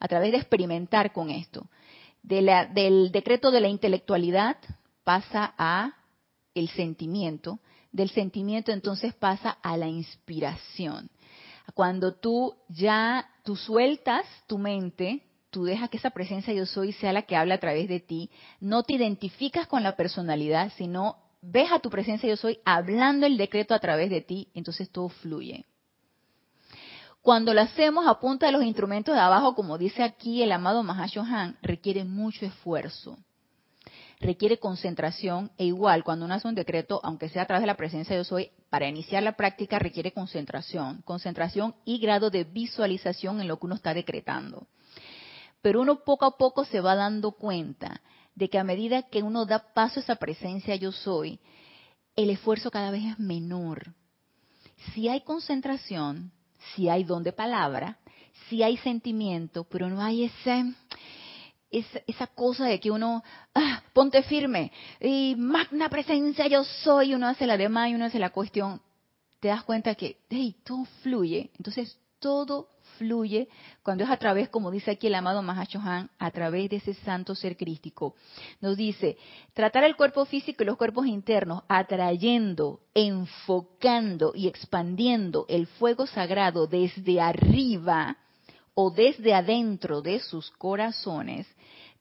a 0.00 0.08
través 0.08 0.32
de 0.32 0.38
experimentar 0.38 1.12
con 1.12 1.30
esto. 1.30 1.68
del 2.22 3.12
decreto 3.12 3.50
de 3.50 3.60
la 3.60 3.68
intelectualidad 3.68 4.56
pasa 5.04 5.54
a 5.56 5.94
el 6.54 6.68
sentimiento, 6.68 7.60
del 7.92 8.10
sentimiento 8.10 8.72
entonces 8.72 9.14
pasa 9.14 9.50
a 9.62 9.76
la 9.76 9.88
inspiración. 9.88 11.10
Cuando 11.74 12.14
tú 12.14 12.54
ya, 12.68 13.28
tú 13.44 13.56
sueltas 13.56 14.26
tu 14.46 14.58
mente, 14.58 15.22
tú 15.50 15.64
dejas 15.64 15.90
que 15.90 15.96
esa 15.96 16.10
presencia 16.10 16.52
yo 16.54 16.66
soy 16.66 16.92
sea 16.92 17.12
la 17.12 17.22
que 17.22 17.36
habla 17.36 17.56
a 17.56 17.60
través 17.60 17.88
de 17.88 18.00
ti, 18.00 18.30
no 18.60 18.82
te 18.82 18.94
identificas 18.94 19.66
con 19.66 19.82
la 19.82 19.96
personalidad, 19.96 20.72
sino 20.76 21.16
ves 21.42 21.70
a 21.72 21.78
tu 21.78 21.90
presencia 21.90 22.28
yo 22.28 22.36
soy 22.36 22.58
hablando 22.64 23.26
el 23.26 23.36
decreto 23.36 23.74
a 23.74 23.78
través 23.78 24.10
de 24.10 24.20
ti, 24.20 24.48
entonces 24.54 24.90
todo 24.90 25.08
fluye. 25.08 25.66
Cuando 27.22 27.52
lo 27.52 27.60
hacemos 27.60 28.06
a 28.06 28.18
punta 28.18 28.46
de 28.46 28.52
los 28.52 28.64
instrumentos 28.64 29.14
de 29.14 29.20
abajo, 29.20 29.54
como 29.54 29.76
dice 29.76 30.02
aquí 30.02 30.42
el 30.42 30.52
amado 30.52 30.82
Mahashohan, 30.82 31.58
requiere 31.60 32.04
mucho 32.04 32.46
esfuerzo, 32.46 33.18
requiere 34.20 34.58
concentración 34.58 35.50
e 35.56 35.64
igual 35.64 36.04
cuando 36.04 36.26
uno 36.26 36.34
hace 36.34 36.46
un 36.46 36.54
decreto, 36.54 37.00
aunque 37.02 37.30
sea 37.30 37.42
a 37.42 37.46
través 37.46 37.62
de 37.62 37.66
la 37.66 37.76
presencia 37.76 38.14
de 38.14 38.20
yo 38.20 38.24
soy, 38.24 38.50
para 38.68 38.86
iniciar 38.86 39.22
la 39.22 39.36
práctica 39.36 39.78
requiere 39.78 40.12
concentración, 40.12 41.02
concentración 41.02 41.74
y 41.86 41.98
grado 41.98 42.30
de 42.30 42.44
visualización 42.44 43.40
en 43.40 43.48
lo 43.48 43.58
que 43.58 43.66
uno 43.66 43.74
está 43.74 43.94
decretando. 43.94 44.66
Pero 45.62 45.80
uno 45.80 46.04
poco 46.04 46.26
a 46.26 46.36
poco 46.36 46.64
se 46.64 46.80
va 46.80 46.94
dando 46.94 47.32
cuenta 47.32 48.02
de 48.34 48.48
que 48.48 48.58
a 48.58 48.64
medida 48.64 49.02
que 49.02 49.22
uno 49.22 49.46
da 49.46 49.72
paso 49.72 50.00
a 50.00 50.02
esa 50.02 50.16
presencia 50.16 50.76
yo 50.76 50.92
soy, 50.92 51.40
el 52.14 52.30
esfuerzo 52.30 52.70
cada 52.70 52.90
vez 52.90 53.04
es 53.04 53.18
menor. 53.18 53.94
Si 54.92 55.08
hay 55.08 55.22
concentración, 55.22 56.30
si 56.74 56.88
hay 56.88 57.04
don 57.04 57.22
de 57.22 57.32
palabra, 57.32 57.98
si 58.48 58.62
hay 58.62 58.76
sentimiento, 58.78 59.64
pero 59.64 59.88
no 59.88 60.02
hay 60.02 60.24
ese, 60.24 60.74
esa, 61.70 62.26
cosa 62.28 62.66
de 62.66 62.80
que 62.80 62.90
uno, 62.90 63.22
ah, 63.54 63.82
ponte 63.92 64.22
firme, 64.22 64.72
y 65.00 65.34
magna 65.36 65.88
presencia 65.88 66.46
yo 66.46 66.64
soy, 66.64 67.14
uno 67.14 67.28
hace 67.28 67.46
la 67.46 67.56
demás 67.56 67.90
y 67.90 67.94
uno 67.94 68.06
hace 68.06 68.18
la 68.18 68.30
cuestión, 68.30 68.80
te 69.40 69.48
das 69.48 69.62
cuenta 69.64 69.94
que, 69.94 70.18
hey, 70.28 70.54
todo 70.64 70.84
fluye. 71.02 71.50
Entonces, 71.56 71.98
todo 72.18 72.68
fluye 72.98 73.48
cuando 73.82 74.04
es 74.04 74.10
a 74.10 74.18
través, 74.18 74.50
como 74.50 74.70
dice 74.70 74.90
aquí 74.90 75.06
el 75.06 75.14
amado 75.14 75.42
Mahashohan, 75.42 76.10
a 76.18 76.30
través 76.30 76.68
de 76.68 76.76
ese 76.76 76.94
santo 76.94 77.34
ser 77.34 77.56
crístico. 77.56 78.14
Nos 78.60 78.76
dice, 78.76 79.16
tratar 79.54 79.84
el 79.84 79.96
cuerpo 79.96 80.26
físico 80.26 80.62
y 80.62 80.66
los 80.66 80.76
cuerpos 80.76 81.06
internos, 81.06 81.62
atrayendo, 81.68 82.80
enfocando 82.92 84.32
y 84.34 84.48
expandiendo 84.48 85.46
el 85.48 85.66
fuego 85.66 86.06
sagrado 86.06 86.66
desde 86.66 87.20
arriba 87.20 88.18
o 88.74 88.90
desde 88.90 89.34
adentro 89.34 90.02
de 90.02 90.20
sus 90.20 90.50
corazones, 90.52 91.46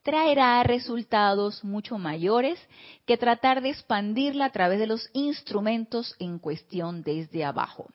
traerá 0.03 0.63
resultados 0.63 1.63
mucho 1.63 1.97
mayores 1.97 2.59
que 3.05 3.17
tratar 3.17 3.61
de 3.61 3.69
expandirla 3.69 4.45
a 4.45 4.51
través 4.51 4.79
de 4.79 4.87
los 4.87 5.09
instrumentos 5.13 6.15
en 6.19 6.39
cuestión 6.39 7.03
desde 7.03 7.43
abajo. 7.43 7.87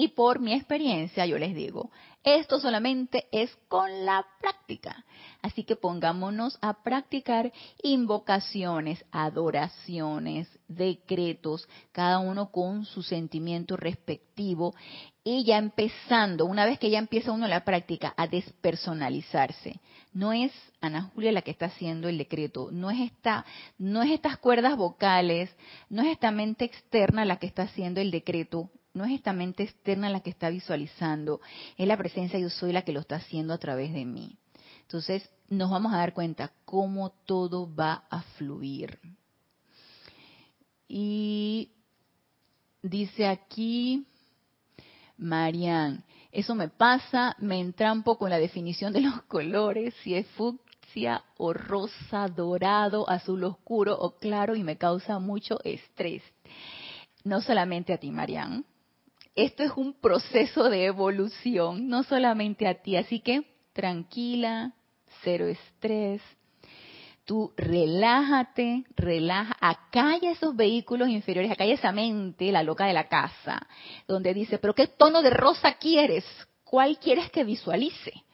Y 0.00 0.08
por 0.08 0.38
mi 0.38 0.52
experiencia, 0.52 1.26
yo 1.26 1.38
les 1.38 1.56
digo, 1.56 1.90
esto 2.22 2.60
solamente 2.60 3.26
es 3.32 3.50
con 3.66 4.04
la 4.04 4.24
práctica. 4.40 5.04
Así 5.42 5.64
que 5.64 5.74
pongámonos 5.74 6.56
a 6.60 6.84
practicar 6.84 7.52
invocaciones, 7.82 9.04
adoraciones, 9.10 10.48
decretos, 10.68 11.68
cada 11.90 12.20
uno 12.20 12.52
con 12.52 12.84
su 12.84 13.02
sentimiento 13.02 13.76
respectivo. 13.76 14.72
Y 15.30 15.44
ya 15.44 15.58
empezando, 15.58 16.46
una 16.46 16.64
vez 16.64 16.78
que 16.78 16.88
ya 16.88 16.98
empieza 16.98 17.32
uno 17.32 17.46
la 17.46 17.62
práctica, 17.62 18.14
a 18.16 18.26
despersonalizarse. 18.26 19.78
No 20.14 20.32
es 20.32 20.50
Ana 20.80 21.02
Julia 21.02 21.32
la 21.32 21.42
que 21.42 21.50
está 21.50 21.66
haciendo 21.66 22.08
el 22.08 22.16
decreto, 22.16 22.70
no 22.72 22.90
es 22.90 22.98
esta, 22.98 23.44
no 23.76 24.02
es 24.02 24.10
estas 24.10 24.38
cuerdas 24.38 24.78
vocales, 24.78 25.50
no 25.90 26.00
es 26.00 26.08
esta 26.08 26.30
mente 26.30 26.64
externa 26.64 27.26
la 27.26 27.36
que 27.36 27.46
está 27.46 27.64
haciendo 27.64 28.00
el 28.00 28.10
decreto, 28.10 28.70
no 28.94 29.04
es 29.04 29.12
esta 29.12 29.34
mente 29.34 29.64
externa 29.64 30.08
la 30.08 30.20
que 30.20 30.30
está 30.30 30.48
visualizando, 30.48 31.42
es 31.76 31.86
la 31.86 31.98
presencia 31.98 32.38
yo 32.38 32.48
soy 32.48 32.72
la 32.72 32.80
que 32.80 32.94
lo 32.94 33.00
está 33.00 33.16
haciendo 33.16 33.52
a 33.52 33.58
través 33.58 33.92
de 33.92 34.06
mí. 34.06 34.38
Entonces 34.80 35.28
nos 35.50 35.68
vamos 35.68 35.92
a 35.92 35.98
dar 35.98 36.14
cuenta 36.14 36.52
cómo 36.64 37.10
todo 37.26 37.70
va 37.74 38.04
a 38.08 38.22
fluir. 38.38 38.98
Y 40.88 41.72
dice 42.80 43.26
aquí 43.26 44.06
Marian, 45.18 46.04
eso 46.30 46.54
me 46.54 46.68
pasa, 46.68 47.34
me 47.38 47.60
entrampo 47.60 48.16
con 48.16 48.30
la 48.30 48.38
definición 48.38 48.92
de 48.92 49.00
los 49.02 49.22
colores, 49.22 49.94
si 50.02 50.14
es 50.14 50.26
fucsia 50.28 51.24
o 51.36 51.52
rosa, 51.52 52.28
dorado, 52.28 53.08
azul 53.10 53.44
oscuro 53.44 53.96
o 53.98 54.16
claro 54.18 54.54
y 54.54 54.62
me 54.62 54.78
causa 54.78 55.18
mucho 55.18 55.58
estrés. 55.64 56.22
No 57.24 57.40
solamente 57.40 57.92
a 57.92 57.98
ti, 57.98 58.10
Marian, 58.10 58.64
esto 59.34 59.62
es 59.62 59.72
un 59.76 59.92
proceso 59.92 60.70
de 60.70 60.86
evolución, 60.86 61.88
no 61.88 62.02
solamente 62.04 62.66
a 62.66 62.82
ti. 62.82 62.96
Así 62.96 63.20
que 63.20 63.42
tranquila, 63.72 64.74
cero 65.22 65.46
estrés. 65.46 66.22
Tú 67.28 67.52
relájate, 67.58 68.84
relaja, 68.96 69.54
acalla 69.60 70.30
esos 70.30 70.56
vehículos 70.56 71.10
inferiores, 71.10 71.50
acalla 71.50 71.74
esa 71.74 71.92
mente, 71.92 72.50
la 72.50 72.62
loca 72.62 72.86
de 72.86 72.94
la 72.94 73.06
casa, 73.06 73.66
donde 74.06 74.32
dice, 74.32 74.56
pero 74.56 74.74
¿qué 74.74 74.86
tono 74.86 75.20
de 75.20 75.28
rosa 75.28 75.74
quieres? 75.74 76.24
¿Cuál 76.64 76.98
quieres 76.98 77.30
que 77.30 77.44
visualice? 77.44 78.24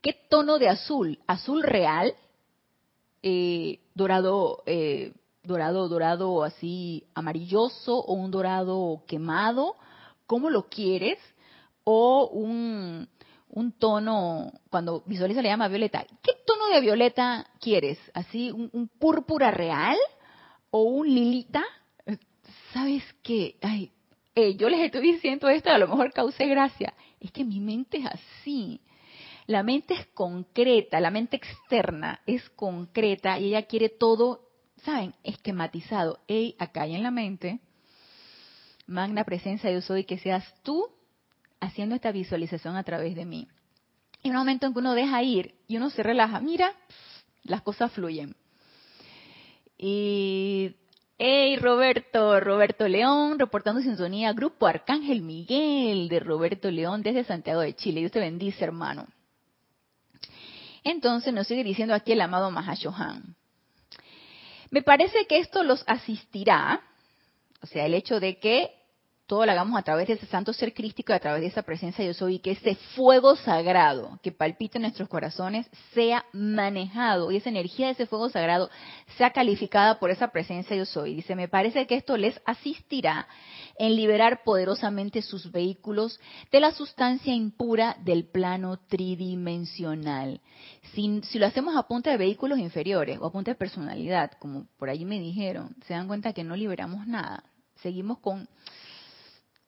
¿Qué 0.00 0.14
tono 0.30 0.58
de 0.58 0.70
azul? 0.70 1.18
¿Azul 1.26 1.62
real? 1.62 2.14
Eh, 3.22 3.80
dorado, 3.94 4.62
eh, 4.64 5.12
dorado, 5.42 5.86
dorado 5.90 6.42
así 6.42 7.04
amarilloso 7.12 7.98
o 7.98 8.14
un 8.14 8.30
dorado 8.30 9.02
quemado? 9.06 9.76
¿Cómo 10.24 10.48
lo 10.48 10.62
quieres? 10.70 11.18
O 11.84 12.30
un, 12.32 13.06
un 13.52 13.72
tono, 13.72 14.52
cuando 14.70 15.02
visualiza 15.06 15.42
le 15.42 15.48
llama 15.48 15.68
violeta, 15.68 16.04
¿qué 16.22 16.32
tono 16.46 16.68
de 16.68 16.80
violeta 16.80 17.46
quieres? 17.60 17.98
¿Así 18.14 18.50
un, 18.50 18.88
púrpura 18.98 19.50
real 19.50 19.96
o 20.70 20.82
un 20.82 21.08
lilita? 21.08 21.64
¿Sabes 22.72 23.02
qué? 23.22 23.56
Ay, 23.60 23.92
eh, 24.34 24.56
yo 24.56 24.68
les 24.68 24.80
estoy 24.80 25.02
diciendo 25.02 25.48
esto, 25.48 25.70
a 25.70 25.78
lo 25.78 25.88
mejor 25.88 26.12
causé 26.12 26.46
gracia. 26.46 26.94
Es 27.18 27.32
que 27.32 27.44
mi 27.44 27.60
mente 27.60 27.98
es 27.98 28.06
así. 28.06 28.80
La 29.46 29.62
mente 29.62 29.94
es 29.94 30.06
concreta, 30.14 31.00
la 31.00 31.10
mente 31.10 31.36
externa 31.36 32.20
es 32.26 32.48
concreta 32.50 33.38
y 33.40 33.46
ella 33.46 33.62
quiere 33.62 33.88
todo, 33.88 34.48
¿saben? 34.84 35.14
Esquematizado. 35.24 36.20
Ey, 36.28 36.54
acá 36.58 36.82
hay 36.82 36.94
en 36.94 37.02
la 37.02 37.10
mente, 37.10 37.58
magna 38.86 39.24
presencia 39.24 39.72
yo 39.72 39.80
soy, 39.80 40.04
que 40.04 40.18
seas 40.18 40.44
tú 40.62 40.99
haciendo 41.60 41.94
esta 41.94 42.12
visualización 42.12 42.76
a 42.76 42.84
través 42.84 43.14
de 43.14 43.24
mí. 43.24 43.48
Y 44.22 44.30
un 44.30 44.36
momento 44.36 44.66
en 44.66 44.72
que 44.72 44.78
uno 44.78 44.94
deja 44.94 45.22
ir 45.22 45.54
y 45.66 45.76
uno 45.76 45.90
se 45.90 46.02
relaja, 46.02 46.40
mira, 46.40 46.74
las 47.42 47.62
cosas 47.62 47.92
fluyen. 47.92 48.36
Y, 49.78 50.76
hey 51.18 51.56
Roberto, 51.56 52.38
Roberto 52.40 52.86
León, 52.86 53.38
reportando 53.38 53.80
sintonía, 53.80 54.32
Grupo 54.32 54.66
Arcángel 54.66 55.22
Miguel 55.22 56.08
de 56.08 56.20
Roberto 56.20 56.70
León 56.70 57.02
desde 57.02 57.24
Santiago 57.24 57.60
de 57.60 57.74
Chile. 57.74 58.00
Dios 58.00 58.12
te 58.12 58.20
bendice, 58.20 58.64
hermano. 58.64 59.06
Entonces 60.84 61.32
nos 61.32 61.46
sigue 61.46 61.64
diciendo 61.64 61.94
aquí 61.94 62.12
el 62.12 62.20
amado 62.20 62.50
Mahashohan. 62.50 63.36
Me 64.70 64.82
parece 64.82 65.26
que 65.26 65.38
esto 65.38 65.62
los 65.62 65.82
asistirá, 65.86 66.80
o 67.62 67.66
sea, 67.66 67.86
el 67.86 67.94
hecho 67.94 68.20
de 68.20 68.38
que 68.38 68.70
todo 69.30 69.46
lo 69.46 69.52
hagamos 69.52 69.78
a 69.78 69.84
través 69.84 70.08
de 70.08 70.14
ese 70.14 70.26
santo 70.26 70.52
ser 70.52 70.74
crístico 70.74 71.12
y 71.12 71.14
a 71.14 71.20
través 71.20 71.42
de 71.42 71.46
esa 71.46 71.62
presencia 71.62 72.04
yo 72.04 72.12
soy, 72.12 72.34
y 72.34 72.38
que 72.40 72.50
ese 72.50 72.74
fuego 72.96 73.36
sagrado 73.36 74.18
que 74.24 74.32
palpita 74.32 74.76
en 74.76 74.82
nuestros 74.82 75.08
corazones 75.08 75.70
sea 75.94 76.24
manejado 76.32 77.30
y 77.30 77.36
esa 77.36 77.48
energía 77.48 77.86
de 77.86 77.92
ese 77.92 78.06
fuego 78.06 78.28
sagrado 78.28 78.70
sea 79.16 79.30
calificada 79.30 80.00
por 80.00 80.10
esa 80.10 80.32
presencia 80.32 80.74
yo 80.74 80.84
soy. 80.84 81.14
Dice, 81.14 81.36
me 81.36 81.46
parece 81.46 81.86
que 81.86 81.94
esto 81.94 82.16
les 82.16 82.40
asistirá 82.44 83.28
en 83.78 83.94
liberar 83.94 84.42
poderosamente 84.42 85.22
sus 85.22 85.52
vehículos 85.52 86.18
de 86.50 86.58
la 86.58 86.72
sustancia 86.72 87.32
impura 87.32 87.98
del 88.02 88.26
plano 88.26 88.80
tridimensional. 88.88 90.40
Si, 90.92 91.20
si 91.22 91.38
lo 91.38 91.46
hacemos 91.46 91.76
a 91.76 91.84
punta 91.84 92.10
de 92.10 92.16
vehículos 92.16 92.58
inferiores 92.58 93.20
o 93.20 93.26
a 93.26 93.32
punta 93.32 93.52
de 93.52 93.54
personalidad, 93.54 94.32
como 94.40 94.66
por 94.76 94.90
ahí 94.90 95.04
me 95.04 95.20
dijeron, 95.20 95.76
se 95.86 95.94
dan 95.94 96.08
cuenta 96.08 96.32
que 96.32 96.42
no 96.42 96.56
liberamos 96.56 97.06
nada. 97.06 97.44
Seguimos 97.76 98.18
con 98.18 98.48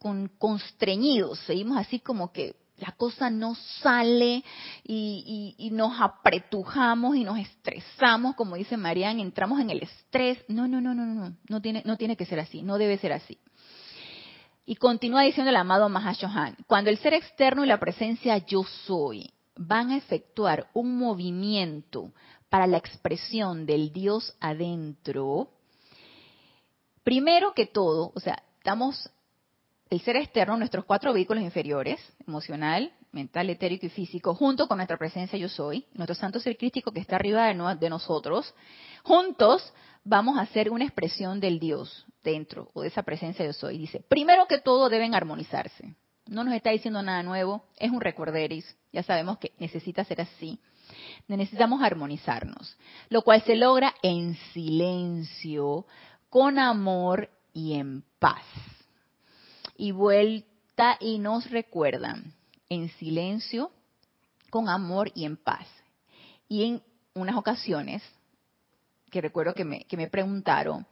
con 0.03 0.26
constreñidos, 0.36 1.38
seguimos 1.46 1.78
así 1.78 2.00
como 2.00 2.32
que 2.32 2.57
la 2.76 2.90
cosa 2.90 3.30
no 3.30 3.55
sale 3.55 4.42
y, 4.82 5.70
nos 5.72 5.92
apretujamos 6.00 7.14
y 7.14 7.22
nos 7.22 7.38
estresamos, 7.38 8.34
como 8.34 8.57
dice 8.57 8.76
Marian, 8.76 9.20
entramos 9.20 9.61
en 9.61 9.70
el 9.70 9.80
estrés. 9.80 10.44
No, 10.48 10.66
no, 10.66 10.80
no, 10.80 10.92
no, 10.92 11.07
no, 11.07 11.36
no 11.48 11.62
tiene, 11.62 11.82
no 11.86 11.96
tiene 11.96 12.16
que 12.16 12.26
ser 12.26 12.40
así, 12.40 12.62
no 12.62 12.78
debe 12.78 12.98
ser 12.98 13.12
así. 13.12 13.38
Y 14.66 14.74
continúa 14.74 15.22
diciendo 15.22 15.50
el 15.50 15.57
amado 15.57 15.88
Mahashohan, 15.88 16.57
cuando 16.66 16.90
el 16.90 16.98
ser 16.98 17.14
externo 17.14 17.62
y 17.62 17.68
la 17.68 17.78
presencia 17.78 18.38
yo 18.38 18.64
soy 18.84 19.32
van 19.55 19.90
a 19.90 19.96
efectuar 19.96 20.68
un 20.74 20.98
movimiento 20.98 22.11
para 22.48 22.66
la 22.66 22.78
expresión 22.78 23.66
del 23.66 23.92
Dios 23.92 24.34
adentro, 24.40 25.50
primero 27.05 27.55
que 27.55 27.66
todo, 27.66 28.11
o 28.16 28.18
sea, 28.18 28.42
estamos 28.59 29.09
el 29.93 30.01
ser 30.01 30.16
externo, 30.16 30.57
nuestros 30.57 30.86
cuatro 30.86 31.12
vehículos 31.12 31.43
inferiores, 31.43 32.01
emocional, 32.26 32.90
mental, 33.12 33.51
etérico 33.51 33.84
y 33.84 33.90
físico, 33.90 34.34
junto 34.34 34.66
con 34.66 34.78
nuestra 34.78 34.97
presencia 34.97 35.38
yo 35.38 35.51
soy, 35.51 35.84
nuestro 35.93 36.14
santo 36.14 36.40
ser 36.40 36.57
crístico 36.57 36.93
que 36.93 37.01
está 37.01 37.16
arriba 37.16 37.47
de, 37.74 37.90
nosotros, 37.90 38.55
juntos 39.03 39.70
vamos 40.03 40.38
a 40.38 40.43
hacer 40.43 40.70
una 40.70 40.84
expresión 40.84 41.40
del 41.40 41.61
Dios 41.61 42.07
dentro 42.24 42.70
o 42.72 42.80
de 42.80 42.88
esa 42.88 43.03
presencia 43.03 43.45
yo 43.45 43.53
soy. 43.53 43.76
Dice, 43.76 44.03
primero 44.09 44.47
que 44.47 44.61
todo 44.61 44.88
deben 44.88 45.14
armonizarse. 45.14 45.95
No 46.26 46.43
nos 46.43 46.55
está 46.55 46.70
diciendo 46.70 47.03
nada 47.03 47.22
nuevo, 47.22 47.62
es 47.76 47.90
un 47.90 48.01
recorderis, 48.01 48.64
ya 48.95 49.03
sabemos 49.03 49.36
que 49.36 49.53
necesita 49.59 50.05
ser 50.05 50.22
así. 50.22 50.59
Necesitamos 51.28 51.82
armonizarnos, 51.82 52.78
lo 53.11 53.20
cual 53.20 53.43
se 53.43 53.57
logra 53.57 53.95
en 54.03 54.36
silencio, 54.55 55.84
con 56.30 56.59
amor 56.59 57.28
y 57.53 57.74
en 57.74 58.05
paz 58.18 58.43
y 59.82 59.90
vuelta 59.90 60.96
y 61.00 61.18
nos 61.18 61.50
recuerdan 61.50 62.34
en 62.68 62.88
silencio, 63.00 63.72
con 64.48 64.68
amor 64.68 65.10
y 65.12 65.24
en 65.24 65.36
paz. 65.36 65.66
Y 66.48 66.62
en 66.62 66.82
unas 67.14 67.34
ocasiones, 67.34 68.00
que 69.10 69.20
recuerdo 69.20 69.54
que 69.54 69.64
me, 69.64 69.82
que 69.86 69.96
me 69.96 70.06
preguntaron, 70.06 70.86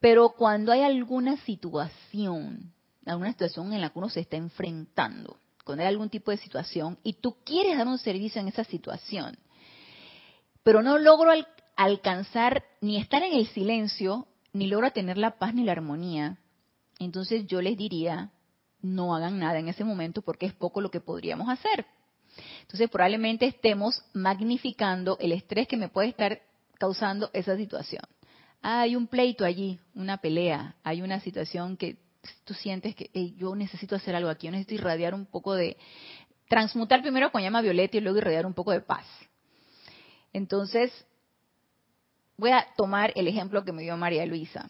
pero 0.00 0.30
cuando 0.30 0.72
hay 0.72 0.82
alguna 0.82 1.36
situación, 1.36 2.72
alguna 3.04 3.30
situación 3.30 3.72
en 3.72 3.80
la 3.80 3.90
que 3.90 3.98
uno 4.00 4.08
se 4.08 4.18
está 4.18 4.36
enfrentando, 4.36 5.38
cuando 5.62 5.82
hay 5.84 5.88
algún 5.88 6.10
tipo 6.10 6.32
de 6.32 6.38
situación 6.38 6.98
y 7.04 7.12
tú 7.12 7.36
quieres 7.44 7.78
dar 7.78 7.86
un 7.86 7.98
servicio 7.98 8.40
en 8.40 8.48
esa 8.48 8.64
situación, 8.64 9.38
pero 10.64 10.82
no 10.82 10.98
logro 10.98 11.30
alcanzar 11.76 12.64
ni 12.80 12.96
estar 12.96 13.22
en 13.22 13.34
el 13.34 13.46
silencio, 13.46 14.26
ni 14.52 14.66
logro 14.66 14.90
tener 14.90 15.16
la 15.16 15.38
paz 15.38 15.54
ni 15.54 15.62
la 15.62 15.70
armonía, 15.70 16.40
entonces 16.98 17.46
yo 17.46 17.60
les 17.60 17.76
diría, 17.76 18.30
no 18.80 19.14
hagan 19.14 19.38
nada 19.38 19.58
en 19.58 19.68
ese 19.68 19.84
momento 19.84 20.22
porque 20.22 20.46
es 20.46 20.54
poco 20.54 20.80
lo 20.80 20.90
que 20.90 21.00
podríamos 21.00 21.48
hacer. 21.48 21.86
Entonces 22.62 22.90
probablemente 22.90 23.46
estemos 23.46 24.02
magnificando 24.12 25.16
el 25.20 25.32
estrés 25.32 25.68
que 25.68 25.76
me 25.76 25.88
puede 25.88 26.08
estar 26.08 26.40
causando 26.78 27.30
esa 27.32 27.56
situación. 27.56 28.02
hay 28.62 28.96
un 28.96 29.06
pleito 29.06 29.44
allí, 29.44 29.78
una 29.94 30.18
pelea, 30.18 30.74
hay 30.82 31.02
una 31.02 31.20
situación 31.20 31.76
que 31.76 31.98
tú 32.44 32.54
sientes 32.54 32.94
que 32.94 33.10
yo 33.36 33.54
necesito 33.54 33.94
hacer 33.94 34.16
algo 34.16 34.28
aquí, 34.28 34.46
yo 34.46 34.50
necesito 34.50 34.74
irradiar 34.74 35.14
un 35.14 35.26
poco 35.26 35.54
de, 35.54 35.76
transmutar 36.48 37.02
primero 37.02 37.30
con 37.30 37.42
llama 37.42 37.60
violeta 37.60 37.96
y 37.96 38.00
luego 38.00 38.18
irradiar 38.18 38.46
un 38.46 38.54
poco 38.54 38.72
de 38.72 38.80
paz. 38.80 39.06
Entonces, 40.32 40.92
voy 42.36 42.50
a 42.50 42.66
tomar 42.76 43.12
el 43.16 43.28
ejemplo 43.28 43.64
que 43.64 43.72
me 43.72 43.82
dio 43.82 43.96
María 43.96 44.26
Luisa 44.26 44.68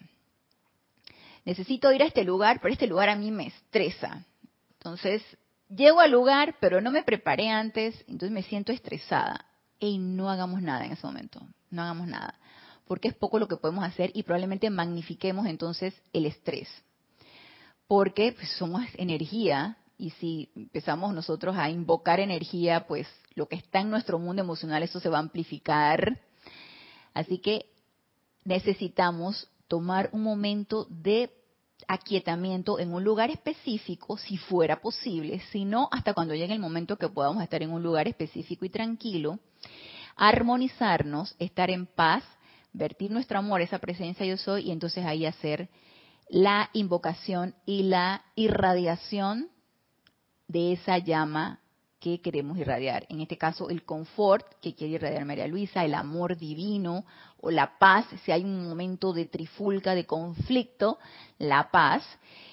necesito 1.46 1.92
ir 1.92 2.02
a 2.02 2.06
este 2.06 2.24
lugar, 2.24 2.58
pero 2.60 2.74
este 2.74 2.88
lugar 2.88 3.08
a 3.08 3.16
mí 3.16 3.30
me 3.30 3.46
estresa. 3.46 4.26
Entonces, 4.78 5.22
llego 5.74 6.00
al 6.00 6.10
lugar, 6.10 6.56
pero 6.60 6.82
no 6.82 6.90
me 6.90 7.04
preparé 7.04 7.48
antes, 7.48 7.94
entonces 8.08 8.32
me 8.32 8.42
siento 8.42 8.72
estresada. 8.72 9.46
Y 9.78 9.98
no 9.98 10.28
hagamos 10.28 10.60
nada 10.60 10.84
en 10.84 10.92
ese 10.92 11.06
momento, 11.06 11.40
no 11.70 11.82
hagamos 11.82 12.08
nada, 12.08 12.34
porque 12.86 13.08
es 13.08 13.14
poco 13.14 13.38
lo 13.38 13.46
que 13.46 13.56
podemos 13.56 13.84
hacer 13.84 14.10
y 14.14 14.22
probablemente 14.22 14.70
magnifiquemos 14.70 15.46
entonces 15.46 15.94
el 16.12 16.26
estrés. 16.26 16.68
Porque 17.86 18.32
pues, 18.32 18.50
somos 18.52 18.82
energía 18.96 19.76
y 19.98 20.10
si 20.10 20.50
empezamos 20.56 21.14
nosotros 21.14 21.56
a 21.56 21.70
invocar 21.70 22.20
energía, 22.20 22.86
pues 22.86 23.06
lo 23.34 23.46
que 23.46 23.56
está 23.56 23.80
en 23.80 23.90
nuestro 23.90 24.18
mundo 24.18 24.42
emocional, 24.42 24.82
eso 24.82 24.98
se 24.98 25.10
va 25.10 25.18
a 25.18 25.20
amplificar. 25.20 26.18
Así 27.14 27.38
que 27.38 27.66
necesitamos 28.44 29.48
tomar 29.68 30.10
un 30.12 30.22
momento 30.22 30.86
de 30.90 31.30
aquietamiento 31.88 32.78
en 32.78 32.92
un 32.92 33.04
lugar 33.04 33.30
específico, 33.30 34.16
si 34.16 34.36
fuera 34.36 34.80
posible, 34.80 35.40
si 35.52 35.64
no, 35.64 35.88
hasta 35.92 36.14
cuando 36.14 36.34
llegue 36.34 36.54
el 36.54 36.58
momento 36.58 36.96
que 36.96 37.08
podamos 37.08 37.42
estar 37.42 37.62
en 37.62 37.70
un 37.70 37.82
lugar 37.82 38.08
específico 38.08 38.64
y 38.64 38.70
tranquilo, 38.70 39.38
armonizarnos, 40.16 41.36
estar 41.38 41.70
en 41.70 41.86
paz, 41.86 42.24
vertir 42.72 43.10
nuestro 43.10 43.38
amor, 43.38 43.60
esa 43.60 43.78
presencia 43.78 44.26
yo 44.26 44.36
soy, 44.36 44.68
y 44.68 44.72
entonces 44.72 45.04
ahí 45.04 45.26
hacer 45.26 45.68
la 46.28 46.70
invocación 46.72 47.54
y 47.66 47.84
la 47.84 48.24
irradiación 48.34 49.48
de 50.48 50.72
esa 50.72 50.98
llama 50.98 51.60
que 52.00 52.20
queremos 52.20 52.58
irradiar. 52.58 53.06
En 53.08 53.20
este 53.20 53.38
caso, 53.38 53.70
el 53.70 53.84
confort 53.84 54.46
que 54.60 54.74
quiere 54.74 54.94
irradiar 54.94 55.24
María 55.24 55.46
Luisa, 55.46 55.84
el 55.84 55.94
amor 55.94 56.36
divino 56.36 57.04
o 57.40 57.50
la 57.50 57.78
paz, 57.78 58.06
si 58.24 58.32
hay 58.32 58.44
un 58.44 58.68
momento 58.68 59.12
de 59.12 59.26
trifulca, 59.26 59.94
de 59.94 60.06
conflicto, 60.06 60.98
la 61.38 61.70
paz. 61.70 62.02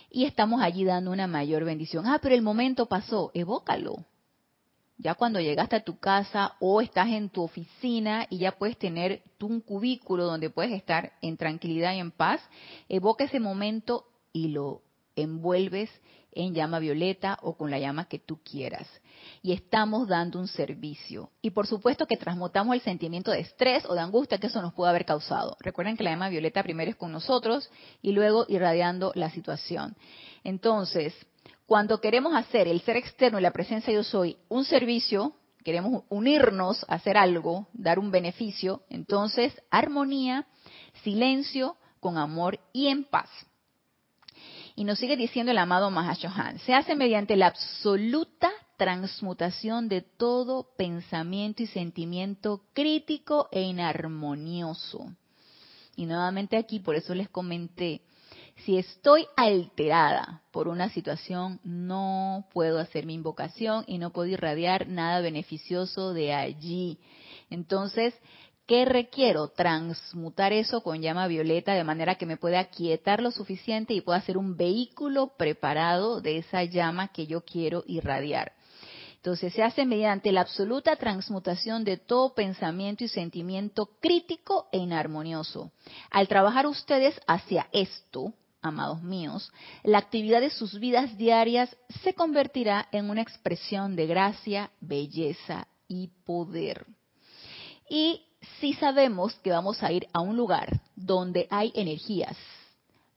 Y 0.10 0.26
estamos 0.26 0.62
allí 0.62 0.86
dando 0.86 1.12
una 1.12 1.28
mayor 1.28 1.66
bendición. 1.66 2.06
Ah, 2.08 2.20
pero 2.22 2.36
el 2.36 2.42
momento 2.42 2.86
pasó, 2.86 3.32
evócalo. 3.34 4.06
Ya 4.98 5.16
cuando 5.16 5.42
llegaste 5.42 5.76
a 5.76 5.84
tu 5.84 5.98
casa 5.98 6.56
o 6.60 6.80
estás 6.80 7.10
en 7.10 7.30
tu 7.30 7.42
oficina 7.42 8.28
y 8.30 8.38
ya 8.38 8.54
puedes 8.54 8.78
tener 8.78 9.24
tú 9.38 9.48
un 9.48 9.60
cubículo 9.60 10.26
donde 10.26 10.50
puedes 10.50 10.72
estar 10.72 11.14
en 11.22 11.36
tranquilidad 11.36 11.94
y 11.94 12.00
en 12.00 12.12
paz, 12.12 12.42
evoca 12.88 13.24
ese 13.24 13.40
momento 13.40 14.06
y 14.32 14.50
lo 14.50 14.82
envuelves 15.16 15.90
en 16.36 16.54
llama 16.54 16.80
violeta 16.80 17.38
o 17.42 17.56
con 17.56 17.72
la 17.72 17.80
llama 17.80 18.06
que 18.06 18.20
tú 18.20 18.40
quieras. 18.44 18.88
Y 19.42 19.54
estamos 19.54 20.08
dando 20.08 20.40
un 20.40 20.48
servicio. 20.48 21.32
Y 21.42 21.52
por 21.52 21.68
supuesto 21.68 22.06
que 22.06 22.18
transmutamos 22.18 22.76
el 22.76 22.82
sentimiento 22.82 23.32
de 23.32 23.40
estrés 23.42 23.86
o 23.86 23.94
de 23.94 24.02
angustia 24.02 24.38
que 24.38 24.48
eso 24.48 24.62
nos 24.62 24.74
puede 24.74 24.90
haber 24.90 25.06
causado. 25.06 25.58
Recuerden 25.60 25.98
que 25.98 26.04
la 26.04 26.12
llama 26.12 26.30
violeta 26.30 26.64
primero 26.64 26.92
es 26.92 26.98
con 26.98 27.12
nosotros 27.12 27.70
y 28.02 28.12
luego 28.12 28.46
irradiando 28.48 29.12
la 29.16 29.30
situación. 29.30 29.96
Entonces, 30.44 31.14
cuando 31.66 32.02
queremos 32.02 32.36
hacer 32.36 32.68
el 32.68 32.82
ser 32.82 32.98
externo 32.98 33.40
y 33.40 33.42
la 33.42 33.52
presencia 33.52 33.94
yo 33.94 34.04
soy 34.04 34.38
un 34.50 34.66
servicio, 34.66 35.34
queremos 35.64 36.04
unirnos 36.10 36.86
hacer 36.88 37.18
algo, 37.18 37.68
dar 37.74 38.00
un 38.00 38.12
beneficio, 38.12 38.84
entonces 38.90 39.54
armonía, 39.72 40.46
silencio 41.04 41.78
con 42.00 42.18
amor 42.18 42.60
y 42.74 42.88
en 42.88 43.06
paz. 43.06 43.30
Y 44.76 44.86
nos 44.86 45.00
sigue 45.00 45.16
diciendo 45.16 45.52
el 45.52 45.58
amado 45.60 45.92
Mahashohan, 45.92 46.60
se 46.60 46.74
hace 46.74 46.96
mediante 46.96 47.36
la 47.36 47.48
absoluta 47.48 48.50
transmutación 48.78 49.88
de 49.88 50.02
todo 50.02 50.68
pensamiento 50.76 51.62
y 51.62 51.68
sentimiento 51.68 52.64
crítico 52.74 53.48
e 53.52 53.62
inarmonioso. 53.62 55.14
Y 55.96 56.06
nuevamente 56.08 56.58
aquí, 56.58 56.80
por 56.80 56.96
eso 56.96 57.14
les 57.14 57.30
comenté, 57.30 58.02
si 58.66 58.78
estoy 58.78 59.28
alterada 59.36 60.42
por 60.52 60.68
una 60.68 60.90
situación, 60.90 61.60
no 61.64 62.48
puedo 62.52 62.80
hacer 62.80 63.06
mi 63.06 63.14
invocación 63.14 63.84
y 63.88 63.98
no 63.98 64.12
puedo 64.12 64.30
irradiar 64.30 64.88
nada 64.88 65.22
beneficioso 65.22 66.14
de 66.14 66.34
allí. 66.34 67.00
Entonces, 67.50 68.14
¿qué 68.66 68.86
requiero? 68.86 69.50
Transmutar 69.50 70.54
eso 70.54 70.82
con 70.82 71.02
llama 71.02 71.28
violeta 71.28 71.74
de 71.74 71.84
manera 71.84 72.16
que 72.16 72.26
me 72.26 72.38
pueda 72.38 72.60
aquietar 72.60 73.22
lo 73.22 73.32
suficiente 73.32 73.94
y 73.94 74.02
pueda 74.02 74.22
ser 74.22 74.38
un 74.38 74.56
vehículo 74.56 75.34
preparado 75.38 76.22
de 76.22 76.38
esa 76.38 76.64
llama 76.64 77.10
que 77.10 77.28
yo 77.28 77.42
quiero 77.42 77.84
irradiar. 77.88 78.54
Entonces 79.24 79.54
se 79.54 79.64
hace 79.64 79.86
mediante 79.86 80.34
la 80.34 80.42
absoluta 80.42 80.98
transmutación 80.98 81.86
de 81.86 81.96
todo 81.96 82.34
pensamiento 82.34 83.06
y 83.06 83.08
sentimiento 83.08 83.86
crítico 84.02 84.68
e 84.74 84.80
inarmonioso. 84.80 85.72
Al 86.12 86.28
trabajar 86.28 86.68
ustedes 86.68 87.18
hacia 87.26 87.70
esto, 87.72 88.34
amados 88.62 89.02
míos, 89.02 89.50
la 89.84 90.00
actividad 90.00 90.42
de 90.42 90.50
sus 90.50 90.78
vidas 90.78 91.18
diarias 91.18 91.74
se 92.04 92.14
convertirá 92.14 92.90
en 92.92 93.10
una 93.10 93.22
expresión 93.22 93.96
de 93.96 94.08
gracia, 94.08 94.72
belleza 94.82 95.68
y 95.88 96.10
poder. 96.26 96.86
Y 97.90 98.26
si 98.60 98.74
sabemos 98.74 99.36
que 99.36 99.52
vamos 99.52 99.84
a 99.84 99.92
ir 99.92 100.08
a 100.14 100.22
un 100.22 100.36
lugar 100.38 100.82
donde 100.96 101.48
hay 101.50 101.72
energías 101.76 102.38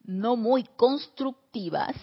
no 0.04 0.36
muy 0.36 0.64
constructivas, 0.76 1.94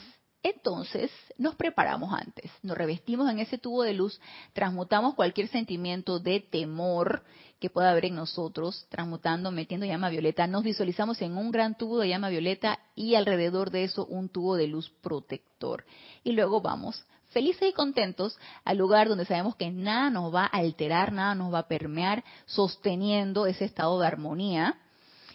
entonces 0.43 1.09
nos 1.38 1.55
preparamos 1.55 2.13
antes, 2.13 2.51
nos 2.61 2.78
revestimos 2.78 3.30
en 3.32 3.39
ese 3.39 3.57
tubo 3.57 3.84
de 3.84 3.93
luz, 3.93 4.19
transmutamos 4.51 5.15
cualquier 5.15 5.47
sentimiento 5.47 6.19
de 6.19 6.41
temor 6.41 7.24
que 7.61 7.69
pueda 7.69 7.91
haber 7.91 8.05
en 8.05 8.15
nosotros, 8.15 8.86
transmutando, 8.89 9.51
metiendo 9.51 9.86
llama 9.86 10.09
violeta, 10.09 10.45
nos 10.47 10.63
visualizamos 10.63 11.21
en 11.21 11.38
un 11.38 11.49
gran 11.49 11.78
tubo 11.78 11.99
de 11.99 12.09
llama 12.09 12.28
violeta 12.28 12.80
y 12.93 13.15
alrededor 13.15 13.71
de 13.71 13.86
eso 13.86 14.05
un 14.05 14.28
tubo 14.28 14.57
de 14.57 14.67
luz 14.67 14.89
protector. 15.01 15.86
Y 16.26 16.34
luego 16.34 16.59
vamos 16.59 17.05
felices 17.34 17.69
y 17.69 17.73
contentos 17.73 18.38
al 18.63 18.77
lugar 18.77 19.09
donde 19.09 19.25
sabemos 19.25 19.55
que 19.55 19.69
nada 19.71 20.09
nos 20.09 20.34
va 20.34 20.43
a 20.45 20.57
alterar, 20.57 21.11
nada 21.11 21.36
nos 21.36 21.53
va 21.53 21.59
a 21.59 21.67
permear, 21.67 22.23
sosteniendo 22.45 23.45
ese 23.45 23.65
estado 23.65 23.99
de 23.99 24.07
armonía 24.07 24.77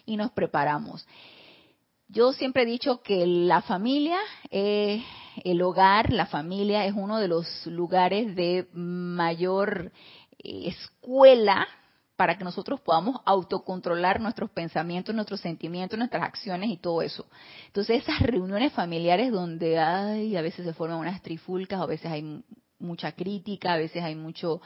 y 0.05 0.17
nos 0.17 0.31
preparamos. 0.31 1.05
Yo 2.07 2.33
siempre 2.33 2.63
he 2.63 2.65
dicho 2.65 3.03
que 3.03 3.27
la 3.27 3.61
familia, 3.61 4.17
el 4.49 5.61
hogar, 5.61 6.11
la 6.11 6.25
familia 6.25 6.85
es 6.85 6.93
uno 6.95 7.19
de 7.19 7.27
los 7.27 7.67
lugares 7.67 8.35
de 8.35 8.67
mayor 8.73 9.91
eh, 10.39 10.69
escuela 10.69 11.67
para 12.19 12.37
que 12.37 12.43
nosotros 12.43 12.81
podamos 12.81 13.21
autocontrolar 13.23 14.19
nuestros 14.19 14.49
pensamientos, 14.49 15.15
nuestros 15.15 15.39
sentimientos, 15.39 15.97
nuestras 15.97 16.21
acciones 16.21 16.69
y 16.69 16.75
todo 16.75 17.01
eso. 17.01 17.25
Entonces 17.67 18.03
esas 18.03 18.19
reuniones 18.19 18.73
familiares 18.73 19.31
donde 19.31 19.79
hay, 19.79 20.35
a 20.35 20.41
veces 20.41 20.65
se 20.65 20.73
forman 20.73 20.99
unas 20.99 21.21
trifulcas, 21.21 21.79
a 21.79 21.85
veces 21.85 22.11
hay 22.11 22.43
mucha 22.77 23.13
crítica, 23.13 23.71
a 23.71 23.77
veces 23.77 24.03
hay 24.03 24.15
mucho 24.15 24.59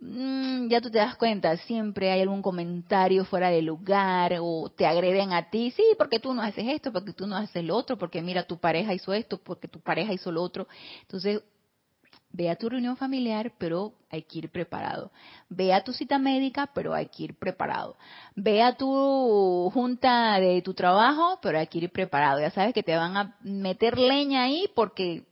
Mm, 0.00 0.68
ya 0.68 0.80
tú 0.80 0.90
te 0.90 0.98
das 0.98 1.16
cuenta, 1.16 1.56
siempre 1.56 2.12
hay 2.12 2.20
algún 2.20 2.40
comentario 2.40 3.24
fuera 3.24 3.50
de 3.50 3.62
lugar 3.62 4.36
o 4.40 4.70
te 4.70 4.86
agreden 4.86 5.32
a 5.32 5.50
ti, 5.50 5.72
sí, 5.72 5.82
porque 5.98 6.20
tú 6.20 6.32
no 6.34 6.42
haces 6.42 6.64
esto, 6.68 6.92
porque 6.92 7.12
tú 7.12 7.26
no 7.26 7.34
haces 7.36 7.64
lo 7.64 7.74
otro, 7.74 7.98
porque 7.98 8.22
mira, 8.22 8.44
tu 8.44 8.58
pareja 8.58 8.94
hizo 8.94 9.12
esto, 9.12 9.38
porque 9.38 9.66
tu 9.66 9.80
pareja 9.80 10.12
hizo 10.12 10.30
lo 10.30 10.42
otro. 10.42 10.68
Entonces, 11.02 11.42
ve 12.32 12.50
a 12.50 12.56
tu 12.56 12.68
reunión 12.68 12.96
familiar, 12.96 13.52
pero 13.58 13.94
hay 14.10 14.22
que 14.22 14.38
ir 14.38 14.50
preparado. 14.50 15.10
Ve 15.48 15.72
a 15.72 15.82
tu 15.82 15.92
cita 15.92 16.18
médica, 16.18 16.70
pero 16.74 16.94
hay 16.94 17.06
que 17.06 17.24
ir 17.24 17.34
preparado. 17.34 17.96
Ve 18.34 18.62
a 18.62 18.76
tu 18.76 19.70
junta 19.72 20.38
de 20.38 20.62
tu 20.62 20.74
trabajo, 20.74 21.38
pero 21.42 21.58
hay 21.58 21.66
que 21.66 21.78
ir 21.78 21.90
preparado. 21.90 22.40
Ya 22.40 22.50
sabes 22.50 22.74
que 22.74 22.82
te 22.82 22.96
van 22.96 23.16
a 23.16 23.36
meter 23.40 23.98
leña 23.98 24.42
ahí 24.42 24.70
porque 24.74 25.24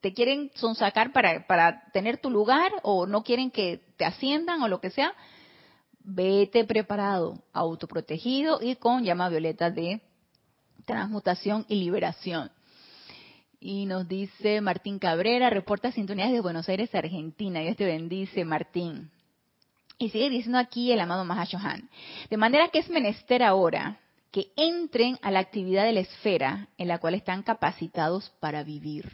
te 0.00 0.14
quieren 0.14 0.50
sonsacar 0.54 1.12
para, 1.12 1.46
para 1.46 1.84
tener 1.92 2.18
tu 2.18 2.30
lugar 2.30 2.72
o 2.82 3.06
no 3.06 3.22
quieren 3.22 3.50
que 3.50 3.82
te 3.96 4.04
asciendan 4.04 4.62
o 4.62 4.68
lo 4.68 4.80
que 4.80 4.90
sea, 4.90 5.14
vete 6.02 6.64
preparado, 6.64 7.42
autoprotegido 7.52 8.60
y 8.62 8.76
con 8.76 9.04
llama 9.04 9.28
violeta 9.28 9.70
de 9.70 10.00
transmutación 10.86 11.66
y 11.68 11.76
liberación. 11.76 12.50
Y 13.60 13.84
nos 13.84 14.08
dice 14.08 14.60
Martín 14.62 14.98
Cabrera, 14.98 15.50
reporta 15.50 15.92
sintonías 15.92 16.32
de 16.32 16.40
Buenos 16.40 16.68
Aires, 16.68 16.94
Argentina. 16.94 17.60
Dios 17.60 17.76
te 17.76 17.84
bendice, 17.84 18.44
Martín. 18.44 19.10
Y 19.98 20.08
sigue 20.08 20.30
diciendo 20.30 20.58
aquí 20.58 20.90
el 20.92 21.00
amado 21.00 21.26
Mahashohan. 21.26 21.90
De 22.30 22.36
manera 22.38 22.68
que 22.68 22.78
es 22.78 22.88
menester 22.88 23.42
ahora 23.42 24.00
que 24.30 24.46
entren 24.56 25.18
a 25.20 25.30
la 25.30 25.40
actividad 25.40 25.84
de 25.84 25.92
la 25.92 26.00
esfera 26.00 26.68
en 26.78 26.88
la 26.88 26.98
cual 26.98 27.14
están 27.14 27.42
capacitados 27.42 28.30
para 28.40 28.64
vivir 28.64 29.10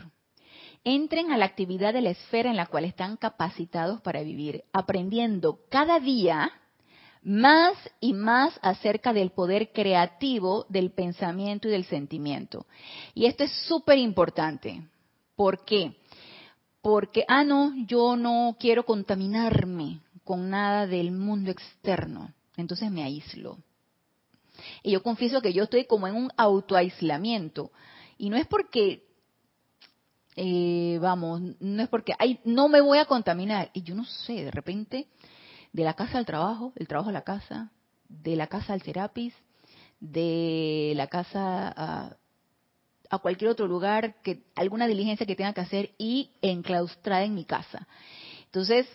entren 0.87 1.33
a 1.33 1.37
la 1.37 1.47
actividad 1.47 1.93
de 1.93 2.01
la 2.01 2.11
esfera 2.11 2.49
en 2.49 2.57
la 2.57 2.67
cual 2.67 2.85
están 2.85 3.17
capacitados 3.17 4.01
para 4.03 4.23
vivir, 4.23 4.63
aprendiendo 4.73 5.59
cada 5.69 5.99
día 5.99 6.53
más 7.27 7.77
y 7.99 8.13
más 8.13 8.57
acerca 8.63 9.13
del 9.13 9.31
poder 9.33 9.73
creativo 9.73 10.65
del 10.69 10.93
pensamiento 10.93 11.67
y 11.67 11.73
del 11.73 11.85
sentimiento. 11.85 12.67
Y 13.15 13.27
esto 13.27 13.43
es 13.43 13.51
súper 13.67 13.99
importante. 13.99 14.87
¿Por 15.35 15.65
qué? 15.65 15.97
Porque, 16.81 17.25
ah, 17.27 17.43
no, 17.43 17.75
yo 17.89 18.15
no 18.15 18.57
quiero 18.61 18.87
contaminarme 18.87 19.99
con 20.23 20.51
nada 20.51 20.87
del 20.87 21.11
mundo 21.11 21.51
externo. 21.51 22.33
Entonces 22.57 22.93
me 22.93 23.03
aíslo. 23.03 23.59
Y 24.85 24.93
yo 24.93 25.03
confieso 25.03 25.43
que 25.43 25.53
yo 25.53 25.65
estoy 25.65 25.85
como 25.85 26.07
en 26.07 26.15
un 26.15 26.31
autoaislamiento. 26.37 27.73
Y 28.19 28.31
no 28.31 28.37
es 28.37 28.47
porque 28.47 29.03
eh, 30.37 31.01
vamos, 31.03 31.41
no 31.59 31.83
es 31.83 31.89
porque, 31.89 32.13
ay, 32.21 32.39
no 32.45 32.69
me 32.69 32.81
voy 32.81 32.99
a 32.99 33.07
contaminar. 33.07 33.69
Y 33.73 33.83
yo 33.83 33.97
no 33.97 34.05
sé, 34.05 34.45
de 34.45 34.53
repente, 34.53 35.09
de 35.77 35.85
la 35.85 35.93
casa 35.93 36.17
al 36.17 36.25
trabajo, 36.25 36.73
del 36.75 36.89
trabajo 36.89 37.11
a 37.11 37.13
la 37.13 37.21
casa, 37.21 37.71
de 38.09 38.35
la 38.35 38.47
casa 38.47 38.73
al 38.73 38.83
terapis, 38.83 39.35
de 40.01 40.95
la 40.97 41.07
casa 41.07 41.69
a, 41.77 42.17
a 43.11 43.19
cualquier 43.19 43.51
otro 43.51 43.67
lugar, 43.67 44.15
que 44.23 44.43
alguna 44.55 44.87
diligencia 44.87 45.27
que 45.27 45.37
tenga 45.37 45.53
que 45.53 45.61
hacer 45.61 45.91
y 45.99 46.31
enclaustrada 46.41 47.25
en 47.25 47.35
mi 47.35 47.45
casa. 47.45 47.87
Entonces, 48.47 48.87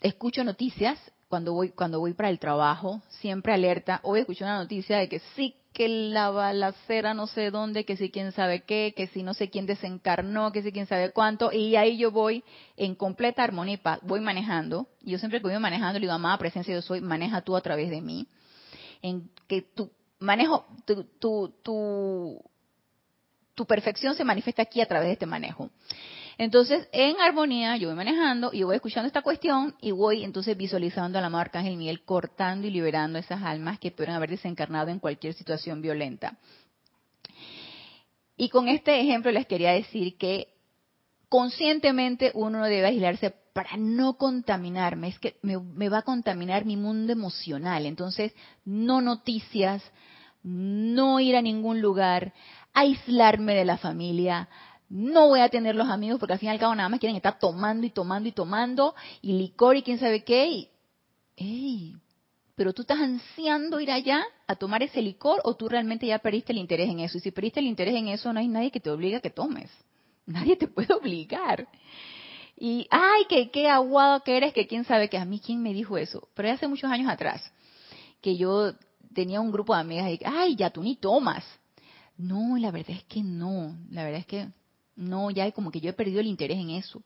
escucho 0.00 0.42
noticias 0.42 0.98
cuando 1.28 1.52
voy 1.52 1.68
cuando 1.68 2.00
voy 2.00 2.14
para 2.14 2.30
el 2.30 2.38
trabajo, 2.38 3.02
siempre 3.20 3.52
alerta. 3.52 4.00
Hoy 4.04 4.20
escuché 4.20 4.42
una 4.44 4.56
noticia 4.56 4.96
de 4.96 5.10
que 5.10 5.18
sí 5.36 5.54
que 5.74 5.88
la 5.88 6.30
balacera 6.30 7.12
no 7.14 7.26
sé 7.26 7.50
dónde, 7.50 7.84
que 7.84 7.96
si 7.96 8.10
quién 8.10 8.30
sabe 8.32 8.62
qué, 8.62 8.94
que 8.96 9.08
si 9.08 9.24
no 9.24 9.34
sé 9.34 9.50
quién 9.50 9.66
desencarnó, 9.66 10.52
que 10.52 10.62
si 10.62 10.70
quién 10.72 10.86
sabe 10.86 11.10
cuánto, 11.10 11.52
y 11.52 11.74
ahí 11.74 11.98
yo 11.98 12.12
voy 12.12 12.44
en 12.76 12.94
completa 12.94 13.42
armonía 13.42 13.74
y 13.74 13.78
paz, 13.78 13.98
voy 14.02 14.20
manejando, 14.20 14.86
y 15.02 15.10
yo 15.10 15.18
siempre 15.18 15.40
que 15.40 15.48
voy 15.48 15.58
manejando 15.58 15.98
le 15.98 16.04
digo, 16.04 16.12
amada 16.12 16.38
presencia 16.38 16.72
yo 16.72 16.80
soy, 16.80 17.00
maneja 17.00 17.42
tú 17.42 17.56
a 17.56 17.60
través 17.60 17.90
de 17.90 18.00
mí, 18.00 18.28
en 19.02 19.28
que 19.48 19.62
tu 19.62 19.90
manejo, 20.20 20.64
tu, 20.86 21.04
tu, 21.18 21.52
tu, 21.62 22.40
tu 23.54 23.66
perfección 23.66 24.14
se 24.14 24.24
manifiesta 24.24 24.62
aquí 24.62 24.80
a 24.80 24.86
través 24.86 25.08
de 25.08 25.12
este 25.14 25.26
manejo. 25.26 25.70
Entonces, 26.38 26.88
en 26.92 27.20
armonía, 27.20 27.76
yo 27.76 27.88
voy 27.88 27.96
manejando 27.96 28.50
y 28.52 28.62
voy 28.62 28.76
escuchando 28.76 29.06
esta 29.06 29.22
cuestión 29.22 29.74
y 29.80 29.92
voy 29.92 30.24
entonces 30.24 30.56
visualizando 30.56 31.18
al 31.18 31.24
amado 31.24 31.42
Arcángel 31.42 31.76
Miguel 31.76 32.04
cortando 32.04 32.66
y 32.66 32.70
liberando 32.70 33.18
esas 33.18 33.42
almas 33.42 33.78
que 33.78 33.92
pueden 33.92 34.14
haber 34.14 34.30
desencarnado 34.30 34.90
en 34.90 34.98
cualquier 34.98 35.34
situación 35.34 35.80
violenta. 35.80 36.38
Y 38.36 38.48
con 38.48 38.68
este 38.68 39.00
ejemplo 39.00 39.30
les 39.30 39.46
quería 39.46 39.72
decir 39.72 40.18
que 40.18 40.48
conscientemente 41.28 42.32
uno 42.34 42.64
debe 42.64 42.88
aislarse 42.88 43.34
para 43.52 43.76
no 43.76 44.14
contaminarme, 44.14 45.08
es 45.08 45.18
que 45.20 45.36
me, 45.42 45.58
me, 45.58 45.88
va 45.88 45.98
a 45.98 46.02
contaminar 46.02 46.64
mi 46.64 46.76
mundo 46.76 47.12
emocional. 47.12 47.86
Entonces, 47.86 48.34
no 48.64 49.00
noticias, 49.00 49.80
no 50.42 51.20
ir 51.20 51.36
a 51.36 51.42
ningún 51.42 51.80
lugar, 51.80 52.34
aislarme 52.72 53.54
de 53.54 53.64
la 53.64 53.78
familia, 53.78 54.48
no 54.88 55.28
voy 55.28 55.40
a 55.40 55.48
tener 55.48 55.74
los 55.74 55.88
amigos 55.88 56.18
porque 56.18 56.34
al 56.34 56.38
fin 56.38 56.48
y 56.48 56.52
al 56.52 56.58
cabo 56.58 56.74
nada 56.74 56.88
más 56.88 57.00
quieren 57.00 57.16
estar 57.16 57.38
tomando 57.38 57.86
y 57.86 57.90
tomando 57.90 58.28
y 58.28 58.32
tomando 58.32 58.94
y 59.22 59.32
licor 59.32 59.76
y 59.76 59.82
quién 59.82 59.98
sabe 59.98 60.24
qué. 60.24 60.68
Y. 61.36 61.96
Pero 62.54 62.72
tú 62.72 62.82
estás 62.82 63.00
ansiando 63.00 63.80
ir 63.80 63.90
allá 63.90 64.24
a 64.46 64.54
tomar 64.54 64.82
ese 64.82 65.02
licor 65.02 65.40
o 65.44 65.54
tú 65.54 65.68
realmente 65.68 66.06
ya 66.06 66.20
perdiste 66.20 66.52
el 66.52 66.58
interés 66.58 66.88
en 66.88 67.00
eso. 67.00 67.18
Y 67.18 67.20
si 67.20 67.32
perdiste 67.32 67.58
el 67.58 67.66
interés 67.66 67.96
en 67.96 68.08
eso, 68.08 68.32
no 68.32 68.38
hay 68.38 68.46
nadie 68.46 68.70
que 68.70 68.78
te 68.78 68.90
obligue 68.90 69.16
a 69.16 69.20
que 69.20 69.30
tomes. 69.30 69.70
Nadie 70.26 70.56
te 70.56 70.68
puede 70.68 70.94
obligar. 70.94 71.68
Y, 72.56 72.86
ay, 72.90 73.24
que 73.28 73.50
qué 73.50 73.68
aguado 73.68 74.22
que 74.22 74.36
eres, 74.36 74.52
que 74.52 74.66
quién 74.66 74.84
sabe 74.84 75.08
que 75.08 75.18
a 75.18 75.24
mí 75.24 75.40
quién 75.40 75.62
me 75.62 75.74
dijo 75.74 75.98
eso. 75.98 76.28
Pero 76.34 76.50
hace 76.50 76.68
muchos 76.68 76.90
años 76.90 77.10
atrás, 77.10 77.52
que 78.20 78.36
yo 78.36 78.72
tenía 79.12 79.40
un 79.40 79.50
grupo 79.50 79.74
de 79.74 79.80
amigas 79.80 80.10
y, 80.10 80.20
ay, 80.24 80.54
ya 80.54 80.70
tú 80.70 80.82
ni 80.82 80.96
tomas. 80.96 81.44
No, 82.16 82.56
la 82.56 82.70
verdad 82.70 82.96
es 82.96 83.04
que 83.04 83.22
no. 83.22 83.76
La 83.90 84.04
verdad 84.04 84.20
es 84.20 84.26
que 84.26 84.48
no, 84.96 85.30
ya 85.30 85.50
como 85.52 85.70
que 85.70 85.80
yo 85.80 85.90
he 85.90 85.94
perdido 85.94 86.20
el 86.20 86.26
interés 86.26 86.58
en 86.58 86.70
eso. 86.70 87.02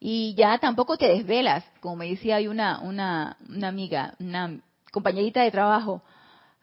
Y 0.00 0.34
ya 0.34 0.58
tampoco 0.58 0.96
te 0.96 1.08
desvelas, 1.08 1.64
como 1.80 1.96
me 1.96 2.08
decía 2.08 2.36
hay 2.36 2.48
una, 2.48 2.80
una, 2.80 3.36
una 3.48 3.68
amiga, 3.68 4.14
una 4.18 4.60
compañerita 4.90 5.42
de 5.42 5.50
trabajo. 5.50 6.02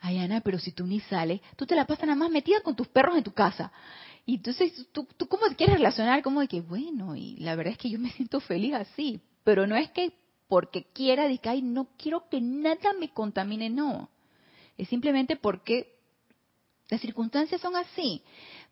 Ay, 0.02 0.18
Ana, 0.20 0.42
pero 0.42 0.60
si 0.60 0.72
tú 0.72 0.86
ni 0.86 1.00
sales, 1.02 1.42
tú 1.56 1.66
te 1.66 1.76
la 1.76 1.86
pasas 1.86 2.06
nada 2.06 2.16
más 2.16 2.32
metida 2.32 2.62
con 2.62 2.76
tus 2.76 2.88
perros 2.88 3.18
en 3.18 3.24
tu 3.24 3.32
casa. 3.32 3.72
Y 4.26 4.36
entonces, 4.36 4.88
¿tú, 4.92 5.08
tú 5.18 5.28
cómo 5.28 5.48
te 5.48 5.56
quieres 5.56 5.76
relacionar? 5.76 6.22
Como 6.22 6.42
de 6.42 6.48
que, 6.48 6.62
bueno, 6.62 7.16
y 7.16 7.38
la 7.38 7.56
verdad 7.56 7.74
es 7.74 7.80
que 7.80 7.90
yo 7.90 8.00
me 8.00 8.12
siento 8.12 8.40
feliz 8.40 8.74
así. 8.76 9.22
Pero 9.44 9.68
no 9.68 9.76
es 9.76 9.90
que 9.92 10.14
porque 10.48 10.86
quiera, 10.94 11.28
de 11.28 11.38
que, 11.38 11.50
ay, 11.50 11.62
no 11.62 11.88
quiero 11.98 12.28
que 12.30 12.42
nada 12.42 12.94
me 13.00 13.10
contamine, 13.10 13.70
no. 13.70 14.10
Es 14.78 14.90
simplemente 14.90 15.36
porque 15.36 15.96
las 16.90 17.02
circunstancias 17.02 17.62
son 17.62 17.76
así. 17.76 18.24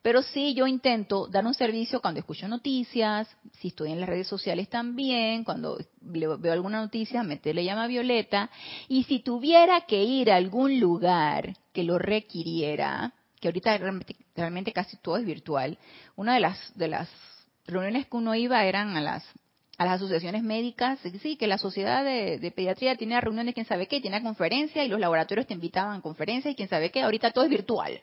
Pero 0.02 0.22
sí, 0.22 0.54
yo 0.54 0.68
intento 0.68 1.28
dar 1.28 1.46
un 1.46 1.54
servicio 1.54 2.02
cuando 2.02 2.20
escucho 2.20 2.48
noticias, 2.48 3.28
si 3.60 3.70
estoy 3.70 3.92
en 3.92 4.00
las 4.00 4.10
redes 4.10 4.28
sociales 4.28 4.70
también, 4.70 5.44
cuando 5.44 5.78
veo 6.00 6.54
alguna 6.54 6.82
noticia, 6.82 7.24
meterle 7.24 7.64
llama 7.64 7.88
violeta. 7.88 8.50
Y 8.88 9.04
si 9.04 9.20
tuviera 9.20 9.82
que 9.82 10.04
ir 10.04 10.32
a 10.32 10.36
algún 10.36 10.80
lugar 10.80 11.58
que 11.74 11.84
lo 11.84 11.98
requiriera, 11.98 13.14
que 13.40 13.50
ahorita 13.50 13.78
realmente, 14.36 14.72
casi 14.72 14.98
todo 14.98 15.18
es 15.18 15.26
virtual, 15.26 15.78
una 16.16 16.36
de 16.36 16.40
las, 16.40 16.78
de 16.78 16.88
las 16.88 17.10
reuniones 17.66 18.08
que 18.08 18.18
uno 18.18 18.34
iba 18.36 18.64
eran 18.64 18.96
a 18.96 19.02
las 19.02 19.24
a 19.78 19.86
las 19.86 19.96
asociaciones 19.96 20.42
médicas, 20.42 21.00
sí, 21.22 21.36
que 21.36 21.46
la 21.46 21.60
sociedad 21.60 22.04
de, 22.04 22.52
pediatría 22.56 22.96
tiene 22.96 23.22
reuniones, 23.22 23.54
quién 23.54 23.68
sabe 23.68 23.88
qué, 23.88 24.02
tiene 24.02 24.24
conferencias 24.24 24.84
y 24.84 24.90
los 24.90 25.00
laboratorios 25.00 25.46
te 25.46 25.54
invitaban 25.54 26.00
a 26.00 26.02
conferencias 26.02 26.52
y 26.52 26.56
quién 26.56 26.68
sabe 26.68 26.90
qué, 26.90 27.04
ahorita 27.04 27.30
todo 27.32 27.44
es 27.44 27.50
virtual. 27.52 28.02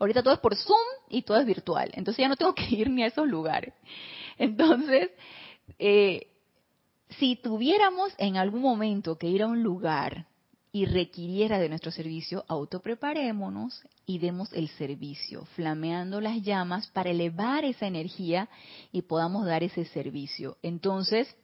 Ahorita 0.00 0.22
todo 0.22 0.34
es 0.34 0.40
por 0.40 0.56
Zoom 0.56 0.78
y 1.10 1.22
todo 1.22 1.38
es 1.38 1.46
virtual. 1.46 1.90
Entonces 1.92 2.22
ya 2.22 2.28
no 2.28 2.36
tengo 2.36 2.54
que 2.56 2.64
ir 2.74 2.90
ni 2.90 3.04
a 3.04 3.06
esos 3.06 3.28
lugares. 3.28 3.74
Entonces, 4.38 5.10
eh, 5.78 6.26
si 7.18 7.36
tuviéramos 7.36 8.12
en 8.18 8.36
algún 8.36 8.62
momento 8.62 9.18
que 9.18 9.28
ir 9.28 9.42
a 9.42 9.46
un 9.46 9.62
lugar 9.62 10.26
y 10.72 10.86
requiriera 10.86 11.58
de 11.58 11.68
nuestro 11.68 11.90
servicio, 11.90 12.44
autopreparémonos 12.48 13.82
y 14.06 14.18
demos 14.18 14.52
el 14.52 14.68
servicio, 14.68 15.44
flameando 15.56 16.20
las 16.20 16.40
llamas 16.42 16.86
para 16.88 17.10
elevar 17.10 17.64
esa 17.64 17.86
energía 17.86 18.48
y 18.92 19.02
podamos 19.02 19.46
dar 19.46 19.64
ese 19.64 19.84
servicio. 19.86 20.56
Entonces, 20.62 21.36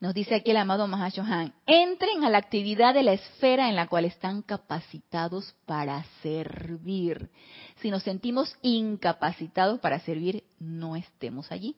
nos 0.00 0.14
dice 0.14 0.34
aquí 0.34 0.50
el 0.50 0.58
amado 0.58 0.86
Mahashohan, 0.86 1.54
entren 1.66 2.24
a 2.24 2.30
la 2.30 2.38
actividad 2.38 2.94
de 2.94 3.02
la 3.02 3.12
esfera 3.12 3.68
en 3.68 3.76
la 3.76 3.86
cual 3.86 4.04
están 4.04 4.42
capacitados 4.42 5.54
para 5.64 6.04
servir. 6.22 7.30
Si 7.80 7.90
nos 7.90 8.02
sentimos 8.02 8.56
incapacitados 8.62 9.80
para 9.80 10.00
servir, 10.00 10.44
no 10.58 10.96
estemos 10.96 11.50
allí. 11.50 11.76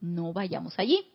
No 0.00 0.32
vayamos 0.32 0.78
allí. 0.78 1.12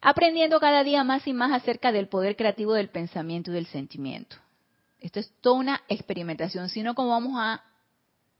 Aprendiendo 0.00 0.58
cada 0.60 0.82
día 0.84 1.04
más 1.04 1.26
y 1.26 1.32
más 1.32 1.52
acerca 1.52 1.92
del 1.92 2.08
poder 2.08 2.36
creativo 2.36 2.72
del 2.72 2.88
pensamiento 2.88 3.50
y 3.50 3.54
del 3.54 3.66
sentimiento. 3.66 4.36
Esto 5.00 5.20
es 5.20 5.32
toda 5.40 5.60
una 5.60 5.82
experimentación, 5.88 6.68
sino 6.68 6.94
como 6.94 7.10
vamos 7.10 7.34
a 7.36 7.62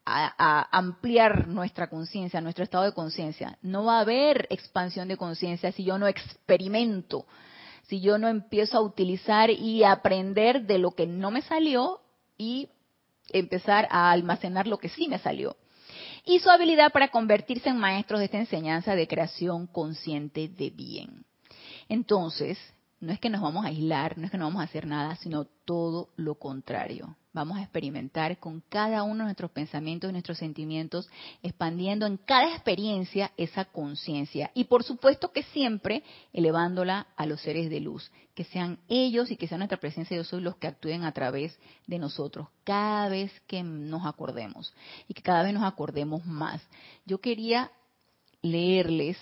a, 0.09 0.69
ampliar 0.71 1.49
nuestra 1.49 1.89
conciencia, 1.89 2.41
nuestro 2.41 2.65
estado 2.65 2.85
de 2.85 2.93
conciencia. 2.93 3.59
No 3.63 3.85
va 3.85 3.99
a 3.99 4.01
haber 4.01 4.47
expansión 4.51 5.09
de 5.09 5.17
conciencia 5.17 5.73
si 5.73 5.85
yo 5.85 5.99
no 5.99 6.07
experimento, 6.07 7.27
si 7.85 8.01
yo 8.01 8.19
no 8.19 8.29
empiezo 8.29 8.79
a 8.79 8.83
utilizar 8.83 9.51
y 9.51 9.85
aprender 9.85 10.67
de 10.67 10.79
lo 10.79 10.93
que 10.93 11.07
no 11.07 11.31
me 11.31 11.43
salió 11.43 12.01
y 12.37 12.69
empezar 13.31 13.89
a 13.91 14.11
almacenar 14.11 14.67
lo 14.67 14.79
que 14.79 14.89
sí 14.89 15.09
me 15.09 15.19
salió. 15.19 15.57
Y 16.25 16.41
su 16.41 16.51
habilidad 16.51 16.93
para 16.93 17.09
convertirse 17.09 17.69
en 17.69 17.79
maestros 17.79 18.21
de 18.21 18.27
esta 18.27 18.39
enseñanza 18.39 18.95
de 18.95 19.09
creación 19.09 19.67
consciente 19.67 20.49
de 20.49 20.71
bien. 20.71 21.25
Entonces, 21.89 22.59
no 23.01 23.13
es 23.13 23.21
que 23.21 23.31
nos 23.31 23.41
vamos 23.41 23.65
a 23.65 23.69
aislar, 23.69 24.19
no 24.19 24.27
es 24.27 24.31
que 24.31 24.39
no 24.39 24.45
vamos 24.45 24.61
a 24.61 24.65
hacer 24.65 24.87
nada, 24.87 25.17
sino 25.17 25.45
todo 25.65 26.11
lo 26.17 26.35
contrario. 26.35 27.17
Vamos 27.39 27.59
a 27.59 27.63
experimentar 27.63 28.37
con 28.39 28.65
cada 28.69 29.05
uno 29.05 29.19
de 29.19 29.27
nuestros 29.27 29.53
pensamientos 29.53 30.11
y 30.11 30.13
nuestros 30.13 30.39
sentimientos, 30.39 31.09
expandiendo 31.41 32.05
en 32.05 32.17
cada 32.17 32.53
experiencia 32.53 33.31
esa 33.37 33.65
conciencia. 33.65 34.51
Y 34.55 34.65
por 34.65 34.83
supuesto 34.83 35.31
que 35.31 35.45
siempre 35.45 36.03
elevándola 36.33 37.07
a 37.15 37.27
los 37.27 37.41
seres 37.41 37.71
de 37.71 37.79
luz, 37.79 38.11
que 38.35 38.43
sean 38.43 38.81
ellos 38.89 39.31
y 39.31 39.37
que 39.37 39.47
sea 39.47 39.57
nuestra 39.57 39.79
presencia 39.79 40.17
yo 40.17 40.25
soy 40.25 40.41
los 40.41 40.57
que 40.57 40.67
actúen 40.67 41.05
a 41.05 41.13
través 41.13 41.57
de 41.87 42.01
nosotros, 42.01 42.49
cada 42.65 43.09
vez 43.09 43.31
que 43.47 43.63
nos 43.63 44.05
acordemos 44.05 44.75
y 45.07 45.15
que 45.15 45.23
cada 45.23 45.45
vez 45.45 45.55
nos 45.55 45.63
acordemos 45.63 46.27
más. 46.27 46.61
Yo 47.07 47.21
quería 47.21 47.71
leerles 48.43 49.17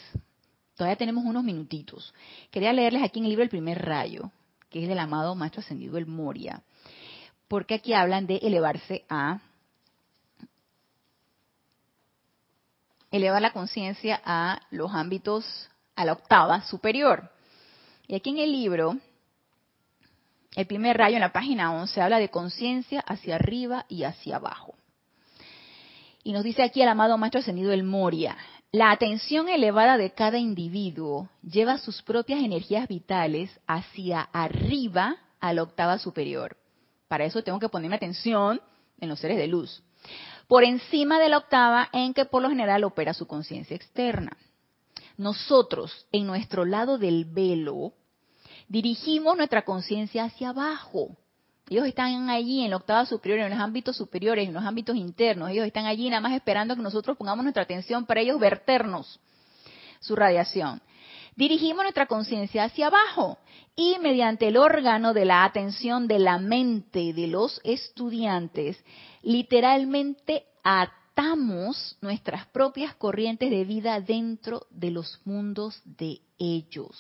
Todavía 0.75 0.97
tenemos 0.97 1.25
unos 1.25 1.43
minutitos. 1.43 2.13
Quería 2.51 2.71
leerles 2.71 3.03
aquí 3.03 3.19
en 3.19 3.25
el 3.25 3.31
libro 3.31 3.43
El 3.43 3.49
primer 3.49 3.83
rayo, 3.83 4.31
que 4.69 4.83
es 4.83 4.89
del 4.89 4.99
amado 4.99 5.35
Maestro 5.35 5.61
Ascendido 5.61 5.97
el 5.97 6.05
Moria, 6.05 6.63
porque 7.49 7.75
aquí 7.75 7.95
hablan 7.95 8.27
de 8.27 8.37
elevarse 8.37 9.05
a 9.09 9.41
elevar 13.11 13.41
la 13.41 13.53
conciencia 13.53 14.21
a 14.25 14.61
los 14.71 14.93
ámbitos, 14.93 15.69
a 15.95 16.05
la 16.05 16.13
octava 16.13 16.63
superior. 16.63 17.31
Y 18.07 18.15
aquí 18.15 18.31
en 18.31 18.39
el 18.39 18.53
libro, 18.53 18.97
el 20.55 20.67
primer 20.67 20.97
rayo 20.97 21.17
en 21.17 21.23
la 21.23 21.33
página 21.33 21.73
11 21.73 22.01
habla 22.01 22.19
de 22.19 22.31
conciencia 22.31 23.01
hacia 23.01 23.37
arriba 23.37 23.87
y 23.89 24.05
hacia 24.05 24.37
abajo. 24.37 24.75
Y 26.23 26.33
nos 26.33 26.45
dice 26.45 26.63
aquí 26.63 26.83
el 26.83 26.89
amado 26.89 27.17
Maestro 27.19 27.41
Ascendido 27.41 27.73
el 27.73 27.85
Moria, 27.85 28.37
la 28.73 28.91
atención 28.91 29.49
elevada 29.49 29.97
de 29.97 30.11
cada 30.11 30.39
individuo 30.39 31.31
lleva 31.43 31.79
sus 31.79 32.03
propias 32.03 32.43
energías 32.43 32.89
vitales 32.89 33.51
hacia 33.67 34.23
arriba 34.33 35.17
a 35.41 35.53
la 35.53 35.63
octava 35.63 35.99
superior. 35.99 36.57
Para 37.09 37.25
eso 37.25 37.43
tengo 37.43 37.59
que 37.59 37.69
ponerme 37.69 37.97
atención 37.97 38.61
en 39.01 39.09
los 39.09 39.19
seres 39.21 39.37
de 39.37 39.47
luz. 39.47 39.83
Por 40.49 40.65
encima 40.65 41.19
de 41.19 41.29
la 41.29 41.39
octava 41.39 41.89
en 41.93 42.15
que 42.15 42.25
por 42.25 42.43
lo 42.43 42.49
general 42.49 42.85
opera 42.85 43.15
su 43.15 43.27
conciencia 43.27 43.77
externa. 43.77 44.37
Nosotros, 45.17 46.07
en 46.13 46.27
nuestro 46.27 46.65
lado 46.65 46.99
del 46.99 47.25
velo, 47.25 47.93
dirigimos 48.69 49.37
nuestra 49.37 49.65
conciencia 49.65 50.25
hacia 50.25 50.51
abajo, 50.51 51.17
ellos 51.69 51.87
están 51.87 52.31
allí 52.31 52.63
en 52.63 52.71
la 52.71 52.77
octava 52.77 53.05
superior, 53.07 53.41
en 53.41 53.51
los 53.51 53.59
ámbitos 53.59 53.97
superiores, 53.97 54.47
en 54.47 54.55
los 54.55 54.65
ámbitos 54.65 54.95
internos. 54.95 55.51
Ellos 55.51 55.67
están 55.67 55.87
allí 55.87 56.09
nada 56.09 56.21
más 56.21 56.33
esperando 56.33 56.77
que 56.77 56.83
nosotros 56.83 57.17
pongamos 57.17 57.43
nuestra 57.43 57.65
atención 57.65 58.07
para 58.07 58.21
ellos 58.21 58.39
verternos 58.39 59.19
su 59.99 60.15
radiación. 60.15 60.81
Dirigimos 61.37 61.83
nuestra 61.83 62.07
conciencia 62.07 62.65
hacia 62.65 62.87
abajo 62.87 63.37
y 63.77 63.99
mediante 64.01 64.49
el 64.49 64.57
órgano 64.57 65.13
de 65.13 65.27
la 65.27 65.45
atención 65.45 66.09
de 66.09 66.19
la 66.19 66.39
mente 66.39 67.13
de 67.13 67.27
los 67.27 67.61
estudiantes, 67.63 68.83
literalmente 69.23 70.47
atamos 70.65 71.99
nuestras 72.01 72.47
propias 72.47 72.95
corrientes 72.95 73.51
de 73.51 73.65
vida 73.65 74.01
dentro 74.01 74.67
de 74.71 74.91
los 74.91 75.21
mundos 75.27 75.83
de 75.85 76.21
ellos. 76.39 76.97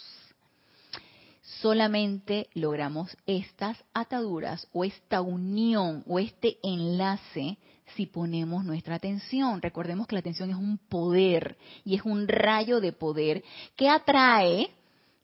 Solamente 1.62 2.50
logramos 2.52 3.16
estas 3.26 3.82
ataduras 3.94 4.68
o 4.74 4.84
esta 4.84 5.22
unión 5.22 6.04
o 6.06 6.18
este 6.18 6.58
enlace 6.62 7.56
si 7.94 8.06
ponemos 8.06 8.64
nuestra 8.64 8.96
atención. 8.96 9.62
Recordemos 9.62 10.06
que 10.06 10.14
la 10.14 10.20
atención 10.20 10.50
es 10.50 10.56
un 10.56 10.78
poder 10.78 11.56
y 11.84 11.94
es 11.94 12.02
un 12.02 12.26
rayo 12.28 12.80
de 12.80 12.92
poder 12.92 13.44
que 13.76 13.88
atrae 13.88 14.70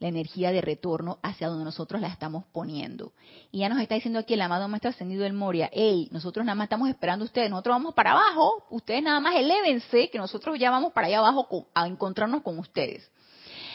la 0.02 0.08
energía 0.08 0.50
de 0.50 0.60
retorno 0.60 1.18
hacia 1.22 1.46
donde 1.46 1.64
nosotros 1.64 2.00
la 2.00 2.08
estamos 2.08 2.44
poniendo. 2.52 3.12
Y 3.52 3.60
ya 3.60 3.68
nos 3.68 3.80
está 3.80 3.94
diciendo 3.94 4.18
aquí 4.18 4.34
el 4.34 4.40
amado 4.40 4.66
maestro 4.66 4.90
ascendido 4.90 5.22
del 5.22 5.32
Moria, 5.32 5.70
hey, 5.72 6.08
nosotros 6.10 6.44
nada 6.44 6.56
más 6.56 6.66
estamos 6.66 6.88
esperando 6.88 7.24
a 7.24 7.26
ustedes, 7.26 7.48
nosotros 7.48 7.76
vamos 7.76 7.94
para 7.94 8.10
abajo, 8.10 8.64
ustedes 8.70 9.02
nada 9.02 9.20
más 9.20 9.36
elévense, 9.36 10.10
que 10.10 10.18
nosotros 10.18 10.58
ya 10.58 10.72
vamos 10.72 10.92
para 10.92 11.06
allá 11.06 11.20
abajo 11.20 11.68
a 11.72 11.86
encontrarnos 11.86 12.42
con 12.42 12.58
ustedes. 12.58 13.08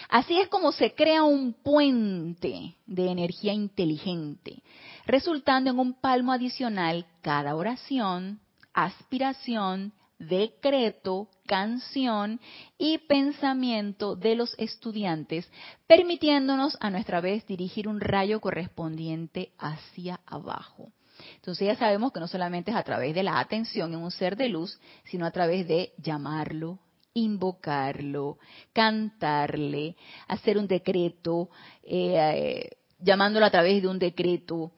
Así 0.10 0.40
es 0.40 0.50
como 0.50 0.74
se 0.74 0.94
crea 0.94 1.24
un 1.24 1.54
puente 1.54 2.76
de 2.86 3.10
energía 3.10 3.54
inteligente, 3.54 4.62
resultando 5.06 5.70
en 5.70 5.80
un 5.80 5.94
palmo 5.94 6.34
adicional 6.34 7.06
cada 7.22 7.56
oración, 7.56 8.42
aspiración, 8.78 9.92
decreto, 10.20 11.30
canción 11.48 12.40
y 12.78 13.00
pensamiento 13.00 14.16
de 14.16 14.36
los 14.36 14.54
estudiantes, 14.60 15.50
permitiéndonos 15.88 16.78
a 16.80 16.92
nuestra 16.92 17.20
vez 17.20 17.46
dirigir 17.48 17.88
un 17.88 18.00
rayo 18.00 18.40
correspondiente 18.40 19.52
hacia 19.58 20.20
abajo. 20.28 20.92
Entonces 21.38 21.66
ya 21.66 21.76
sabemos 21.76 22.12
que 22.12 22.20
no 22.20 22.28
solamente 22.28 22.70
es 22.70 22.78
a 22.78 22.84
través 22.84 23.16
de 23.16 23.24
la 23.24 23.40
atención 23.40 23.92
en 23.96 24.00
un 24.00 24.12
ser 24.12 24.38
de 24.38 24.50
luz, 24.50 24.80
sino 25.06 25.26
a 25.26 25.32
través 25.32 25.68
de 25.68 25.94
llamarlo, 25.98 26.78
invocarlo, 27.16 28.38
cantarle, 28.74 29.96
hacer 30.28 30.60
un 30.60 30.68
decreto, 30.68 31.50
eh, 31.82 32.70
llamándolo 33.00 33.48
a 33.48 33.52
través 33.52 33.82
de 33.82 33.88
un 33.88 33.98
decreto, 33.98 34.72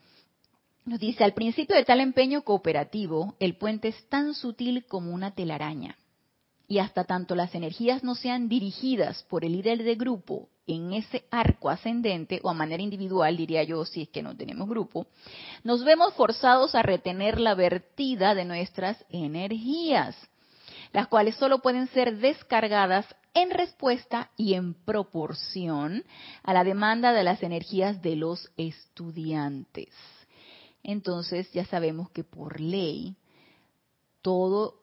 nos 0.86 0.99
dice, 0.99 1.23
al 1.23 1.34
principio 1.34 1.75
de 1.75 1.86
tal 1.86 1.99
empeño 1.99 2.43
cooperativo, 2.43 3.36
el 3.39 3.55
puente 3.55 3.89
es 3.89 4.09
tan 4.09 4.34
sutil 4.34 4.86
como 4.86 5.13
una 5.13 5.32
telaraña. 5.32 5.97
Y 6.67 6.80
hasta 6.80 7.03
tanto 7.03 7.36
las 7.36 7.55
energías 7.55 8.03
no 8.03 8.15
sean 8.15 8.47
dirigidas 8.47 9.23
por 9.23 9.43
el 9.43 9.53
líder 9.53 9.84
de 9.84 9.95
grupo 9.95 10.49
en 10.67 10.93
ese 10.93 11.25
arco 11.32 11.69
ascendente, 11.69 12.39
o 12.43 12.49
a 12.49 12.53
manera 12.53 12.84
individual, 12.84 13.36
diría 13.36 13.63
yo, 13.63 13.86
si 13.86 14.03
es 14.03 14.09
que 14.09 14.21
no 14.21 14.38
tenemos 14.38 14.69
grupo, 14.69 15.07
nos 15.63 15.84
vemos 15.84 16.13
forzados 16.13 16.75
a 16.75 16.84
retener 16.84 17.39
la 17.39 17.55
vertida 17.55 18.36
de 18.36 18.45
nuestras 18.45 19.03
energías, 19.09 20.15
las 20.93 21.07
cuales 21.07 21.36
solo 21.38 21.59
pueden 21.59 21.88
ser 21.88 22.17
descargadas 22.17 23.07
en 23.34 23.49
respuesta 23.49 24.30
y 24.38 24.53
en 24.53 24.75
proporción 24.75 26.03
a 26.43 26.53
la 26.53 26.63
demanda 26.63 27.13
de 27.13 27.23
las 27.23 27.41
energías 27.41 28.01
de 28.03 28.15
los 28.15 28.51
estudiantes 28.57 29.89
entonces 30.84 31.51
ya 31.51 31.65
sabemos 31.65 32.09
que 32.11 32.23
por 32.23 32.59
ley 32.59 33.15
todo 34.21 34.80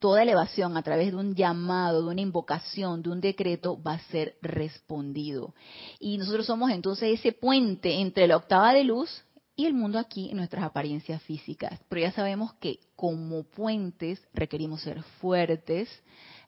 toda 0.00 0.22
elevación 0.22 0.76
a 0.76 0.82
través 0.82 1.12
de 1.12 1.16
un 1.18 1.34
llamado, 1.34 2.02
de 2.02 2.10
una 2.10 2.20
invocación, 2.22 3.02
de 3.02 3.10
un 3.10 3.20
decreto 3.20 3.80
va 3.80 3.94
a 3.94 4.08
ser 4.10 4.36
respondido. 4.40 5.54
Y 6.00 6.16
nosotros 6.16 6.46
somos 6.46 6.70
entonces 6.70 7.20
ese 7.20 7.32
puente 7.32 8.00
entre 8.00 8.26
la 8.26 8.38
octava 8.38 8.72
de 8.72 8.82
luz 8.84 9.24
y 9.54 9.66
el 9.66 9.74
mundo 9.74 9.98
aquí 9.98 10.30
en 10.30 10.38
nuestras 10.38 10.64
apariencias 10.64 11.22
físicas. 11.22 11.78
Pero 11.90 12.00
ya 12.00 12.12
sabemos 12.12 12.54
que 12.54 12.80
como 12.96 13.42
puentes 13.44 14.26
requerimos 14.32 14.80
ser 14.80 15.02
fuertes, 15.20 15.88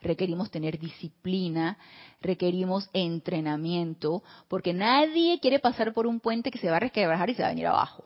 requerimos 0.01 0.51
tener 0.51 0.79
disciplina, 0.79 1.77
requerimos 2.23 2.89
entrenamiento, 2.95 4.23
porque 4.49 4.73
nadie 4.73 5.41
quiere 5.41 5.59
pasar 5.59 5.93
por 5.93 6.07
un 6.07 6.21
puente 6.21 6.51
que 6.51 6.59
se 6.59 6.71
va 6.71 6.77
a 6.77 6.81
resquebrajar 6.81 7.29
y 7.29 7.35
se 7.35 7.43
va 7.43 7.49
a 7.49 7.53
venir 7.53 7.67
abajo. 7.67 8.05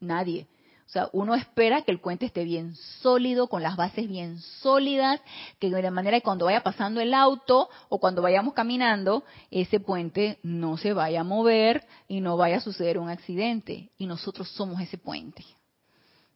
Nadie. 0.00 0.46
O 0.86 0.88
sea, 0.88 1.08
uno 1.12 1.34
espera 1.34 1.82
que 1.82 1.90
el 1.90 1.98
puente 1.98 2.26
esté 2.26 2.44
bien 2.44 2.76
sólido, 2.76 3.48
con 3.48 3.60
las 3.60 3.76
bases 3.76 4.08
bien 4.08 4.38
sólidas, 4.38 5.20
que 5.58 5.68
de 5.68 5.90
manera 5.90 6.18
que 6.18 6.24
cuando 6.24 6.44
vaya 6.44 6.62
pasando 6.62 7.00
el 7.00 7.12
auto 7.12 7.68
o 7.88 7.98
cuando 7.98 8.22
vayamos 8.22 8.54
caminando, 8.54 9.24
ese 9.50 9.80
puente 9.80 10.38
no 10.44 10.76
se 10.76 10.92
vaya 10.92 11.22
a 11.22 11.24
mover 11.24 11.84
y 12.06 12.20
no 12.20 12.36
vaya 12.36 12.58
a 12.58 12.60
suceder 12.60 12.98
un 12.98 13.08
accidente. 13.08 13.90
Y 13.98 14.06
nosotros 14.06 14.48
somos 14.50 14.80
ese 14.80 14.96
puente. 14.96 15.44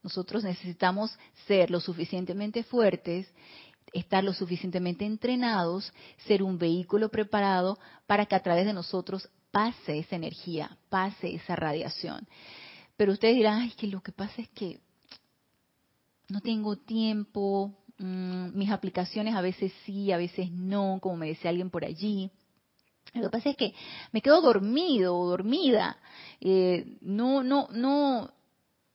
Nosotros 0.03 0.43
necesitamos 0.43 1.17
ser 1.47 1.71
lo 1.71 1.79
suficientemente 1.79 2.65
fuertes, 2.65 3.33
estar 3.93 4.25
lo 4.25 4.33
suficientemente 4.33 5.05
entrenados, 5.05 5.93
ser 6.27 6.43
un 6.43 6.59
vehículo 6.59 7.09
preparado 7.09 7.79
para 8.07 8.27
que 8.27 8.35
a 8.35 8.43
través 8.43 8.67
de 8.67 8.73
nosotros 8.73 9.29
pase 9.53 9.99
esa 9.99 10.17
energía, 10.17 10.77
pase 10.89 11.35
esa 11.35 11.55
radiación. 11.55 12.27
Pero 13.01 13.13
ustedes 13.13 13.37
dirán, 13.37 13.63
ay, 13.63 13.71
que 13.79 13.87
lo 13.87 14.03
que 14.03 14.13
pasa 14.13 14.43
es 14.43 14.51
que 14.51 14.79
no 16.29 16.43
tengo 16.43 16.77
tiempo, 16.77 17.73
mm, 17.97 18.55
mis 18.55 18.71
aplicaciones 18.71 19.35
a 19.35 19.41
veces 19.41 19.73
sí, 19.87 20.13
a 20.13 20.19
veces 20.19 20.51
no, 20.53 20.99
como 21.01 21.17
me 21.17 21.29
decía 21.29 21.49
alguien 21.49 21.71
por 21.71 21.83
allí. 21.83 22.31
Lo 23.15 23.23
que 23.23 23.31
pasa 23.31 23.49
es 23.49 23.57
que 23.57 23.73
me 24.13 24.21
quedo 24.21 24.43
dormido 24.43 25.17
o 25.17 25.31
dormida, 25.31 25.97
eh, 26.43 26.99
no, 27.01 27.43
no, 27.43 27.69
no, 27.73 28.35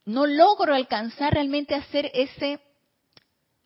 no 0.05 0.27
logro 0.27 0.75
alcanzar 0.75 1.33
realmente 1.33 1.73
hacer 1.73 2.11
ese, 2.13 2.59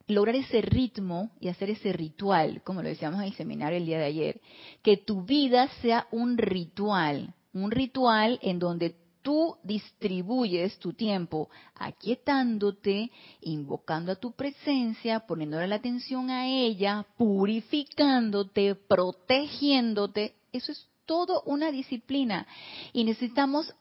lograr 0.08 0.38
ese 0.38 0.62
ritmo 0.62 1.32
y 1.42 1.50
hacer 1.50 1.70
ese 1.70 1.92
ritual, 1.92 2.64
como 2.64 2.82
lo 2.82 2.88
decíamos 2.88 3.20
en 3.20 3.28
el 3.28 3.34
seminario 3.34 3.78
el 3.78 3.86
día 3.86 4.00
de 4.00 4.06
ayer, 4.06 4.42
que 4.84 4.96
tu 4.96 5.22
vida 5.22 5.68
sea 5.82 6.08
un 6.12 6.38
ritual, 6.38 7.36
un 7.52 7.72
ritual 7.72 8.40
en 8.42 8.58
donde 8.60 9.09
tú 9.22 9.58
distribuyes 9.64 10.78
tu 10.80 10.94
tiempo 10.94 11.50
aquietándote, 11.76 13.12
invocando 13.42 14.12
a 14.12 14.16
tu 14.16 14.32
presencia, 14.32 15.22
poniéndole 15.22 15.68
la 15.68 15.76
atención 15.76 16.30
a 16.30 16.48
ella, 16.48 17.06
purificándote, 17.18 18.76
protegiéndote, 18.76 20.36
eso 20.52 20.72
es 20.72 20.88
todo 21.06 21.42
una 21.46 21.72
disciplina. 21.72 22.48
Y 22.94 23.04
necesitamos 23.04 23.74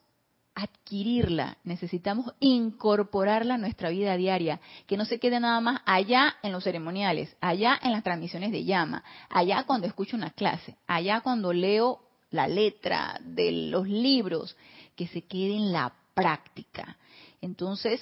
adquirirla, 0.55 1.57
necesitamos 1.63 2.33
incorporarla 2.39 3.55
a 3.55 3.57
nuestra 3.57 3.89
vida 3.89 4.17
diaria, 4.17 4.59
que 4.87 4.97
no 4.97 5.05
se 5.05 5.19
quede 5.19 5.39
nada 5.39 5.61
más 5.61 5.81
allá 5.85 6.35
en 6.43 6.51
los 6.51 6.63
ceremoniales, 6.63 7.35
allá 7.39 7.79
en 7.81 7.91
las 7.91 8.03
transmisiones 8.03 8.51
de 8.51 8.65
llama, 8.65 9.03
allá 9.29 9.63
cuando 9.65 9.87
escucho 9.87 10.17
una 10.17 10.31
clase, 10.31 10.75
allá 10.87 11.21
cuando 11.21 11.53
leo 11.53 12.01
la 12.31 12.47
letra 12.47 13.19
de 13.23 13.51
los 13.51 13.87
libros, 13.87 14.55
que 14.99 15.07
se 15.07 15.21
quede 15.21 15.55
en 15.55 15.71
la 15.71 15.93
práctica. 16.13 16.97
Entonces, 17.39 18.01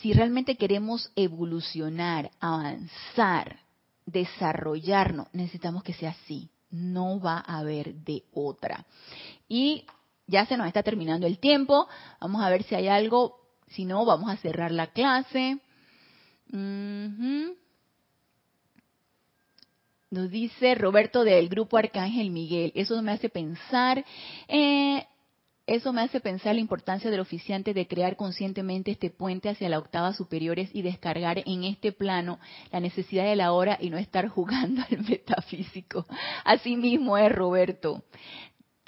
si 0.00 0.12
realmente 0.12 0.54
queremos 0.54 1.10
evolucionar, 1.16 2.30
avanzar, 2.38 3.58
desarrollarnos, 4.06 5.26
necesitamos 5.32 5.82
que 5.82 5.92
sea 5.92 6.10
así. 6.10 6.48
No 6.70 7.18
va 7.18 7.42
a 7.44 7.58
haber 7.58 7.96
de 7.96 8.22
otra. 8.32 8.86
Y 9.48 9.86
ya 10.28 10.46
se 10.46 10.56
nos 10.56 10.68
está 10.68 10.84
terminando 10.84 11.26
el 11.26 11.40
tiempo. 11.40 11.88
Vamos 12.20 12.44
a 12.44 12.48
ver 12.48 12.62
si 12.62 12.76
hay 12.76 12.86
algo. 12.86 13.40
Si 13.70 13.84
no, 13.84 14.04
vamos 14.04 14.30
a 14.30 14.36
cerrar 14.36 14.70
la 14.70 14.86
clase. 14.92 15.58
Nos 20.10 20.30
dice 20.30 20.76
Roberto 20.76 21.24
del 21.24 21.48
grupo 21.48 21.76
Arcángel 21.76 22.30
Miguel. 22.30 22.70
Eso 22.76 23.02
me 23.02 23.10
hace 23.10 23.28
pensar. 23.28 24.04
Eh, 24.46 25.04
eso 25.66 25.94
me 25.94 26.02
hace 26.02 26.20
pensar 26.20 26.54
la 26.54 26.60
importancia 26.60 27.10
del 27.10 27.20
oficiante 27.20 27.72
de 27.72 27.86
crear 27.86 28.16
conscientemente 28.16 28.90
este 28.90 29.08
puente 29.08 29.48
hacia 29.48 29.70
la 29.70 29.78
octava 29.78 30.12
superiores 30.12 30.68
y 30.74 30.82
descargar 30.82 31.42
en 31.46 31.64
este 31.64 31.90
plano 31.90 32.38
la 32.70 32.80
necesidad 32.80 33.24
de 33.24 33.36
la 33.36 33.52
hora 33.52 33.78
y 33.80 33.88
no 33.88 33.96
estar 33.96 34.28
jugando 34.28 34.82
al 34.90 35.02
metafísico. 35.02 36.06
Así 36.44 36.76
mismo 36.76 37.16
es 37.16 37.32
Roberto. 37.32 38.02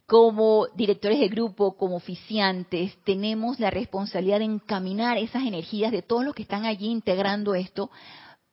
Como 0.06 0.66
directores 0.76 1.18
de 1.18 1.28
grupo, 1.28 1.76
como 1.76 1.96
oficiantes, 1.96 2.96
tenemos 3.04 3.58
la 3.58 3.70
responsabilidad 3.70 4.38
de 4.38 4.44
encaminar 4.44 5.16
esas 5.16 5.44
energías 5.44 5.90
de 5.90 6.02
todos 6.02 6.24
los 6.24 6.34
que 6.34 6.42
están 6.42 6.66
allí 6.66 6.88
integrando 6.90 7.54
esto 7.54 7.90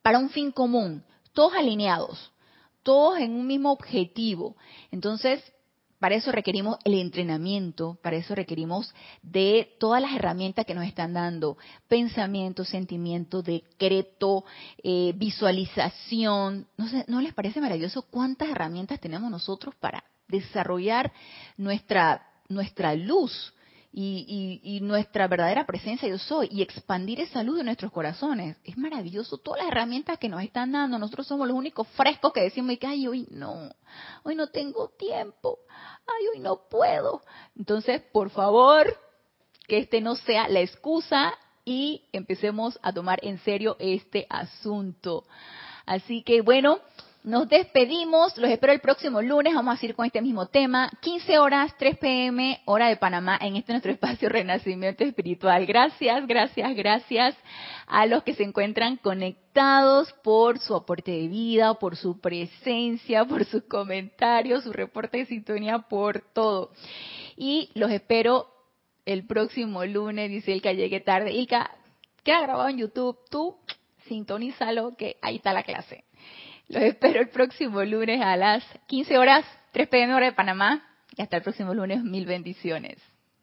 para 0.01 0.17
un 0.17 0.29
fin 0.29 0.51
común, 0.51 1.03
todos 1.33 1.53
alineados, 1.53 2.31
todos 2.83 3.19
en 3.19 3.33
un 3.33 3.45
mismo 3.45 3.71
objetivo. 3.71 4.55
Entonces, 4.91 5.43
para 6.03 6.15
eso 6.15 6.33
requerimos 6.33 6.79
el 6.83 6.95
entrenamiento, 6.95 7.97
para 8.01 8.17
eso 8.17 8.35
requerimos 8.35 8.93
de 9.21 9.73
todas 9.79 10.01
las 10.01 10.11
herramientas 10.11 10.65
que 10.65 10.75
nos 10.75 10.85
están 10.85 11.13
dando, 11.13 11.57
pensamiento, 11.87 12.65
sentimiento, 12.65 13.41
decreto, 13.41 14.43
eh, 14.83 15.13
visualización. 15.15 16.67
No, 16.75 16.87
¿No 17.07 17.21
les 17.21 17.33
parece 17.33 17.61
maravilloso 17.61 18.01
cuántas 18.01 18.49
herramientas 18.49 18.99
tenemos 18.99 19.31
nosotros 19.31 19.75
para 19.75 20.03
desarrollar 20.27 21.13
nuestra, 21.55 22.21
nuestra 22.49 22.95
luz? 22.95 23.53
Y, 23.95 24.79
nuestra 24.81 25.27
verdadera 25.27 25.65
presencia 25.65 26.09
yo 26.09 26.17
soy 26.17 26.49
y 26.51 26.61
expandir 26.63 27.21
esa 27.21 27.43
luz 27.43 27.57
de 27.57 27.63
nuestros 27.63 27.91
corazones. 27.91 28.57
Es 28.63 28.77
maravilloso 28.77 29.37
todas 29.37 29.61
las 29.61 29.71
herramientas 29.71 30.17
que 30.17 30.29
nos 30.29 30.41
están 30.43 30.71
dando. 30.71 30.97
Nosotros 30.97 31.27
somos 31.27 31.47
los 31.47 31.55
únicos 31.55 31.87
frescos 31.89 32.33
que 32.33 32.41
decimos 32.41 32.77
que 32.79 32.87
ay, 32.87 33.07
hoy 33.07 33.27
no, 33.29 33.69
hoy 34.23 34.35
no 34.35 34.47
tengo 34.47 34.89
tiempo, 34.89 35.59
ay, 36.07 36.27
hoy 36.33 36.39
no 36.39 36.67
puedo. 36.69 37.21
Entonces, 37.55 38.01
por 38.11 38.31
favor, 38.31 38.97
que 39.67 39.77
este 39.77 40.01
no 40.01 40.15
sea 40.15 40.47
la 40.49 40.61
excusa 40.61 41.33
y 41.63 42.09
empecemos 42.11 42.79
a 42.81 42.91
tomar 42.91 43.19
en 43.21 43.37
serio 43.39 43.77
este 43.79 44.25
asunto. 44.29 45.25
Así 45.85 46.23
que 46.23 46.41
bueno, 46.41 46.79
nos 47.23 47.47
despedimos. 47.47 48.37
Los 48.37 48.49
espero 48.49 48.73
el 48.73 48.81
próximo 48.81 49.21
lunes. 49.21 49.53
Vamos 49.53 49.75
a 49.75 49.77
seguir 49.77 49.95
con 49.95 50.05
este 50.05 50.21
mismo 50.21 50.47
tema. 50.47 50.89
15 51.01 51.39
horas, 51.39 51.73
3 51.77 51.97
pm, 51.97 52.61
hora 52.65 52.89
de 52.89 52.97
Panamá, 52.97 53.37
en 53.41 53.55
este 53.55 53.71
nuestro 53.71 53.91
espacio 53.93 54.29
Renacimiento 54.29 55.03
Espiritual. 55.03 55.65
Gracias, 55.65 56.27
gracias, 56.27 56.75
gracias 56.75 57.35
a 57.87 58.05
los 58.05 58.23
que 58.23 58.33
se 58.33 58.43
encuentran 58.43 58.97
conectados 58.97 60.13
por 60.23 60.59
su 60.59 60.75
aporte 60.75 61.11
de 61.11 61.27
vida, 61.27 61.75
por 61.75 61.95
su 61.95 62.19
presencia, 62.19 63.25
por 63.25 63.45
sus 63.45 63.63
comentarios, 63.63 64.63
su 64.63 64.73
reporte 64.73 65.19
de 65.19 65.25
sintonía, 65.25 65.79
por 65.79 66.21
todo. 66.33 66.71
Y 67.37 67.69
los 67.73 67.91
espero 67.91 68.47
el 69.05 69.25
próximo 69.25 69.85
lunes, 69.85 70.29
dice 70.29 70.51
Ilka, 70.51 70.73
llegue 70.73 70.99
tarde. 70.99 71.31
Ilka, 71.31 71.71
queda 72.23 72.41
grabado 72.41 72.69
en 72.69 72.77
YouTube. 72.77 73.17
Tú 73.29 73.57
sintonízalo, 74.07 74.95
que 74.97 75.17
ahí 75.21 75.37
está 75.37 75.53
la 75.53 75.63
clase. 75.63 76.03
Los 76.67 76.83
espero 76.83 77.19
el 77.19 77.29
próximo 77.29 77.83
lunes 77.83 78.21
a 78.21 78.35
las 78.37 78.63
15 78.87 79.17
horas, 79.17 79.45
3 79.71 79.87
pm 79.87 80.15
hora 80.15 80.27
de 80.27 80.33
Panamá. 80.33 80.83
Y 81.15 81.21
hasta 81.21 81.37
el 81.37 81.43
próximo 81.43 81.73
lunes, 81.73 82.03
mil 82.03 82.25
bendiciones. 82.25 82.97